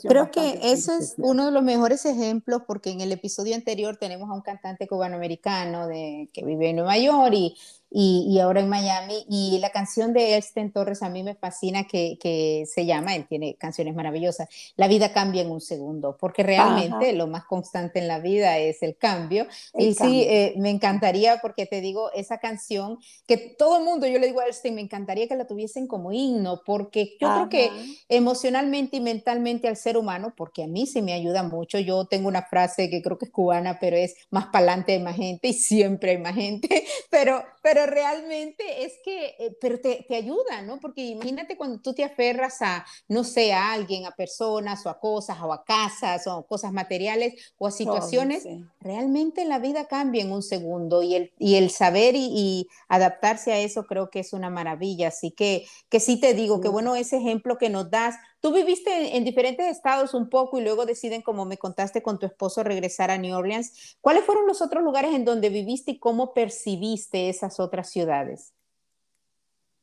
Creo 0.09 0.31
que 0.31 0.59
eso 0.63 0.93
es 0.93 1.15
uno 1.19 1.47
de 1.47 1.53
los 1.53 1.63
mejores 1.63 2.05
ejemplos 2.05 2.63
porque 2.67 2.91
en 2.91 3.01
el 3.01 3.13
episodio 3.13 3.55
anterior 3.55 3.97
tenemos 3.97 4.29
a 4.29 4.35
un 4.35 4.43
cantante 4.43 4.87
cubanoamericano 4.87 5.87
de, 5.87 6.29
que 6.33 6.45
vive 6.45 6.71
en 6.71 6.77
Nueva 6.77 6.99
York 6.99 7.33
y, 7.33 7.57
y, 7.95 8.39
ahora 8.41 8.61
en 8.61 8.69
Miami. 8.69 9.25
Y 9.29 9.59
la 9.59 9.71
canción 9.71 10.13
de 10.13 10.37
Elsten 10.37 10.73
Torres 10.73 11.03
a 11.03 11.11
mí 11.11 11.23
me 11.23 11.35
fascina 11.35 11.85
que, 11.85 12.19
que, 12.21 12.65
se 12.67 12.87
llama, 12.87 13.15
él 13.15 13.27
tiene 13.29 13.55
canciones 13.57 13.95
maravillosas, 13.95 14.49
La 14.77 14.89
vida 14.89 15.13
cambia 15.13 15.43
en 15.43 15.51
un 15.51 15.61
segundo, 15.61 16.17
porque 16.19 16.43
realmente 16.43 17.13
lo 17.13 17.27
más 17.27 17.45
constante 17.45 17.99
en 17.99 18.09
la 18.09 18.19
vida 18.19 18.59
es 18.59 18.83
el 18.83 18.97
cambio. 18.97 19.47
y 19.75 19.95
sí, 19.95 20.23
eh, 20.23 20.55
me 20.57 20.71
encantaría, 20.71 21.39
porque 21.41 21.67
te 21.67 21.81
digo, 21.81 22.11
esa 22.13 22.39
canción, 22.39 22.99
que 23.27 23.37
todo 23.37 23.79
el 23.79 23.85
mundo, 23.85 24.07
yo 24.07 24.19
le 24.19 24.27
digo 24.27 24.41
a 24.41 24.47
Elsten, 24.47 24.75
me 24.75 24.81
encantaría 24.81 25.29
que 25.29 25.37
la 25.37 25.47
tuviesen 25.47 25.87
como 25.87 26.13
himno, 26.13 26.63
porque 26.65 27.17
yo 27.21 27.29
creo 27.29 27.49
que 27.49 27.71
emocionalmente 28.09 28.97
y 28.97 29.01
mentalmente 29.01 29.69
al 29.69 29.77
ser 29.77 29.97
humano, 29.97 30.35
porque 30.37 30.65
a 30.65 30.67
mí 30.67 30.87
sí 30.87 31.03
me 31.03 31.13
ayuda 31.13 31.43
mucho. 31.43 31.79
Yo 31.79 32.07
tengo 32.07 32.29
una 32.29 32.43
frase 32.43 32.89
que 32.91 33.03
creo 33.03 33.19
que 33.19 33.27
es 33.27 33.31
cubana, 33.31 33.79
pero 33.81 33.97
es 33.97 34.15
más 34.31 34.47
para 34.47 34.59
adelante 34.59 34.93
hay 34.93 35.01
más 35.01 35.17
gente 35.17 35.49
y 35.49 35.53
siempre 35.53 36.13
hay 36.13 36.19
más 36.19 36.35
gente, 36.35 36.85
pero, 37.11 37.45
pero 37.63 37.82
realmente 37.87 38.85
es 38.85 38.95
que, 39.05 39.35
eh, 39.39 39.57
pero 39.61 39.81
te, 39.81 40.05
te, 40.09 40.17
ayuda, 40.17 40.63
¿no? 40.63 40.81
Porque 40.81 41.03
imagínate 41.05 41.57
cuando 41.57 41.81
tú 41.81 41.95
te 41.95 42.05
aferras 42.05 42.63
a, 42.63 42.85
no 43.09 43.25
sé, 43.25 43.53
a 43.53 43.73
alguien, 43.73 44.07
a 44.07 44.13
personas 44.13 44.85
o 44.87 44.91
a 44.91 44.99
cosas 44.99 45.39
o 45.41 45.53
a 45.53 45.65
casas 45.65 46.27
o 46.27 46.33
a 46.33 46.47
cosas 46.47 46.73
materiales 46.73 47.53
o 47.59 47.67
a 47.67 47.71
situaciones, 47.71 48.47
realmente 48.81 49.45
la 49.45 49.59
vida 49.59 49.87
cambia 49.87 50.23
en 50.23 50.33
un 50.33 50.43
segundo 50.43 51.03
y 51.03 51.15
el, 51.15 51.33
y 51.39 51.57
el 51.57 51.71
saber 51.71 52.15
y, 52.17 52.69
adaptarse 52.89 53.53
a 53.53 53.59
eso 53.59 53.85
creo 53.85 54.11
que 54.11 54.21
es 54.21 54.33
una 54.33 54.51
maravilla. 54.51 55.09
Así 55.09 55.31
que, 55.31 55.67
que 55.89 56.01
sí 56.01 56.21
te 56.21 56.35
digo, 56.35 56.61
que 56.61 56.69
bueno 56.69 56.97
ese 56.97 57.17
ejemplo 57.17 57.59
que 57.59 57.71
nos 57.71 57.91
das. 57.91 58.17
Tú 58.43 58.53
viviste 58.53 59.17
en, 59.17 59.23
diferentes 59.23 59.65
estados 59.69 60.15
un 60.15 60.29
poco 60.29 60.59
y 60.59 60.65
luego 60.65 60.85
deciden, 60.85 61.23
como 61.23 61.45
me 61.45 61.59
contaste 61.59 62.03
con 62.03 62.19
tu 62.19 62.27
esposo, 62.27 62.65
regresar 62.65 63.13
a 63.13 63.17
New 63.17 63.37
Orleans. 63.37 63.97
¿Cuáles 64.01 64.25
fueron 64.25 64.49
los 64.49 64.61
otros 64.61 64.83
lugares 64.83 65.15
en 65.15 65.25
donde 65.25 65.49
viviste 65.49 65.93
y 65.93 65.99
cómo 66.01 66.35
percibiste 66.35 67.29
esas 67.29 67.61
otras 67.61 67.89
ciudades? 67.91 68.53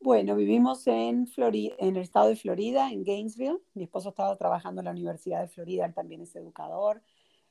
Bueno, 0.02 0.36
vivimos 0.36 0.86
en, 0.88 1.26
Florida, 1.28 1.74
en 1.80 1.96
el 1.96 2.02
estado 2.02 2.28
de 2.28 2.36
Florida, 2.36 2.92
en 2.92 3.06
Gainesville. 3.06 3.62
Mi 3.76 3.84
esposo 3.84 4.10
estaba 4.10 4.36
trabajando 4.36 4.82
en 4.82 4.86
la 4.86 4.92
Universidad 4.92 5.40
de 5.40 5.48
Florida, 5.48 5.86
él 5.86 5.94
también 5.94 6.24
es 6.24 6.36
educador. 6.36 7.02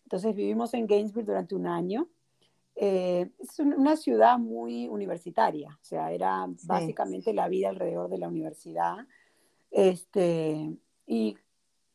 Entonces 0.04 0.36
vivimos 0.36 0.74
en 0.74 0.86
Gainesville 0.86 1.24
durante 1.24 1.54
un 1.54 1.66
año. 1.66 2.06
Eh, 2.76 3.30
es 3.38 3.58
una 3.60 3.96
ciudad 3.96 4.38
muy 4.38 4.88
universitaria, 4.88 5.70
o 5.70 5.84
sea, 5.84 6.12
era 6.12 6.46
básicamente 6.64 7.32
la 7.32 7.48
vida 7.48 7.70
alrededor 7.70 8.10
de 8.10 8.18
la 8.18 8.28
universidad. 8.28 8.98
Este, 9.70 10.76
y 11.08 11.36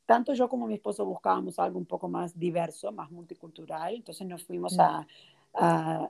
tanto 0.05 0.33
yo 0.33 0.49
como 0.49 0.67
mi 0.67 0.73
esposo 0.73 1.05
buscábamos 1.05 1.57
algo 1.59 1.79
un 1.79 1.85
poco 1.85 2.09
más 2.09 2.37
diverso, 2.37 2.91
más 2.91 3.09
multicultural. 3.09 3.95
Entonces 3.95 4.27
nos 4.27 4.43
fuimos 4.43 4.75
mm. 4.75 4.81
a 4.81 5.07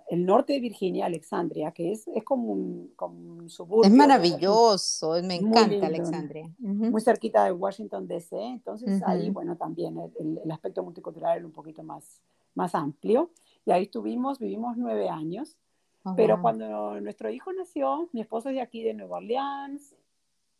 el 0.07 0.25
norte 0.25 0.53
de 0.53 0.59
Virginia, 0.61 1.05
Alexandria, 1.05 1.71
que 1.71 1.91
es, 1.91 2.07
es 2.07 2.23
como, 2.23 2.53
un, 2.53 2.93
como 2.95 3.49
suburbio. 3.49 3.89
Es 3.89 3.95
maravilloso, 3.95 5.21
me 5.23 5.35
encanta 5.35 5.87
Alexandria. 5.87 6.49
Muy 6.59 7.01
cerquita 7.01 7.43
de 7.43 7.51
Washington, 7.51 8.07
D.C. 8.07 8.37
Entonces 8.41 9.01
ahí, 9.05 9.29
bueno, 9.29 9.57
también 9.57 9.97
el, 10.17 10.49
aspecto 10.51 10.81
multicultural 10.81 11.37
era 11.37 11.45
un 11.45 11.51
poquito 11.51 11.83
más, 11.83 12.21
más 12.55 12.73
amplio. 12.73 13.31
Y 13.65 13.71
ahí 13.71 13.83
estuvimos, 13.83 14.39
vivimos 14.39 14.77
nueve 14.77 15.09
años. 15.09 15.57
Oh, 16.05 16.13
pero 16.15 16.41
cuando 16.41 16.99
nuestro 17.01 17.29
hijo 17.29 17.51
nació, 17.53 18.09
mi 18.13 18.21
esposo 18.21 18.49
es 18.49 18.55
de 18.55 18.61
aquí, 18.61 18.83
de 18.83 18.93
Nueva 18.93 19.17
Orleans, 19.17 19.93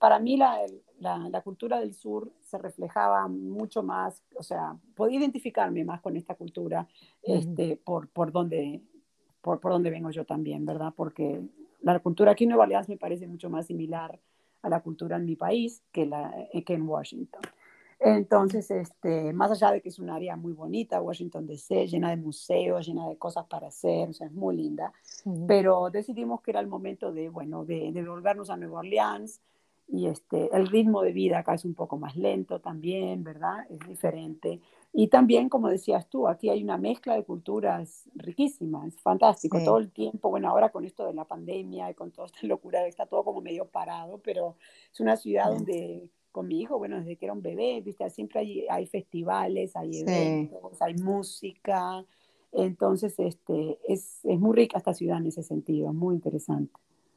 para 0.04 0.20
mí 0.20 0.36
la, 0.36 0.60
la, 1.00 1.30
la, 1.30 1.40
cultura 1.40 1.80
del 1.80 1.94
sur 1.94 2.30
se 2.42 2.58
reflejaba 2.58 3.26
mucho 3.30 3.84
más, 3.84 4.22
o 4.36 4.44
sea, 4.44 4.76
podía 4.96 5.18
identificarme 5.18 5.86
más 5.86 6.02
con 6.02 6.18
esta 6.18 6.36
cultura 6.36 6.86
este, 7.22 7.78
por, 7.78 8.10
por, 8.10 8.34
donde, 8.34 8.82
por, 9.40 9.62
por 9.62 9.72
donde 9.72 9.92
vengo 9.92 10.12
yo 10.12 10.26
también, 10.26 10.66
¿verdad? 10.66 10.92
Porque 10.94 11.40
la 11.80 11.98
cultura 12.00 12.32
aquí 12.34 12.44
en 12.44 12.50
Nueva 12.50 12.66
Orleans 12.66 12.90
me 12.90 12.98
parece 12.98 13.28
mucho 13.28 13.50
más 13.50 13.68
similar 13.68 14.20
a 14.62 14.68
la 14.68 14.82
cultura 14.82 15.16
en 15.16 15.24
mi 15.24 15.38
país 15.38 15.82
que, 15.94 16.06
la, 16.06 16.36
que 16.52 16.74
en 16.74 16.86
Washington. 16.86 17.42
Entonces, 17.98 18.70
este, 18.72 19.32
más 19.32 19.52
allá 19.52 19.72
de 19.72 19.80
que 19.80 19.88
es 19.88 20.00
un 20.00 20.10
área 20.10 20.36
muy 20.36 20.52
bonita, 20.52 21.00
Washington 21.00 21.48
DC, 21.48 21.88
llena 21.88 22.10
de 22.10 22.18
museos, 22.18 22.86
llena 22.86 23.08
de 23.08 23.18
cosas 23.18 23.46
para 23.46 23.68
hacer, 23.68 24.10
o 24.10 24.14
sea, 24.14 24.28
es 24.28 24.34
muy 24.34 24.58
linda, 24.58 24.92
pero 25.48 25.90
decidimos 25.90 26.42
que 26.42 26.52
era 26.52 26.60
el 26.60 26.68
momento 26.68 27.14
de, 27.14 27.30
bueno, 27.30 27.64
de, 27.64 27.94
de 27.94 28.04
volvernos 28.04 28.50
a 28.50 28.58
Nueva 28.58 28.80
Orleans, 28.80 29.40
y 29.88 30.08
este, 30.08 30.50
el 30.56 30.68
ritmo 30.68 31.02
de 31.02 31.12
vida 31.12 31.40
acá 31.40 31.54
es 31.54 31.66
un 31.66 31.74
poco 31.74 31.98
más 31.98 32.16
lento 32.16 32.60
también, 32.60 33.24
¿verdad? 33.24 33.66
Es 33.70 33.80
diferente. 33.88 34.60
Y 34.92 35.08
también, 35.08 35.50
como 35.50 35.70
decías 35.70 36.08
tú, 36.08 36.28
aquí 36.28 36.50
hay 36.50 36.64
una 36.64 36.78
mezcla 36.78 37.16
de 37.16 37.24
culturas 37.24 38.10
riquísima, 38.16 38.88
es 38.88 39.00
fantástico, 39.02 39.60
todo 39.64 39.80
el 39.80 39.92
tiempo, 39.92 40.30
bueno, 40.30 40.50
ahora 40.50 40.70
con 40.70 40.86
esto 40.86 41.06
de 41.06 41.14
la 41.14 41.26
pandemia 41.26 41.90
y 41.90 41.94
con 41.96 42.12
toda 42.12 42.28
esta 42.28 42.40
locura, 42.48 42.86
está 42.88 43.06
todo 43.06 43.24
como 43.24 43.42
medio 43.42 43.66
parado, 43.66 44.20
pero 44.24 44.56
es 44.92 45.00
una 45.00 45.18
ciudad 45.18 45.50
donde 45.50 46.10
con 46.32 46.48
mi 46.48 46.62
hijo, 46.62 46.80
bueno, 46.80 46.98
desde 46.98 47.16
que 47.16 47.26
era 47.26 47.34
un 47.34 47.44
bebé, 47.44 47.80
¿viste? 47.82 48.10
siempre 48.10 48.40
hay, 48.40 48.66
hay 48.68 48.88
festivales, 48.88 49.76
hay 49.76 50.00
eventos, 50.00 50.82
hay 50.82 50.96
música, 50.96 52.04
entonces 52.52 53.14
este, 53.20 53.78
es, 53.88 54.26
es 54.26 54.40
muy 54.40 54.56
rica 54.56 54.80
esta 54.80 54.96
ciudad 54.96 55.18
en 55.18 55.28
ese 55.28 55.44
sentido, 55.44 55.94
muy 55.94 56.16
interesante. 56.16 56.74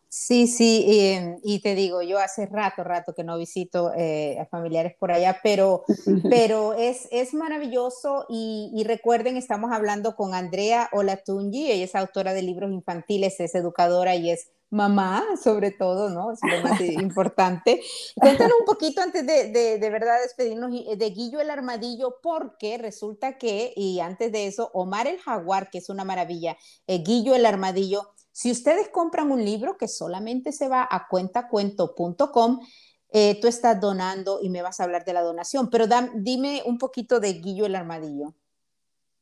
Sí, 0.08 0.46
sí, 0.46 0.86
em, 0.88 1.38
y, 1.42 1.60
te 1.60 1.74
digo, 1.74 2.00
yo 2.00 2.18
hace 2.18 2.46
rato, 2.46 2.84
rato 2.84 3.14
que 3.14 3.24
no 3.24 3.36
visito 3.36 3.92
eh, 3.94 4.38
a 4.40 4.46
familiares 4.46 4.94
por 4.98 5.10
allá, 5.10 5.40
pero, 5.42 5.84
pero 6.30 6.74
es, 6.74 7.08
es 7.10 7.34
maravilloso 7.34 8.24
y, 8.28 8.82
recuerden, 8.86 9.36
estamos 9.36 9.72
hablando 9.72 10.14
con 10.14 10.32
Andrea 10.34 10.88
Olatungi, 10.92 11.70
ella 11.70 11.84
es 11.84 11.94
autora 11.94 12.34
de 12.34 12.42
libros 12.42 12.70
infantiles, 12.70 13.40
es 13.40 13.54
educadora 13.54 14.14
y 14.14 14.30
es 14.30 14.48
mamá, 14.70 15.24
sobre 15.42 15.70
todo, 15.70 16.08
¿no? 16.08 16.32
Es 16.32 16.40
lo 16.42 16.62
más 16.62 16.80
importante. 17.02 17.80
Cuéntanos 18.14 18.56
un 18.60 18.66
poquito 18.66 19.00
antes 19.00 19.26
de, 19.26 19.50
de, 19.50 19.78
de, 19.78 19.90
verdad 19.90 20.20
despedirnos 20.22 20.70
de 20.70 21.10
Guillo 21.10 21.40
el 21.40 21.50
Armadillo, 21.50 22.16
porque 22.22 22.78
resulta 22.78 23.38
que, 23.38 23.72
y 23.76 24.00
antes 24.00 24.32
de 24.32 24.46
eso, 24.46 24.70
Omar 24.72 25.06
el 25.08 25.18
Jaguar, 25.18 25.68
que 25.70 25.78
es 25.78 25.88
una 25.88 26.04
maravilla, 26.04 26.56
eh, 26.86 26.98
Guillo 26.98 27.34
el 27.34 27.46
Armadillo, 27.46 28.12
si 28.36 28.50
ustedes 28.50 28.90
compran 28.90 29.32
un 29.32 29.42
libro 29.42 29.78
que 29.78 29.88
solamente 29.88 30.52
se 30.52 30.68
va 30.68 30.86
a 30.90 31.08
cuentacuento.com, 31.08 32.60
eh, 33.08 33.40
tú 33.40 33.48
estás 33.48 33.80
donando 33.80 34.40
y 34.42 34.50
me 34.50 34.60
vas 34.60 34.78
a 34.78 34.84
hablar 34.84 35.06
de 35.06 35.14
la 35.14 35.22
donación, 35.22 35.70
pero 35.70 35.86
dime 36.16 36.62
un 36.66 36.76
poquito 36.76 37.18
de 37.18 37.32
Guillo 37.32 37.64
el 37.64 37.74
Armadillo. 37.74 38.34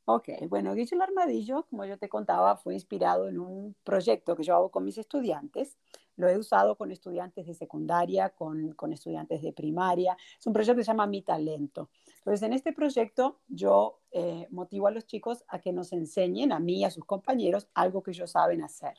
Ok, 0.04 0.30
bueno, 0.48 0.74
Guillo 0.74 0.96
el 0.96 1.02
Armadillo, 1.02 1.64
como 1.70 1.84
yo 1.84 1.96
te 1.96 2.08
contaba, 2.08 2.56
fue 2.56 2.74
inspirado 2.74 3.28
en 3.28 3.38
un 3.38 3.76
proyecto 3.84 4.34
que 4.34 4.42
yo 4.42 4.56
hago 4.56 4.72
con 4.72 4.84
mis 4.84 4.98
estudiantes. 4.98 5.76
Lo 6.16 6.28
he 6.28 6.38
usado 6.38 6.76
con 6.76 6.90
estudiantes 6.90 7.46
de 7.46 7.54
secundaria, 7.54 8.30
con, 8.30 8.72
con 8.72 8.92
estudiantes 8.92 9.42
de 9.42 9.52
primaria. 9.52 10.16
Es 10.38 10.46
un 10.46 10.52
proyecto 10.52 10.76
que 10.76 10.84
se 10.84 10.90
llama 10.90 11.06
Mi 11.06 11.22
Talento. 11.22 11.90
Entonces, 12.18 12.42
en 12.42 12.52
este 12.52 12.72
proyecto 12.72 13.40
yo 13.48 14.00
eh, 14.12 14.46
motivo 14.50 14.86
a 14.86 14.90
los 14.90 15.06
chicos 15.06 15.44
a 15.48 15.58
que 15.58 15.72
nos 15.72 15.92
enseñen, 15.92 16.52
a 16.52 16.60
mí 16.60 16.80
y 16.80 16.84
a 16.84 16.90
sus 16.90 17.04
compañeros, 17.04 17.68
algo 17.74 18.02
que 18.02 18.12
ellos 18.12 18.30
saben 18.30 18.62
hacer. 18.62 18.94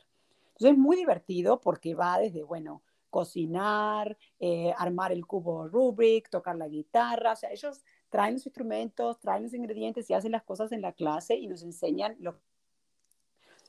Entonces, 0.48 0.72
es 0.72 0.78
muy 0.78 0.96
divertido 0.96 1.60
porque 1.60 1.94
va 1.94 2.18
desde, 2.18 2.42
bueno, 2.42 2.82
cocinar, 3.10 4.18
eh, 4.40 4.74
armar 4.76 5.12
el 5.12 5.26
cubo 5.26 5.68
Rubik, 5.68 6.28
tocar 6.28 6.56
la 6.56 6.68
guitarra, 6.68 7.32
o 7.32 7.36
sea, 7.36 7.50
ellos 7.50 7.82
traen 8.10 8.34
los 8.34 8.46
instrumentos, 8.46 9.18
traen 9.20 9.44
los 9.44 9.54
ingredientes 9.54 10.10
y 10.10 10.14
hacen 10.14 10.32
las 10.32 10.42
cosas 10.42 10.72
en 10.72 10.82
la 10.82 10.92
clase 10.92 11.34
y 11.36 11.46
nos 11.46 11.62
enseñan 11.62 12.16
lo 12.18 12.38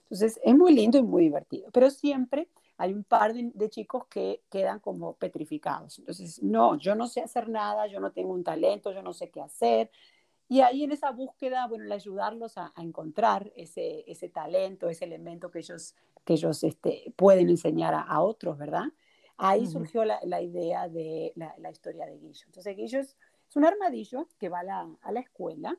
entonces, 0.10 0.39
es 0.43 0.56
muy 0.56 0.74
lindo 0.74 0.98
y 0.98 1.04
muy 1.04 1.24
divertido, 1.24 1.70
pero 1.72 1.89
siempre 1.89 2.48
hay 2.78 2.93
un 2.93 3.03
par 3.03 3.34
de, 3.34 3.69
chicos 3.69 4.05
que 4.07 4.43
quedan 4.49 4.80
como 4.80 5.13
petrificados. 5.13 5.97
Entonces, 5.97 6.41
no, 6.43 6.78
yo 6.78 6.93
no 6.93 7.07
sé 7.07 7.21
hacer 7.21 7.49
nada, 7.49 7.88
yo 7.88 7.99
no 7.99 8.11
tengo 8.11 8.34
un 8.34 8.43
talento, 8.43 8.91
yo 8.91 9.01
no 9.01 9.13
sé 9.13 9.32
qué 9.32 9.41
hacer. 9.41 9.89
Y 10.47 10.61
ahí 10.61 10.84
en 10.84 10.91
esa 10.91 11.11
búsqueda, 11.11 11.67
bueno, 11.67 11.86
el 11.86 11.91
ayudarlos 11.91 12.57
a, 12.57 12.71
encontrar 12.78 13.51
ese, 13.55 14.03
ese, 14.09 14.30
talento, 14.30 14.89
ese 14.89 15.05
elemento 15.05 15.49
que 15.49 15.59
ellos, 15.59 15.95
que 16.23 16.34
ellos 16.34 16.63
este, 16.63 17.11
pueden 17.15 17.49
enseñar 17.49 17.95
a, 17.95 18.21
otros, 18.21 18.57
¿verdad? 18.57 18.86
Ahí 19.38 19.65
surgió 19.65 20.05
la, 20.05 20.19
la, 20.23 20.41
idea 20.41 20.88
de 20.88 21.34
la, 21.36 21.53
la, 21.57 21.71
historia 21.71 22.05
de 22.05 22.17
Guillo. 22.17 22.45
Entonces, 22.45 22.75
Guillo 22.75 22.99
es, 22.99 23.17
un 23.55 23.65
armadillo 23.65 24.28
que 24.38 24.49
va 24.49 24.59
a 24.59 24.63
la, 24.63 24.89
a 25.01 25.11
la 25.11 25.19
escuela 25.21 25.78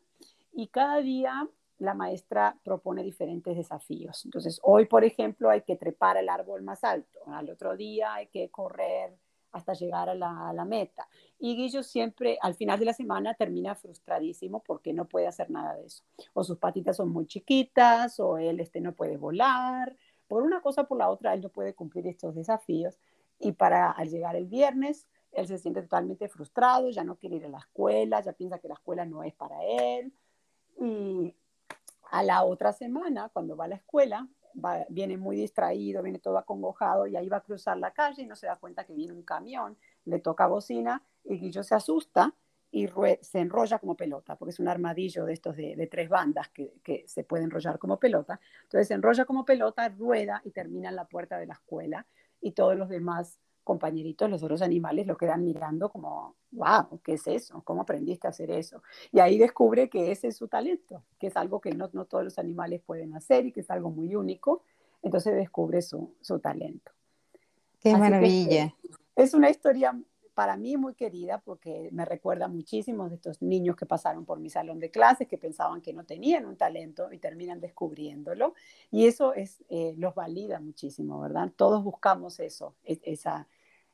y 0.52 0.68
cada 0.68 1.00
día 1.00 1.48
la 1.78 1.94
maestra 1.94 2.56
propone 2.64 3.02
diferentes 3.02 3.56
desafíos. 3.56 4.24
Entonces, 4.24 4.60
hoy, 4.62 4.86
por 4.86 5.04
ejemplo, 5.04 5.50
hay 5.50 5.62
que 5.62 5.76
trepar 5.76 6.16
el 6.16 6.28
árbol 6.28 6.62
más 6.62 6.84
alto, 6.84 7.20
al 7.26 7.50
otro 7.50 7.76
día 7.76 8.14
hay 8.14 8.26
que 8.26 8.50
correr 8.50 9.16
hasta 9.52 9.72
llegar 9.72 10.08
a 10.10 10.14
la, 10.14 10.64
meta. 10.64 11.08
Y 11.38 11.56
Guillo 11.56 11.82
siempre, 11.82 12.38
al 12.42 12.54
final 12.54 12.78
de 12.78 12.84
la 12.84 12.92
semana, 12.92 13.34
termina 13.34 13.74
frustradísimo 13.74 14.62
porque 14.62 14.92
no 14.92 15.06
puede 15.06 15.26
hacer 15.26 15.50
nada 15.50 15.74
de 15.76 15.86
eso. 15.86 16.04
O 16.34 16.44
sus 16.44 16.58
patitas 16.58 16.96
son 16.96 17.10
muy 17.10 17.26
chiquitas, 17.26 18.20
o 18.20 18.38
él 18.38 18.60
este, 18.60 18.80
no 18.80 18.92
puede 18.92 19.16
volar. 19.16 19.96
Por 20.26 20.42
una 20.42 20.60
cosa 20.60 20.84
por 20.84 20.98
la 20.98 21.08
otra, 21.08 21.32
él 21.32 21.40
no 21.40 21.48
puede 21.48 21.74
cumplir 21.74 22.06
estos 22.06 22.34
desafíos. 22.34 22.98
Y 23.38 23.52
para 23.52 23.90
al 23.90 24.10
llegar 24.10 24.36
el 24.36 24.46
viernes, 24.46 25.06
él 25.32 25.46
se 25.46 25.58
siente 25.58 25.82
totalmente 25.82 26.28
frustrado, 26.28 26.90
ya 26.90 27.04
no 27.04 27.16
quiere 27.16 27.36
ir 27.36 27.46
a 27.46 27.48
la 27.48 27.58
escuela, 27.58 28.20
ya 28.20 28.32
piensa 28.32 28.58
que 28.58 28.68
la 28.68 28.74
escuela 28.74 29.06
no 29.06 29.22
es 29.22 29.34
para 29.34 29.64
él. 29.64 30.12
Y 30.80 31.34
a 32.10 32.22
la 32.22 32.44
otra 32.44 32.72
semana, 32.72 33.28
cuando 33.32 33.56
va 33.56 33.66
a 33.66 33.68
la 33.68 33.76
escuela, 33.76 34.28
viene 34.88 35.16
muy 35.16 35.36
distraído, 35.36 36.02
viene 36.02 36.18
todo 36.18 36.38
acongojado 36.38 37.06
y 37.06 37.16
ahí 37.16 37.28
va 37.28 37.38
a 37.38 37.42
cruzar 37.42 37.76
la 37.76 37.92
calle 37.92 38.22
y 38.22 38.26
no 38.26 38.36
se 38.36 38.46
da 38.46 38.56
cuenta 38.56 38.84
que 38.84 38.94
viene 38.94 39.12
un 39.12 39.22
camión, 39.22 39.76
le 40.04 40.18
toca 40.18 40.46
bocina 40.46 41.02
y 41.24 41.38
Guillo 41.38 41.62
se 41.62 41.74
asusta 41.74 42.34
y 42.70 42.88
se 43.22 43.38
enrolla 43.40 43.78
como 43.78 43.96
pelota, 43.96 44.36
porque 44.36 44.50
es 44.50 44.60
un 44.60 44.68
armadillo 44.68 45.24
de 45.24 45.32
estos 45.32 45.56
de, 45.56 45.88
tres 45.90 46.08
bandas 46.08 46.48
que, 46.50 46.74
que, 46.82 47.04
se 47.06 47.24
puede 47.24 47.44
enrollar 47.44 47.78
como 47.78 47.98
pelota. 47.98 48.40
Entonces 48.64 48.88
se 48.88 48.94
enrolla 48.94 49.24
como 49.24 49.44
pelota, 49.44 49.88
rueda 49.88 50.42
y 50.44 50.50
termina 50.50 50.90
en 50.90 50.96
la 50.96 51.06
puerta 51.06 51.38
de 51.38 51.46
la 51.46 51.54
escuela 51.54 52.06
y 52.40 52.52
todos 52.52 52.76
los 52.76 52.88
demás 52.88 53.38
compañeritos, 53.68 54.30
los 54.30 54.42
otros 54.42 54.62
animales, 54.62 55.06
lo 55.06 55.18
quedan 55.18 55.44
mirando 55.44 55.90
como, 55.90 56.36
wow, 56.52 57.00
¿qué 57.04 57.12
es 57.12 57.26
eso? 57.26 57.60
¿Cómo 57.66 57.82
aprendiste 57.82 58.26
a 58.26 58.30
hacer 58.30 58.50
eso? 58.50 58.82
Y 59.12 59.20
ahí 59.20 59.36
descubre 59.36 59.90
que 59.90 60.10
ese 60.10 60.28
es 60.28 60.38
su 60.38 60.48
talento, 60.48 61.04
que 61.18 61.26
es 61.26 61.36
algo 61.36 61.60
que 61.60 61.72
no, 61.72 61.90
no 61.92 62.06
todos 62.06 62.24
los 62.24 62.38
animales 62.38 62.80
pueden 62.80 63.14
hacer 63.14 63.44
y 63.44 63.52
que 63.52 63.60
es 63.60 63.70
algo 63.70 63.90
muy 63.90 64.14
único. 64.14 64.62
Entonces 65.02 65.34
descubre 65.34 65.82
su, 65.82 66.14
su 66.22 66.38
talento. 66.38 66.92
Qué 67.78 67.94
maravilla. 67.94 68.74
es 69.14 69.34
una 69.34 69.50
historia 69.50 69.94
para 70.32 70.56
mí 70.56 70.78
muy 70.78 70.94
querida 70.94 71.42
porque 71.44 71.90
me 71.92 72.06
recuerda 72.06 72.48
muchísimo 72.48 73.10
de 73.10 73.16
estos 73.16 73.42
niños 73.42 73.76
que 73.76 73.84
pasaron 73.84 74.24
por 74.24 74.40
mi 74.40 74.48
salón 74.48 74.78
de 74.78 74.90
clases, 74.90 75.28
que 75.28 75.36
pensaban 75.36 75.82
que 75.82 75.92
no 75.92 76.04
tenían 76.04 76.46
un 76.46 76.56
talento 76.56 77.12
y 77.12 77.18
terminan 77.18 77.60
descubriéndolo. 77.60 78.54
Y 78.90 79.06
eso 79.08 79.34
es, 79.34 79.62
eh, 79.68 79.94
los 79.98 80.14
valida 80.14 80.58
muchísimo, 80.58 81.20
¿verdad? 81.20 81.52
Todos 81.54 81.84
buscamos 81.84 82.40
eso, 82.40 82.74
e, 82.82 82.98
esa, 83.02 83.46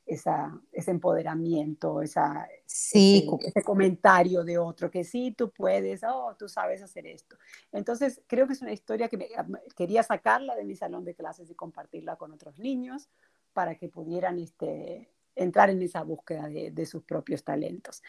esa, 0.07 0.61
ese 0.73 0.91
empoderamiento, 0.91 2.03
esa, 2.03 2.47
sí. 2.67 3.29
ese, 3.41 3.63
comentario 3.63 4.45
de 4.45 4.59
otro, 4.59 4.91
que 4.91 5.05
sí, 5.05 5.35
tú 5.37 5.51
puedes, 5.51 6.03
oh, 6.05 6.35
tú 6.39 6.49
sabes 6.49 6.83
hacer 6.83 7.07
esto. 7.07 7.37
Entonces, 7.73 8.21
creo 8.27 8.47
que 8.47 8.53
es 8.53 8.63
una 8.63 8.73
historia 8.73 9.09
que 9.09 9.29
quería 9.77 10.03
sacarla 10.03 10.55
de 10.55 10.65
mi 10.65 10.77
salón 10.77 11.05
de 11.05 11.15
clases 11.15 11.51
y 11.51 11.55
compartirla 11.55 12.17
con 12.17 12.33
otros 12.33 12.59
niños 12.59 13.09
para 13.53 13.77
que 13.77 13.89
pudieran 13.89 14.39
este, 14.39 15.09
entrar 15.37 15.71
en 15.71 15.83
esa 15.83 16.03
búsqueda 16.03 16.49
de, 16.49 16.87
sus 16.87 17.03
propios 17.05 17.43
talentos. 17.43 18.03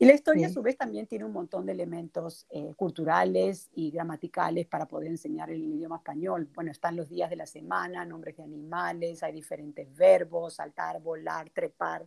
Y 0.00 0.06
la 0.06 0.14
historia 0.14 0.46
a 0.46 0.50
su 0.50 0.62
vez 0.62 0.76
también 0.76 1.08
tiene 1.08 1.24
un 1.24 1.32
montón 1.32 1.66
de 1.66 1.72
elementos 1.72 2.46
eh, 2.50 2.72
culturales 2.76 3.68
y 3.74 3.90
gramaticales 3.90 4.66
para 4.66 4.86
poder 4.86 5.08
enseñar 5.08 5.50
el 5.50 5.60
idioma 5.60 5.96
español. 5.96 6.48
Bueno, 6.54 6.70
están 6.70 6.94
los 6.94 7.08
días 7.08 7.28
de 7.30 7.36
la 7.36 7.46
semana, 7.46 8.04
nombres 8.04 8.36
de 8.36 8.44
animales, 8.44 9.24
hay 9.24 9.32
diferentes 9.32 9.92
verbos, 9.96 10.54
saltar, 10.54 11.02
volar, 11.02 11.50
trepar. 11.50 12.06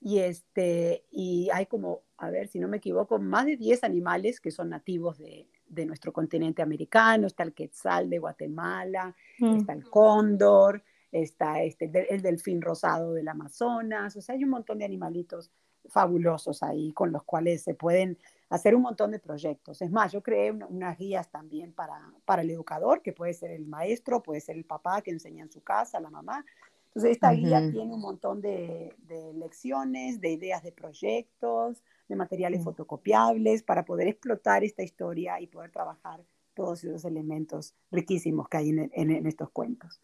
Y, 0.00 0.20
este, 0.20 1.04
y 1.10 1.50
hay 1.52 1.66
como, 1.66 2.02
a 2.16 2.30
ver 2.30 2.48
si 2.48 2.58
no 2.58 2.68
me 2.68 2.78
equivoco, 2.78 3.18
más 3.18 3.44
de 3.44 3.58
10 3.58 3.84
animales 3.84 4.40
que 4.40 4.50
son 4.50 4.70
nativos 4.70 5.18
de, 5.18 5.46
de 5.68 5.84
nuestro 5.84 6.14
continente 6.14 6.62
americano. 6.62 7.26
Está 7.26 7.42
el 7.42 7.52
quetzal 7.52 8.08
de 8.08 8.18
Guatemala, 8.18 9.14
mm. 9.38 9.56
está 9.56 9.74
el 9.74 9.84
cóndor, 9.90 10.82
está 11.12 11.62
este, 11.62 11.90
el 12.08 12.22
delfín 12.22 12.62
rosado 12.62 13.12
del 13.12 13.28
Amazonas, 13.28 14.16
o 14.16 14.20
sea, 14.20 14.34
hay 14.34 14.44
un 14.44 14.50
montón 14.50 14.78
de 14.78 14.84
animalitos 14.84 15.50
fabulosos 15.88 16.62
ahí 16.62 16.92
con 16.92 17.12
los 17.12 17.22
cuales 17.22 17.62
se 17.62 17.74
pueden 17.74 18.18
hacer 18.48 18.74
un 18.74 18.82
montón 18.82 19.10
de 19.10 19.18
proyectos. 19.18 19.82
Es 19.82 19.90
más, 19.90 20.12
yo 20.12 20.22
creé 20.22 20.52
unas 20.52 20.98
guías 20.98 21.28
también 21.30 21.72
para, 21.72 22.12
para 22.24 22.42
el 22.42 22.50
educador, 22.50 23.02
que 23.02 23.12
puede 23.12 23.34
ser 23.34 23.50
el 23.50 23.66
maestro, 23.66 24.22
puede 24.22 24.40
ser 24.40 24.56
el 24.56 24.64
papá 24.64 25.02
que 25.02 25.10
enseña 25.10 25.42
en 25.42 25.50
su 25.50 25.62
casa, 25.62 26.00
la 26.00 26.10
mamá. 26.10 26.44
Entonces, 26.88 27.12
esta 27.12 27.30
guía 27.32 27.60
tiene 27.70 27.92
un 27.92 28.00
montón 28.00 28.40
de, 28.40 28.94
de, 29.06 29.34
lecciones, 29.34 30.20
de 30.20 30.30
ideas 30.30 30.62
de 30.62 30.72
proyectos, 30.72 31.82
de 32.08 32.16
materiales 32.16 32.64
fotocopiables 32.64 33.62
para 33.62 33.84
poder 33.84 34.08
explotar 34.08 34.64
esta 34.64 34.82
historia 34.82 35.40
y 35.40 35.46
poder 35.46 35.70
trabajar 35.72 36.24
todos 36.54 36.82
esos 36.84 37.04
elementos 37.04 37.74
riquísimos 37.90 38.48
que 38.48 38.56
hay 38.56 38.70
en, 38.70 38.90
en 38.94 39.26
estos 39.26 39.50
cuentos. 39.50 40.00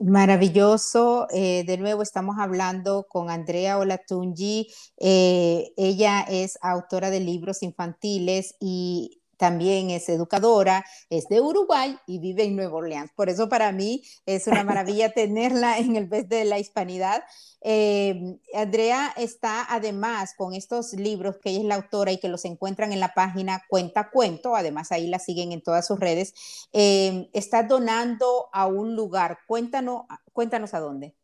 Maravilloso. 0.00 1.28
Eh, 1.30 1.64
de 1.66 1.78
nuevo 1.78 2.02
estamos 2.02 2.36
hablando 2.38 3.06
con 3.08 3.30
Andrea 3.30 3.78
Olatunji. 3.78 4.68
Eh, 4.98 5.72
ella 5.76 6.22
es 6.28 6.58
autora 6.62 7.10
de 7.10 7.20
libros 7.20 7.62
infantiles 7.62 8.56
y 8.60 9.22
también 9.44 9.90
es 9.90 10.08
educadora, 10.08 10.86
es 11.10 11.28
de 11.28 11.38
Uruguay 11.42 11.98
y 12.06 12.18
vive 12.18 12.44
en 12.44 12.56
Nueva 12.56 12.76
Orleans. 12.76 13.10
Por 13.14 13.28
eso 13.28 13.50
para 13.50 13.72
mí 13.72 14.02
es 14.24 14.46
una 14.46 14.64
maravilla 14.64 15.12
tenerla 15.14 15.76
en 15.76 15.96
el 15.96 16.08
mes 16.08 16.30
de 16.30 16.46
la 16.46 16.58
hispanidad. 16.58 17.22
Eh, 17.60 18.38
Andrea 18.54 19.12
está 19.18 19.66
además 19.68 20.32
con 20.34 20.54
estos 20.54 20.94
libros 20.94 21.36
que 21.42 21.50
ella 21.50 21.58
es 21.58 21.66
la 21.66 21.74
autora 21.74 22.10
y 22.12 22.20
que 22.20 22.30
los 22.30 22.46
encuentran 22.46 22.90
en 22.94 23.00
la 23.00 23.12
página 23.12 23.62
Cuenta 23.68 24.08
Cuento, 24.10 24.56
además 24.56 24.92
ahí 24.92 25.08
la 25.08 25.18
siguen 25.18 25.52
en 25.52 25.60
todas 25.60 25.86
sus 25.86 26.00
redes, 26.00 26.32
eh, 26.72 27.28
está 27.34 27.64
donando 27.64 28.48
a 28.50 28.66
un 28.66 28.96
lugar. 28.96 29.40
Cuéntanos, 29.46 30.04
cuéntanos 30.32 30.72
a 30.72 30.80
dónde. 30.80 31.14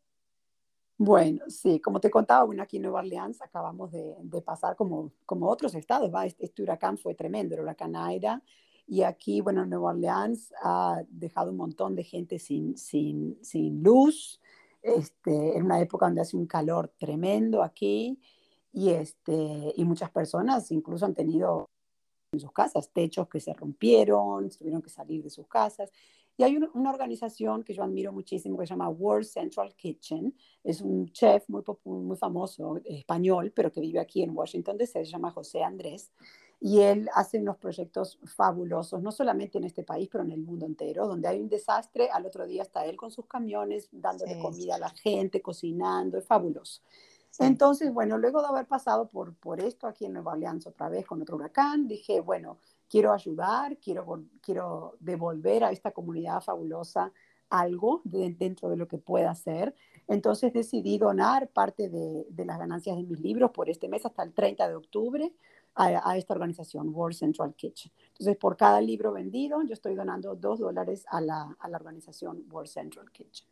Bueno, 1.03 1.45
sí, 1.47 1.79
como 1.79 1.99
te 1.99 2.11
contaba, 2.11 2.43
bueno, 2.43 2.61
aquí 2.61 2.77
en 2.77 2.83
Nueva 2.83 2.99
Orleans 2.99 3.41
acabamos 3.41 3.91
de, 3.91 4.41
pasar 4.45 4.75
como, 4.75 5.11
como 5.25 5.49
otros 5.49 5.73
estados, 5.73 6.13
¿va? 6.13 6.27
Este, 6.27 6.45
este, 6.45 6.61
huracán 6.61 6.95
fue 6.99 7.15
tremendo, 7.15 7.55
el 7.55 7.61
huracán 7.61 7.95
Aida, 7.95 8.43
y 8.85 9.01
aquí, 9.01 9.41
bueno, 9.41 9.65
Nueva 9.65 9.93
Orleans 9.93 10.53
ha 10.61 11.01
dejado 11.09 11.49
un 11.49 11.57
montón 11.57 11.95
de 11.95 12.03
gente 12.03 12.37
sin, 12.37 12.77
sin, 12.77 13.35
sin 13.41 13.81
luz, 13.81 14.39
este, 14.83 15.57
en 15.57 15.65
una 15.65 15.81
época 15.81 16.05
donde 16.05 16.21
hace 16.21 16.37
un 16.37 16.45
calor 16.45 16.93
tremendo 16.99 17.63
aquí, 17.63 18.19
y, 18.71 18.91
este, 18.91 19.73
y 19.75 19.83
muchas 19.83 20.11
personas 20.11 20.71
incluso 20.71 21.07
han 21.07 21.15
tenido 21.15 21.67
en 22.31 22.39
sus 22.39 22.51
casas 22.51 22.91
techos 22.91 23.27
que 23.27 23.39
se 23.39 23.55
rompieron, 23.55 24.51
tuvieron 24.51 24.83
que 24.83 24.91
salir 24.91 25.23
de 25.23 25.31
sus 25.31 25.47
casas. 25.47 25.91
Y 26.37 26.43
hay 26.43 26.57
una, 26.57 26.89
organización 26.89 27.63
que 27.63 27.73
yo 27.73 27.83
admiro 27.83 28.11
muchísimo 28.11 28.57
que 28.57 28.65
se 28.65 28.71
llama 28.71 28.89
World 28.89 29.25
Central 29.25 29.75
Kitchen. 29.75 30.35
Es 30.63 30.81
un 30.81 31.11
chef 31.11 31.47
muy, 31.49 31.63
muy 31.85 32.17
famoso, 32.17 32.79
español, 32.85 33.51
pero 33.55 33.71
que 33.71 33.81
vive 33.81 33.99
aquí 33.99 34.23
en 34.23 34.35
Washington 34.35 34.77
DC, 34.77 35.05
se 35.05 35.11
llama 35.11 35.31
José 35.31 35.63
Andrés. 35.63 36.11
Y 36.59 36.79
él 36.81 37.09
hace 37.15 37.39
unos 37.39 37.57
proyectos 37.57 38.19
fabulosos, 38.23 39.01
no 39.01 39.11
solamente 39.11 39.57
en 39.57 39.63
este 39.63 39.83
país, 39.83 40.07
pero 40.11 40.23
en 40.23 40.31
el 40.31 40.41
mundo 40.41 40.65
entero, 40.65 41.07
donde 41.07 41.27
hay 41.27 41.39
un 41.39 41.49
desastre, 41.49 42.09
al 42.11 42.25
otro 42.25 42.45
día 42.45 42.61
está 42.61 42.85
él 42.85 42.95
con 42.95 43.09
sus 43.09 43.25
camiones, 43.25 43.89
dándole 43.91 44.39
comida 44.39 44.75
a 44.75 44.79
la 44.79 44.89
gente, 44.89 45.41
cocinando, 45.41 46.19
es 46.19 46.25
fabuloso. 46.25 46.81
Entonces, 47.39 47.93
bueno, 47.93 48.17
luego 48.17 48.41
de 48.41 48.47
haber 48.47 48.67
pasado 48.67 49.07
por, 49.07 49.33
por 49.35 49.59
esto 49.59 49.87
aquí 49.87 50.05
en 50.05 50.13
Nueva 50.13 50.33
Orleans 50.33 50.67
otra 50.67 50.89
vez 50.89 51.05
con 51.05 51.21
otro 51.21 51.37
huracán, 51.37 51.87
dije, 51.87 52.19
bueno, 52.19 52.59
quiero 52.91 53.13
ayudar, 53.13 53.77
quiero, 53.77 54.25
quiero 54.41 54.97
devolver 54.99 55.63
a 55.63 55.71
esta 55.71 55.91
comunidad 55.91 56.41
fabulosa 56.41 57.13
algo 57.49 58.01
dentro 58.03 58.69
de 58.69 58.75
lo 58.75 58.87
que 58.87 58.97
pueda 58.97 59.31
hacer. 59.31 59.73
Entonces 60.07 60.51
decidí 60.51 60.97
donar 60.97 61.47
parte 61.49 61.89
de, 61.89 62.25
de, 62.29 62.45
las 62.45 62.59
ganancias 62.59 62.97
de 62.97 63.03
mis 63.03 63.19
libros 63.21 63.51
por 63.51 63.69
este 63.69 63.87
mes 63.87 64.05
hasta 64.05 64.23
el 64.23 64.33
30 64.33 64.67
de 64.67 64.75
octubre 64.75 65.33
a, 65.75 66.09
a, 66.09 66.17
esta 66.17 66.33
organización, 66.33 66.93
World 66.93 67.15
Central 67.15 67.55
Kitchen. 67.55 67.93
Entonces, 68.09 68.35
por 68.35 68.57
cada 68.57 68.81
libro 68.81 69.13
vendido, 69.13 69.61
yo 69.63 69.73
estoy 69.73 69.95
donando 69.95 70.35
dos 70.35 70.59
dólares 70.59 71.05
a 71.09 71.21
la, 71.21 71.55
a 71.59 71.69
la 71.69 71.77
organización 71.77 72.45
World 72.49 72.69
Central 72.69 73.09
Kitchen. 73.11 73.47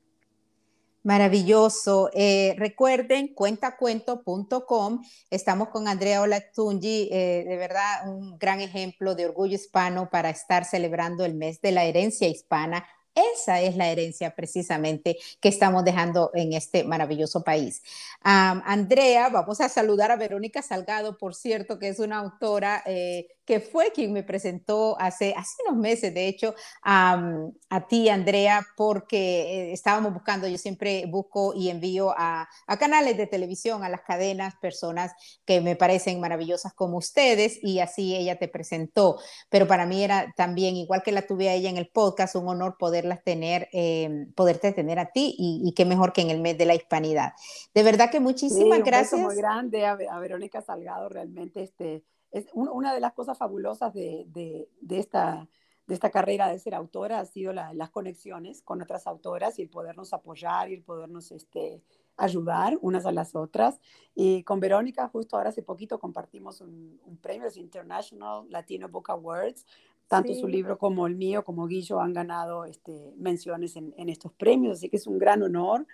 Maravilloso. 1.04 2.10
Eh, 2.14 2.56
recuerden, 2.58 3.34
cuentacuento.com. 3.34 5.02
Estamos 5.30 5.70
con 5.70 5.88
Andrea 5.88 6.22
Olatungi, 6.22 7.10
eh, 7.12 7.46
de 7.48 7.58
verdad 7.58 8.10
un 8.10 8.38
gran 8.38 8.60
ejemplo 8.62 9.16
de 9.16 9.26
orgullo 9.26 9.56
hispano 9.56 10.10
para 10.10 10.30
estar 10.30 10.66
celebrando 10.66 11.26
el 11.26 11.36
mes 11.36 11.62
de 11.62 11.72
la 11.72 11.86
herencia 11.86 12.28
hispana 12.28 12.86
esa 13.34 13.60
es 13.62 13.76
la 13.76 13.90
herencia 13.90 14.36
precisamente 14.36 15.18
que 15.40 15.50
estamos 15.50 15.84
dejando 15.84 16.32
en 16.34 16.54
este 16.54 16.84
maravilloso 16.84 17.44
país. 17.44 17.82
Andrea, 18.22 19.30
vamos 19.30 19.62
a 19.62 19.70
saludar 19.70 20.12
a 20.12 20.16
Verónica 20.16 20.62
Salgado, 20.62 21.18
por 21.18 21.36
cierto, 21.36 21.80
que 21.80 21.90
es 21.90 22.00
una 22.00 22.20
autora 22.20 22.84
eh, 22.86 23.28
que 23.50 23.60
fue 23.60 23.92
quien 23.92 24.14
me 24.14 24.22
presentó 24.22 24.96
hace, 25.00 25.34
hace 25.36 25.64
unos 25.68 25.82
meses, 25.82 26.14
de 26.14 26.28
hecho, 26.28 26.54
a 26.84 27.88
ti, 27.90 28.08
Andrea, 28.08 28.64
porque 28.78 29.72
eh, 29.72 29.74
estábamos 29.74 30.14
buscando, 30.14 30.48
yo 30.48 30.60
siempre 30.60 31.08
busco 31.08 31.56
y 31.56 31.72
envío 31.72 32.14
a, 32.16 32.48
a, 32.68 32.78
canales 32.78 33.18
de 33.18 33.26
televisión, 33.26 33.84
a 33.84 33.90
las 33.90 34.02
cadenas, 34.02 34.54
personas 34.62 35.14
que 35.46 35.62
me 35.62 35.76
parecen 35.76 36.20
maravillosas 36.20 36.76
como 36.76 36.98
ustedes, 36.98 37.58
y 37.64 37.80
así 37.80 38.16
ella 38.16 38.38
te 38.38 38.50
presentó. 38.50 39.18
Pero 39.50 39.66
para 39.68 39.88
mí 39.88 40.04
era 40.04 40.32
también, 40.38 40.76
igual 40.76 41.02
que 41.02 41.12
la 41.12 41.24
tuve 41.24 41.50
a 41.50 41.56
ella 41.56 41.72
en 41.72 41.78
el 41.78 41.90
podcast, 41.90 42.36
un 42.36 42.50
honor 42.50 42.76
poderlas 42.78 43.24
tener, 43.24 43.68
eh, 43.74 44.28
poderte 44.36 44.74
tener 44.74 45.00
a 45.00 45.12
ti, 45.12 45.34
y, 45.40 45.74
qué 45.76 45.86
mejor 45.86 46.14
que 46.14 46.22
en 46.22 46.30
el 46.30 46.40
mes 46.40 46.56
de 46.56 46.68
la 46.68 46.76
hispanidad. 46.76 47.34
De 47.74 47.82
verdad 47.82 48.12
que 48.12 48.20
muchísimas 48.20 48.76
sí, 48.76 48.82
un 48.82 48.84
gracias. 48.84 49.20
muy 49.20 49.36
grande 49.36 49.88
a, 49.88 49.94
a 50.12 50.20
Verónica 50.20 50.62
Salgado, 50.62 51.10
realmente 51.10 51.64
este 51.64 52.04
es 52.32 52.48
una 52.54 52.94
de 52.94 53.00
las 53.00 53.14
cosas 53.14 53.38
fabulosas 53.38 53.94
de, 53.94 54.26
de, 54.28 55.00
esta, 55.00 55.48
de 55.88 55.94
esta 55.94 56.12
carrera 56.12 56.48
de 56.48 56.60
ser 56.60 56.76
autora 56.76 57.20
ha 57.20 57.26
sido 57.26 57.54
las 57.54 57.90
conexiones 57.90 58.62
con 58.62 58.82
otras 58.82 59.08
autoras 59.08 59.58
y 59.60 59.64
el 59.64 59.70
podernos 59.70 60.14
apoyar 60.14 60.70
y 60.70 60.76
el 60.76 60.84
podernos 60.84 61.32
este, 61.32 61.82
ayudar 62.18 62.78
unas 62.82 63.06
a 63.06 63.12
las 63.12 63.36
otras. 63.36 63.80
Y 64.14 64.44
con 64.44 64.60
Verónica, 64.60 65.08
justo 65.08 65.38
ahora 65.38 65.50
hace 65.50 65.64
poquito 65.64 66.00
compartimos 66.00 66.62
un, 66.62 67.00
premio, 67.22 67.48
es 67.48 67.58
International 67.58 68.46
Latino 68.50 68.90
Book 68.90 69.10
Awards. 69.10 69.66
Tanto 70.08 70.34
su 70.34 70.48
libro 70.48 70.80
como 70.80 71.06
el 71.06 71.16
mío, 71.16 71.44
como 71.44 71.68
Guillo, 71.68 72.00
han 72.00 72.14
ganado 72.14 72.66
este, 72.66 73.14
menciones 73.18 73.76
en, 73.76 73.94
en, 73.96 74.10
estos 74.10 74.34
premios, 74.34 74.78
así 74.78 74.90
que 74.90 74.98
es 74.98 75.06
un 75.06 75.20
gran 75.20 75.44
honor 75.44 75.86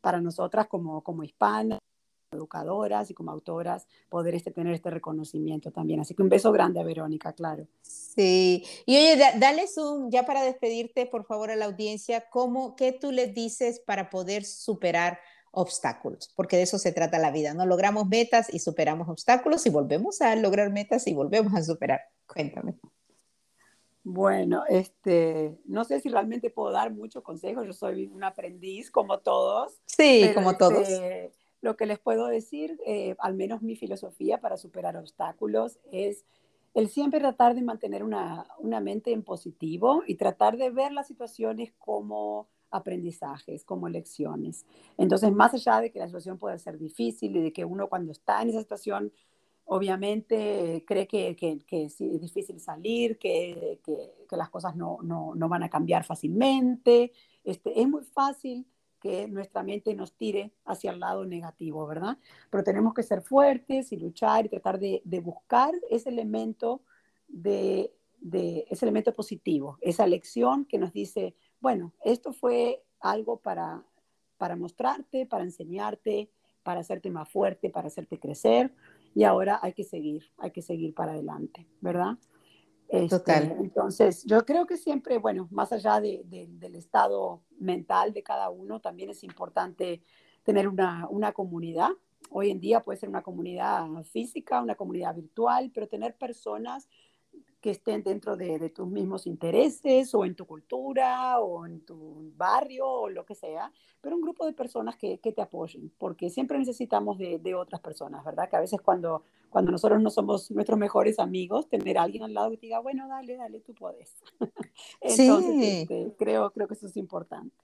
para 0.00 0.20
nosotras 0.20 0.68
como, 0.68 1.02
como 1.02 1.24
hispanas 1.24 1.80
educadoras 2.34 3.10
y 3.10 3.14
como 3.14 3.30
autoras 3.30 3.86
poder 4.08 4.34
este, 4.34 4.50
tener 4.50 4.74
este 4.74 4.90
reconocimiento 4.90 5.70
también. 5.70 6.00
Así 6.00 6.14
que 6.14 6.22
un 6.22 6.28
beso 6.28 6.52
grande 6.52 6.80
a 6.80 6.84
Verónica, 6.84 7.32
claro. 7.32 7.66
Sí, 7.82 8.64
y 8.86 8.96
oye, 8.96 9.22
dales 9.38 9.76
un, 9.78 10.10
ya 10.10 10.24
para 10.26 10.42
despedirte, 10.42 11.06
por 11.06 11.24
favor, 11.24 11.50
a 11.50 11.56
la 11.56 11.66
audiencia, 11.66 12.28
¿cómo, 12.30 12.76
¿qué 12.76 12.92
tú 12.92 13.12
les 13.12 13.34
dices 13.34 13.80
para 13.80 14.10
poder 14.10 14.44
superar 14.44 15.18
obstáculos? 15.50 16.32
Porque 16.36 16.56
de 16.56 16.62
eso 16.62 16.78
se 16.78 16.92
trata 16.92 17.18
la 17.18 17.30
vida, 17.30 17.54
¿no? 17.54 17.66
Logramos 17.66 18.08
metas 18.08 18.52
y 18.52 18.58
superamos 18.58 19.08
obstáculos 19.08 19.66
y 19.66 19.70
volvemos 19.70 20.20
a 20.20 20.34
lograr 20.36 20.70
metas 20.70 21.06
y 21.06 21.14
volvemos 21.14 21.54
a 21.54 21.62
superar. 21.62 22.00
Cuéntame. 22.26 22.74
Bueno, 24.04 24.64
este, 24.68 25.56
no 25.64 25.82
sé 25.84 25.98
si 25.98 26.10
realmente 26.10 26.50
puedo 26.50 26.70
dar 26.70 26.92
muchos 26.92 27.22
consejos, 27.22 27.64
yo 27.66 27.72
soy 27.72 28.06
un 28.06 28.22
aprendiz 28.22 28.90
como 28.90 29.18
todos. 29.20 29.80
Sí, 29.86 30.30
como 30.34 30.58
todos. 30.58 30.86
Lo 31.64 31.78
que 31.78 31.86
les 31.86 31.98
puedo 31.98 32.26
decir, 32.26 32.78
eh, 32.84 33.16
al 33.20 33.32
menos 33.32 33.62
mi 33.62 33.74
filosofía 33.74 34.38
para 34.38 34.58
superar 34.58 34.98
obstáculos, 34.98 35.78
es 35.90 36.26
el 36.74 36.90
siempre 36.90 37.20
tratar 37.20 37.54
de 37.54 37.62
mantener 37.62 38.04
una, 38.04 38.46
una 38.58 38.80
mente 38.80 39.12
en 39.12 39.22
positivo 39.22 40.02
y 40.06 40.16
tratar 40.16 40.58
de 40.58 40.68
ver 40.68 40.92
las 40.92 41.06
situaciones 41.06 41.72
como 41.78 42.50
aprendizajes, 42.70 43.64
como 43.64 43.88
lecciones. 43.88 44.66
Entonces, 44.98 45.32
más 45.32 45.54
allá 45.54 45.80
de 45.80 45.90
que 45.90 46.00
la 46.00 46.06
situación 46.06 46.36
pueda 46.36 46.58
ser 46.58 46.76
difícil 46.76 47.34
y 47.34 47.40
de 47.40 47.52
que 47.54 47.64
uno 47.64 47.88
cuando 47.88 48.12
está 48.12 48.42
en 48.42 48.50
esa 48.50 48.60
situación, 48.60 49.10
obviamente 49.64 50.84
cree 50.86 51.06
que, 51.06 51.34
que, 51.34 51.60
que 51.60 51.84
es 51.86 51.96
difícil 51.98 52.60
salir, 52.60 53.16
que, 53.16 53.80
que 54.28 54.36
las 54.36 54.50
cosas 54.50 54.76
no, 54.76 54.98
no, 55.02 55.34
no, 55.34 55.48
van 55.48 55.62
a 55.62 55.70
cambiar 55.70 56.04
fácilmente, 56.04 57.12
este, 57.42 57.80
es 57.80 57.88
muy 57.88 58.02
fácil 58.04 58.66
que 59.04 59.28
nuestra 59.28 59.62
mente 59.62 59.94
nos 59.94 60.14
tire 60.14 60.54
hacia 60.64 60.90
el 60.90 60.98
lado 60.98 61.26
negativo, 61.26 61.86
¿verdad? 61.86 62.16
Pero 62.48 62.64
tenemos 62.64 62.94
que 62.94 63.02
ser 63.02 63.20
fuertes 63.20 63.92
y 63.92 63.98
luchar 63.98 64.46
y 64.46 64.48
tratar 64.48 64.78
de, 64.78 65.02
buscar 65.22 65.74
ese 65.90 66.08
elemento 66.08 66.80
de, 67.28 67.92
ese 68.70 68.86
elemento 68.86 69.12
positivo, 69.12 69.76
esa 69.82 70.06
lección 70.06 70.64
que 70.64 70.78
nos 70.78 70.94
dice, 70.94 71.36
bueno, 71.60 71.92
esto 72.02 72.32
fue 72.32 72.82
algo 72.98 73.36
para, 73.36 73.84
para 74.38 74.56
mostrarte, 74.56 75.26
para 75.26 75.44
enseñarte, 75.44 76.30
para 76.62 76.80
hacerte 76.80 77.10
más 77.10 77.28
fuerte, 77.28 77.68
para 77.68 77.88
hacerte 77.88 78.18
crecer 78.18 78.72
y 79.14 79.24
ahora 79.24 79.60
hay 79.60 79.74
que 79.74 79.84
seguir, 79.84 80.32
hay 80.38 80.50
que 80.50 80.62
seguir 80.62 80.94
para 80.94 81.12
adelante, 81.12 81.68
¿verdad? 81.82 82.16
Total. 83.08 83.44
Este, 83.44 83.60
entonces, 83.60 84.24
yo 84.24 84.44
creo 84.44 84.66
que 84.66 84.76
siempre, 84.76 85.18
bueno, 85.18 85.48
más 85.50 85.72
allá 85.72 86.00
de, 86.00 86.22
del 86.24 86.74
estado 86.74 87.42
mental 87.58 88.12
de 88.12 88.22
cada 88.22 88.50
uno, 88.50 88.80
también 88.80 89.10
es 89.10 89.24
importante 89.24 90.02
tener 90.44 90.68
una, 90.68 91.08
una 91.08 91.32
comunidad. 91.32 91.90
Hoy 92.30 92.50
en 92.50 92.60
día 92.60 92.80
puede 92.80 92.98
ser 92.98 93.08
una 93.08 93.22
comunidad 93.22 93.86
física, 94.04 94.62
una 94.62 94.74
comunidad 94.74 95.14
virtual, 95.14 95.70
pero 95.74 95.88
tener 95.88 96.16
personas 96.16 96.88
que 97.60 97.70
estén 97.70 98.02
dentro 98.02 98.36
de, 98.36 98.68
tus 98.68 98.86
mismos 98.86 99.26
intereses 99.26 100.14
o 100.14 100.26
en 100.26 100.34
tu 100.34 100.44
cultura 100.46 101.40
o 101.40 101.64
en 101.64 101.80
tu 101.80 102.30
barrio 102.36 102.86
o 102.86 103.08
lo 103.08 103.24
que 103.24 103.34
sea, 103.34 103.72
pero 104.02 104.16
un 104.16 104.20
grupo 104.20 104.44
de 104.44 104.52
personas 104.52 104.96
que, 104.96 105.18
que 105.18 105.32
te 105.32 105.40
apoyen, 105.40 105.90
porque 105.96 106.28
siempre 106.28 106.58
necesitamos 106.58 107.16
de, 107.16 107.38
de, 107.38 107.54
otras 107.54 107.80
personas, 107.80 108.22
¿verdad? 108.22 108.50
Que 108.50 108.56
a 108.56 108.60
veces 108.60 108.82
cuando, 108.82 109.22
cuando 109.54 109.70
nosotros 109.70 110.02
no 110.02 110.10
somos 110.10 110.50
nuestros 110.50 110.76
mejores 110.76 111.20
amigos, 111.20 111.68
tener 111.68 111.96
a 111.96 112.02
alguien 112.02 112.24
al 112.24 112.34
lado 112.34 112.50
que 112.50 112.56
te 112.56 112.66
diga, 112.66 112.80
bueno, 112.80 113.06
dale, 113.06 113.36
dale, 113.36 113.60
tú 113.60 113.72
puedes. 113.72 114.12
Entonces, 115.00 115.54
sí. 115.54 115.80
este, 115.82 116.12
creo, 116.18 116.50
creo 116.50 116.66
que 116.66 116.74
eso 116.74 116.88
es 116.88 116.96
importante. 116.96 117.54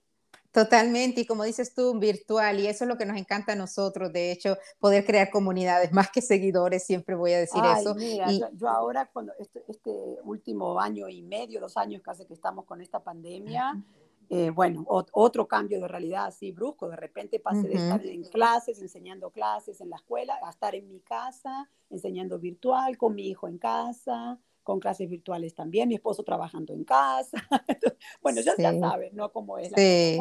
Totalmente, 0.52 1.22
y 1.22 1.26
como 1.26 1.42
dices 1.42 1.74
tú, 1.74 1.98
virtual, 1.98 2.60
y 2.60 2.68
eso 2.68 2.84
es 2.84 2.88
lo 2.88 2.96
que 2.96 3.06
nos 3.06 3.16
encanta 3.16 3.54
a 3.54 3.56
nosotros, 3.56 4.12
de 4.12 4.30
hecho, 4.30 4.56
poder 4.78 5.04
crear 5.04 5.30
comunidades 5.30 5.92
más 5.92 6.12
que 6.12 6.22
seguidores, 6.22 6.86
siempre 6.86 7.16
voy 7.16 7.32
a 7.32 7.40
decir 7.40 7.60
Ay, 7.60 7.80
eso. 7.80 7.96
Mira, 7.96 8.30
y... 8.30 8.40
yo, 8.54 8.68
ahora, 8.68 9.10
cuando 9.12 9.32
este, 9.40 9.64
este, 9.66 9.90
último 10.22 10.78
año 10.78 11.08
y 11.08 11.22
medio, 11.22 11.60
dos 11.60 11.76
años 11.76 12.02
casi 12.02 12.24
que 12.24 12.34
estamos 12.34 12.66
con 12.66 12.80
esta 12.80 13.00
pandemia, 13.00 13.82
eh, 14.30 14.50
bueno, 14.50 14.84
otro 14.86 15.46
cambio 15.46 15.80
de 15.80 15.88
realidad 15.88 16.26
así 16.26 16.52
brusco, 16.52 16.88
de 16.88 16.96
repente 16.96 17.38
pasé 17.38 17.68
de 17.68 17.74
estar 17.74 18.06
en 18.06 18.22
clases, 18.24 18.80
enseñando 18.80 19.30
clases 19.30 19.80
en 19.80 19.90
la 19.90 19.96
escuela, 19.96 20.38
a 20.42 20.50
estar 20.50 20.74
en 20.74 20.88
mi 20.88 21.00
casa, 21.00 21.68
enseñando 21.90 22.38
virtual, 22.38 22.96
con 22.96 23.14
mi 23.14 23.28
hijo 23.28 23.48
en 23.48 23.58
casa, 23.58 24.40
con 24.62 24.80
clases 24.80 25.10
virtuales 25.10 25.54
también, 25.54 25.88
mi 25.88 25.96
esposo 25.96 26.22
trabajando 26.22 26.72
en 26.72 26.84
casa. 26.84 27.38
bueno, 28.22 28.40
ya, 28.40 28.54
sí. 28.54 28.62
ya 28.62 28.78
sabes, 28.78 29.12
¿no? 29.12 29.30
Cómo 29.32 29.58
es 29.58 29.70
la 29.72 29.76
sí 29.76 30.20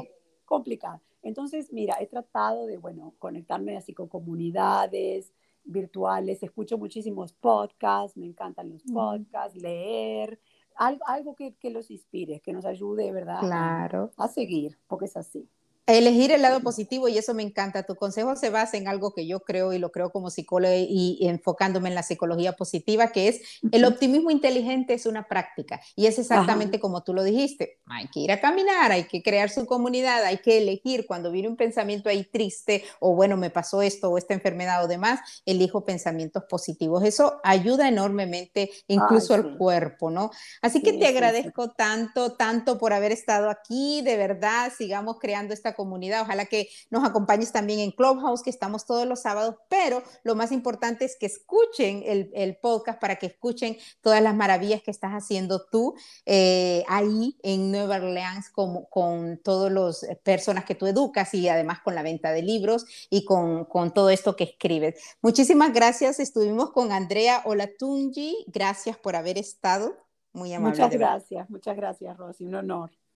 complicada. 0.50 1.00
Entonces, 1.22 1.72
mira, 1.72 1.96
he 2.00 2.08
tratado 2.08 2.66
de, 2.66 2.78
bueno, 2.78 3.14
conectarme 3.20 3.78
así 3.78 3.94
con 3.94 4.08
comunidades 4.08 5.32
virtuales, 5.64 6.42
escucho 6.42 6.80
muchísimos 6.80 7.34
podcasts, 7.34 8.18
me 8.18 8.26
encantan 8.26 8.72
los 8.72 8.82
podcasts, 8.84 9.56
leer, 9.56 10.40
algo, 10.80 11.08
algo 11.08 11.36
que, 11.36 11.56
que 11.56 11.70
los 11.70 11.92
inspire, 11.92 12.42
que 12.42 12.54
nos 12.54 12.66
ayude, 12.66 13.12
¿verdad? 13.12 13.40
Claro. 13.40 14.12
A, 14.18 14.26
a 14.26 14.28
seguir, 14.28 14.80
porque 14.88 15.06
es 15.06 15.18
así. 15.18 15.50
Elegir 15.90 16.32
el 16.32 16.42
lado 16.42 16.62
positivo 16.62 17.08
y 17.08 17.18
eso 17.18 17.34
me 17.34 17.44
encanta. 17.44 17.84
Tu 17.84 17.96
consejo 17.96 18.36
se 18.36 18.50
basa 18.50 18.78
en 18.78 18.88
algo 18.88 19.14
que 19.14 19.28
yo 19.28 19.40
creo 19.42 19.74
y 19.74 19.80
lo 19.80 19.92
creo 19.92 20.12
como 20.12 20.30
psicóloga 20.30 20.76
y, 20.76 21.18
y 21.20 21.28
enfocándome 21.28 21.90
en 21.90 21.96
la 21.96 22.04
psicología 22.04 22.54
positiva, 22.54 23.12
que 23.12 23.28
es 23.28 23.42
el 23.72 23.86
optimismo 23.86 24.32
inteligente 24.32 24.94
es 24.94 25.06
una 25.06 25.28
práctica 25.28 25.82
y 25.96 26.06
es 26.08 26.20
exactamente 26.20 26.78
Ajá. 26.78 26.82
como 26.82 27.04
tú 27.04 27.14
lo 27.14 27.24
dijiste. 27.24 27.80
Hay 27.88 28.08
que 28.10 28.20
ir 28.22 28.32
a 28.32 28.40
caminar, 28.40 28.92
hay 28.92 29.06
que 29.06 29.22
crear 29.24 29.50
su 29.50 29.66
comunidad, 29.66 30.24
hay 30.24 30.38
que 30.38 30.58
elegir 30.58 31.06
cuando 31.08 31.32
viene 31.32 31.48
un 31.48 31.58
pensamiento 31.58 32.10
ahí 32.10 32.24
triste 32.24 32.84
o 33.00 33.16
bueno, 33.16 33.38
me 33.38 33.50
pasó 33.50 33.82
esto 33.82 34.10
o 34.10 34.18
esta 34.18 34.34
enfermedad 34.34 34.84
o 34.84 34.88
demás, 34.88 35.20
elijo 35.46 35.86
pensamientos 35.86 36.44
positivos. 36.50 37.04
Eso 37.04 37.40
ayuda 37.44 37.88
enormemente 37.88 38.70
incluso 38.88 39.34
Ay, 39.34 39.42
sí. 39.42 39.48
al 39.48 39.58
cuerpo, 39.58 40.10
¿no? 40.10 40.32
Así 40.62 40.82
que 40.82 40.92
sí, 40.92 41.00
te 41.00 41.08
agradezco 41.08 41.66
sí, 41.66 41.72
tanto, 41.78 42.34
tanto 42.34 42.78
por 42.78 42.94
haber 42.94 43.12
estado 43.12 43.50
aquí. 43.50 44.02
De 44.02 44.18
verdad, 44.18 44.72
sigamos 44.76 45.18
creando 45.20 45.54
esta 45.54 45.74
comunidad. 45.80 46.24
Ojalá 46.24 46.46
que 46.46 46.68
nos 46.90 47.08
acompañes 47.08 47.54
también 47.54 47.80
en 47.80 47.92
Clubhouse, 47.92 48.44
que 48.44 48.50
estamos 48.50 48.86
todos 48.86 49.08
los 49.08 49.22
sábados, 49.22 49.56
pero 49.70 50.04
lo 50.26 50.36
más 50.36 50.52
importante 50.52 51.06
es 51.06 51.16
que 51.18 51.26
escuchen 51.26 52.04
el, 52.06 52.30
el 52.34 52.58
podcast 52.58 53.00
para 53.00 53.16
que 53.16 53.28
escuchen 53.28 53.78
todas 54.02 54.22
las 54.22 54.36
maravillas 54.36 54.82
que 54.82 54.92
estás 54.92 55.12
haciendo 55.12 55.66
tú 55.72 55.96
eh, 56.26 56.84
ahí 56.90 57.38
en 57.44 57.72
Nueva 57.72 57.96
Orleans 57.96 58.50
con, 58.50 58.84
con 58.90 59.38
todas 59.42 59.72
las 59.72 60.06
personas 60.22 60.66
que 60.66 60.76
tú 60.76 60.86
educas 60.86 61.34
y 61.34 61.48
además 61.48 61.80
con 61.80 61.96
la 61.96 62.04
venta 62.04 62.34
de 62.34 62.42
libros 62.42 62.86
y 63.10 63.24
con, 63.24 63.64
con 63.64 63.94
todo 63.94 64.10
esto 64.10 64.36
que 64.36 64.44
escribes. 64.44 65.02
Muchísimas 65.22 65.72
gracias. 65.72 66.20
Estuvimos 66.20 66.72
con 66.72 66.92
Andrea 66.92 67.42
Olatungi. 67.46 68.46
Gracias 68.48 68.98
por 68.98 69.16
haber 69.16 69.38
estado. 69.38 69.96
Muy 70.34 70.52
amable. 70.54 70.82
Muchas 70.84 71.00
gracias, 71.00 71.50
muchas 71.50 71.76
gracias, 71.78 72.18
Rosy. 72.18 72.46
Un 72.46 72.56
honor. 72.56 73.09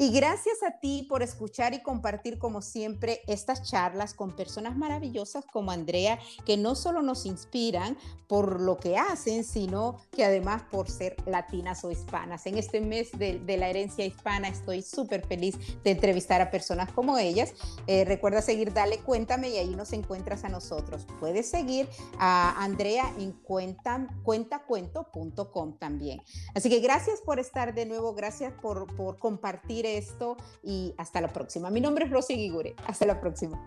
Y 0.00 0.12
gracias 0.12 0.62
a 0.62 0.78
ti 0.80 1.04
por 1.06 1.22
escuchar 1.22 1.74
y 1.74 1.82
compartir 1.82 2.38
como 2.38 2.62
siempre 2.62 3.20
estas 3.26 3.62
charlas 3.62 4.14
con 4.14 4.34
personas 4.34 4.74
maravillosas 4.74 5.44
como 5.44 5.72
Andrea, 5.72 6.18
que 6.46 6.56
no 6.56 6.74
solo 6.74 7.02
nos 7.02 7.26
inspiran 7.26 7.98
por 8.26 8.62
lo 8.62 8.78
que 8.78 8.96
hacen, 8.96 9.44
sino 9.44 9.98
que 10.10 10.24
además 10.24 10.62
por 10.70 10.88
ser 10.88 11.16
latinas 11.26 11.84
o 11.84 11.90
hispanas. 11.90 12.46
En 12.46 12.56
este 12.56 12.80
mes 12.80 13.10
de, 13.18 13.42
la 13.58 13.68
herencia 13.68 14.06
hispana 14.06 14.48
estoy 14.48 14.80
súper 14.80 15.26
feliz 15.26 15.58
de 15.84 15.90
entrevistar 15.90 16.40
a 16.40 16.50
personas 16.50 16.90
como 16.92 17.18
ellas. 17.18 17.52
Eh, 17.86 18.06
recuerda 18.06 18.40
seguir 18.40 18.72
Dale 18.72 19.00
Cuéntame 19.00 19.50
y 19.50 19.58
ahí 19.58 19.74
nos 19.74 19.92
encuentras 19.92 20.44
a 20.44 20.48
nosotros. 20.48 21.06
Puedes 21.18 21.50
seguir 21.50 21.86
a 22.18 22.64
Andrea 22.64 23.12
en 23.18 23.32
cuenta, 23.32 24.06
cuentacuento.com 24.22 25.76
también. 25.76 26.22
Así 26.54 26.70
que 26.70 26.80
gracias 26.80 27.20
por 27.20 27.38
estar 27.38 27.74
de 27.74 27.84
nuevo, 27.84 28.14
gracias 28.14 28.54
por, 28.62 28.86
por 28.96 29.18
compartir 29.18 29.89
esto 29.98 30.36
y 30.62 30.94
hasta 30.98 31.20
la 31.20 31.28
próxima. 31.28 31.70
Mi 31.70 31.80
nombre 31.80 32.04
es 32.04 32.10
Rosy 32.10 32.34
Guigure. 32.34 32.74
Hasta 32.86 33.06
la 33.06 33.20
próxima. 33.20 33.64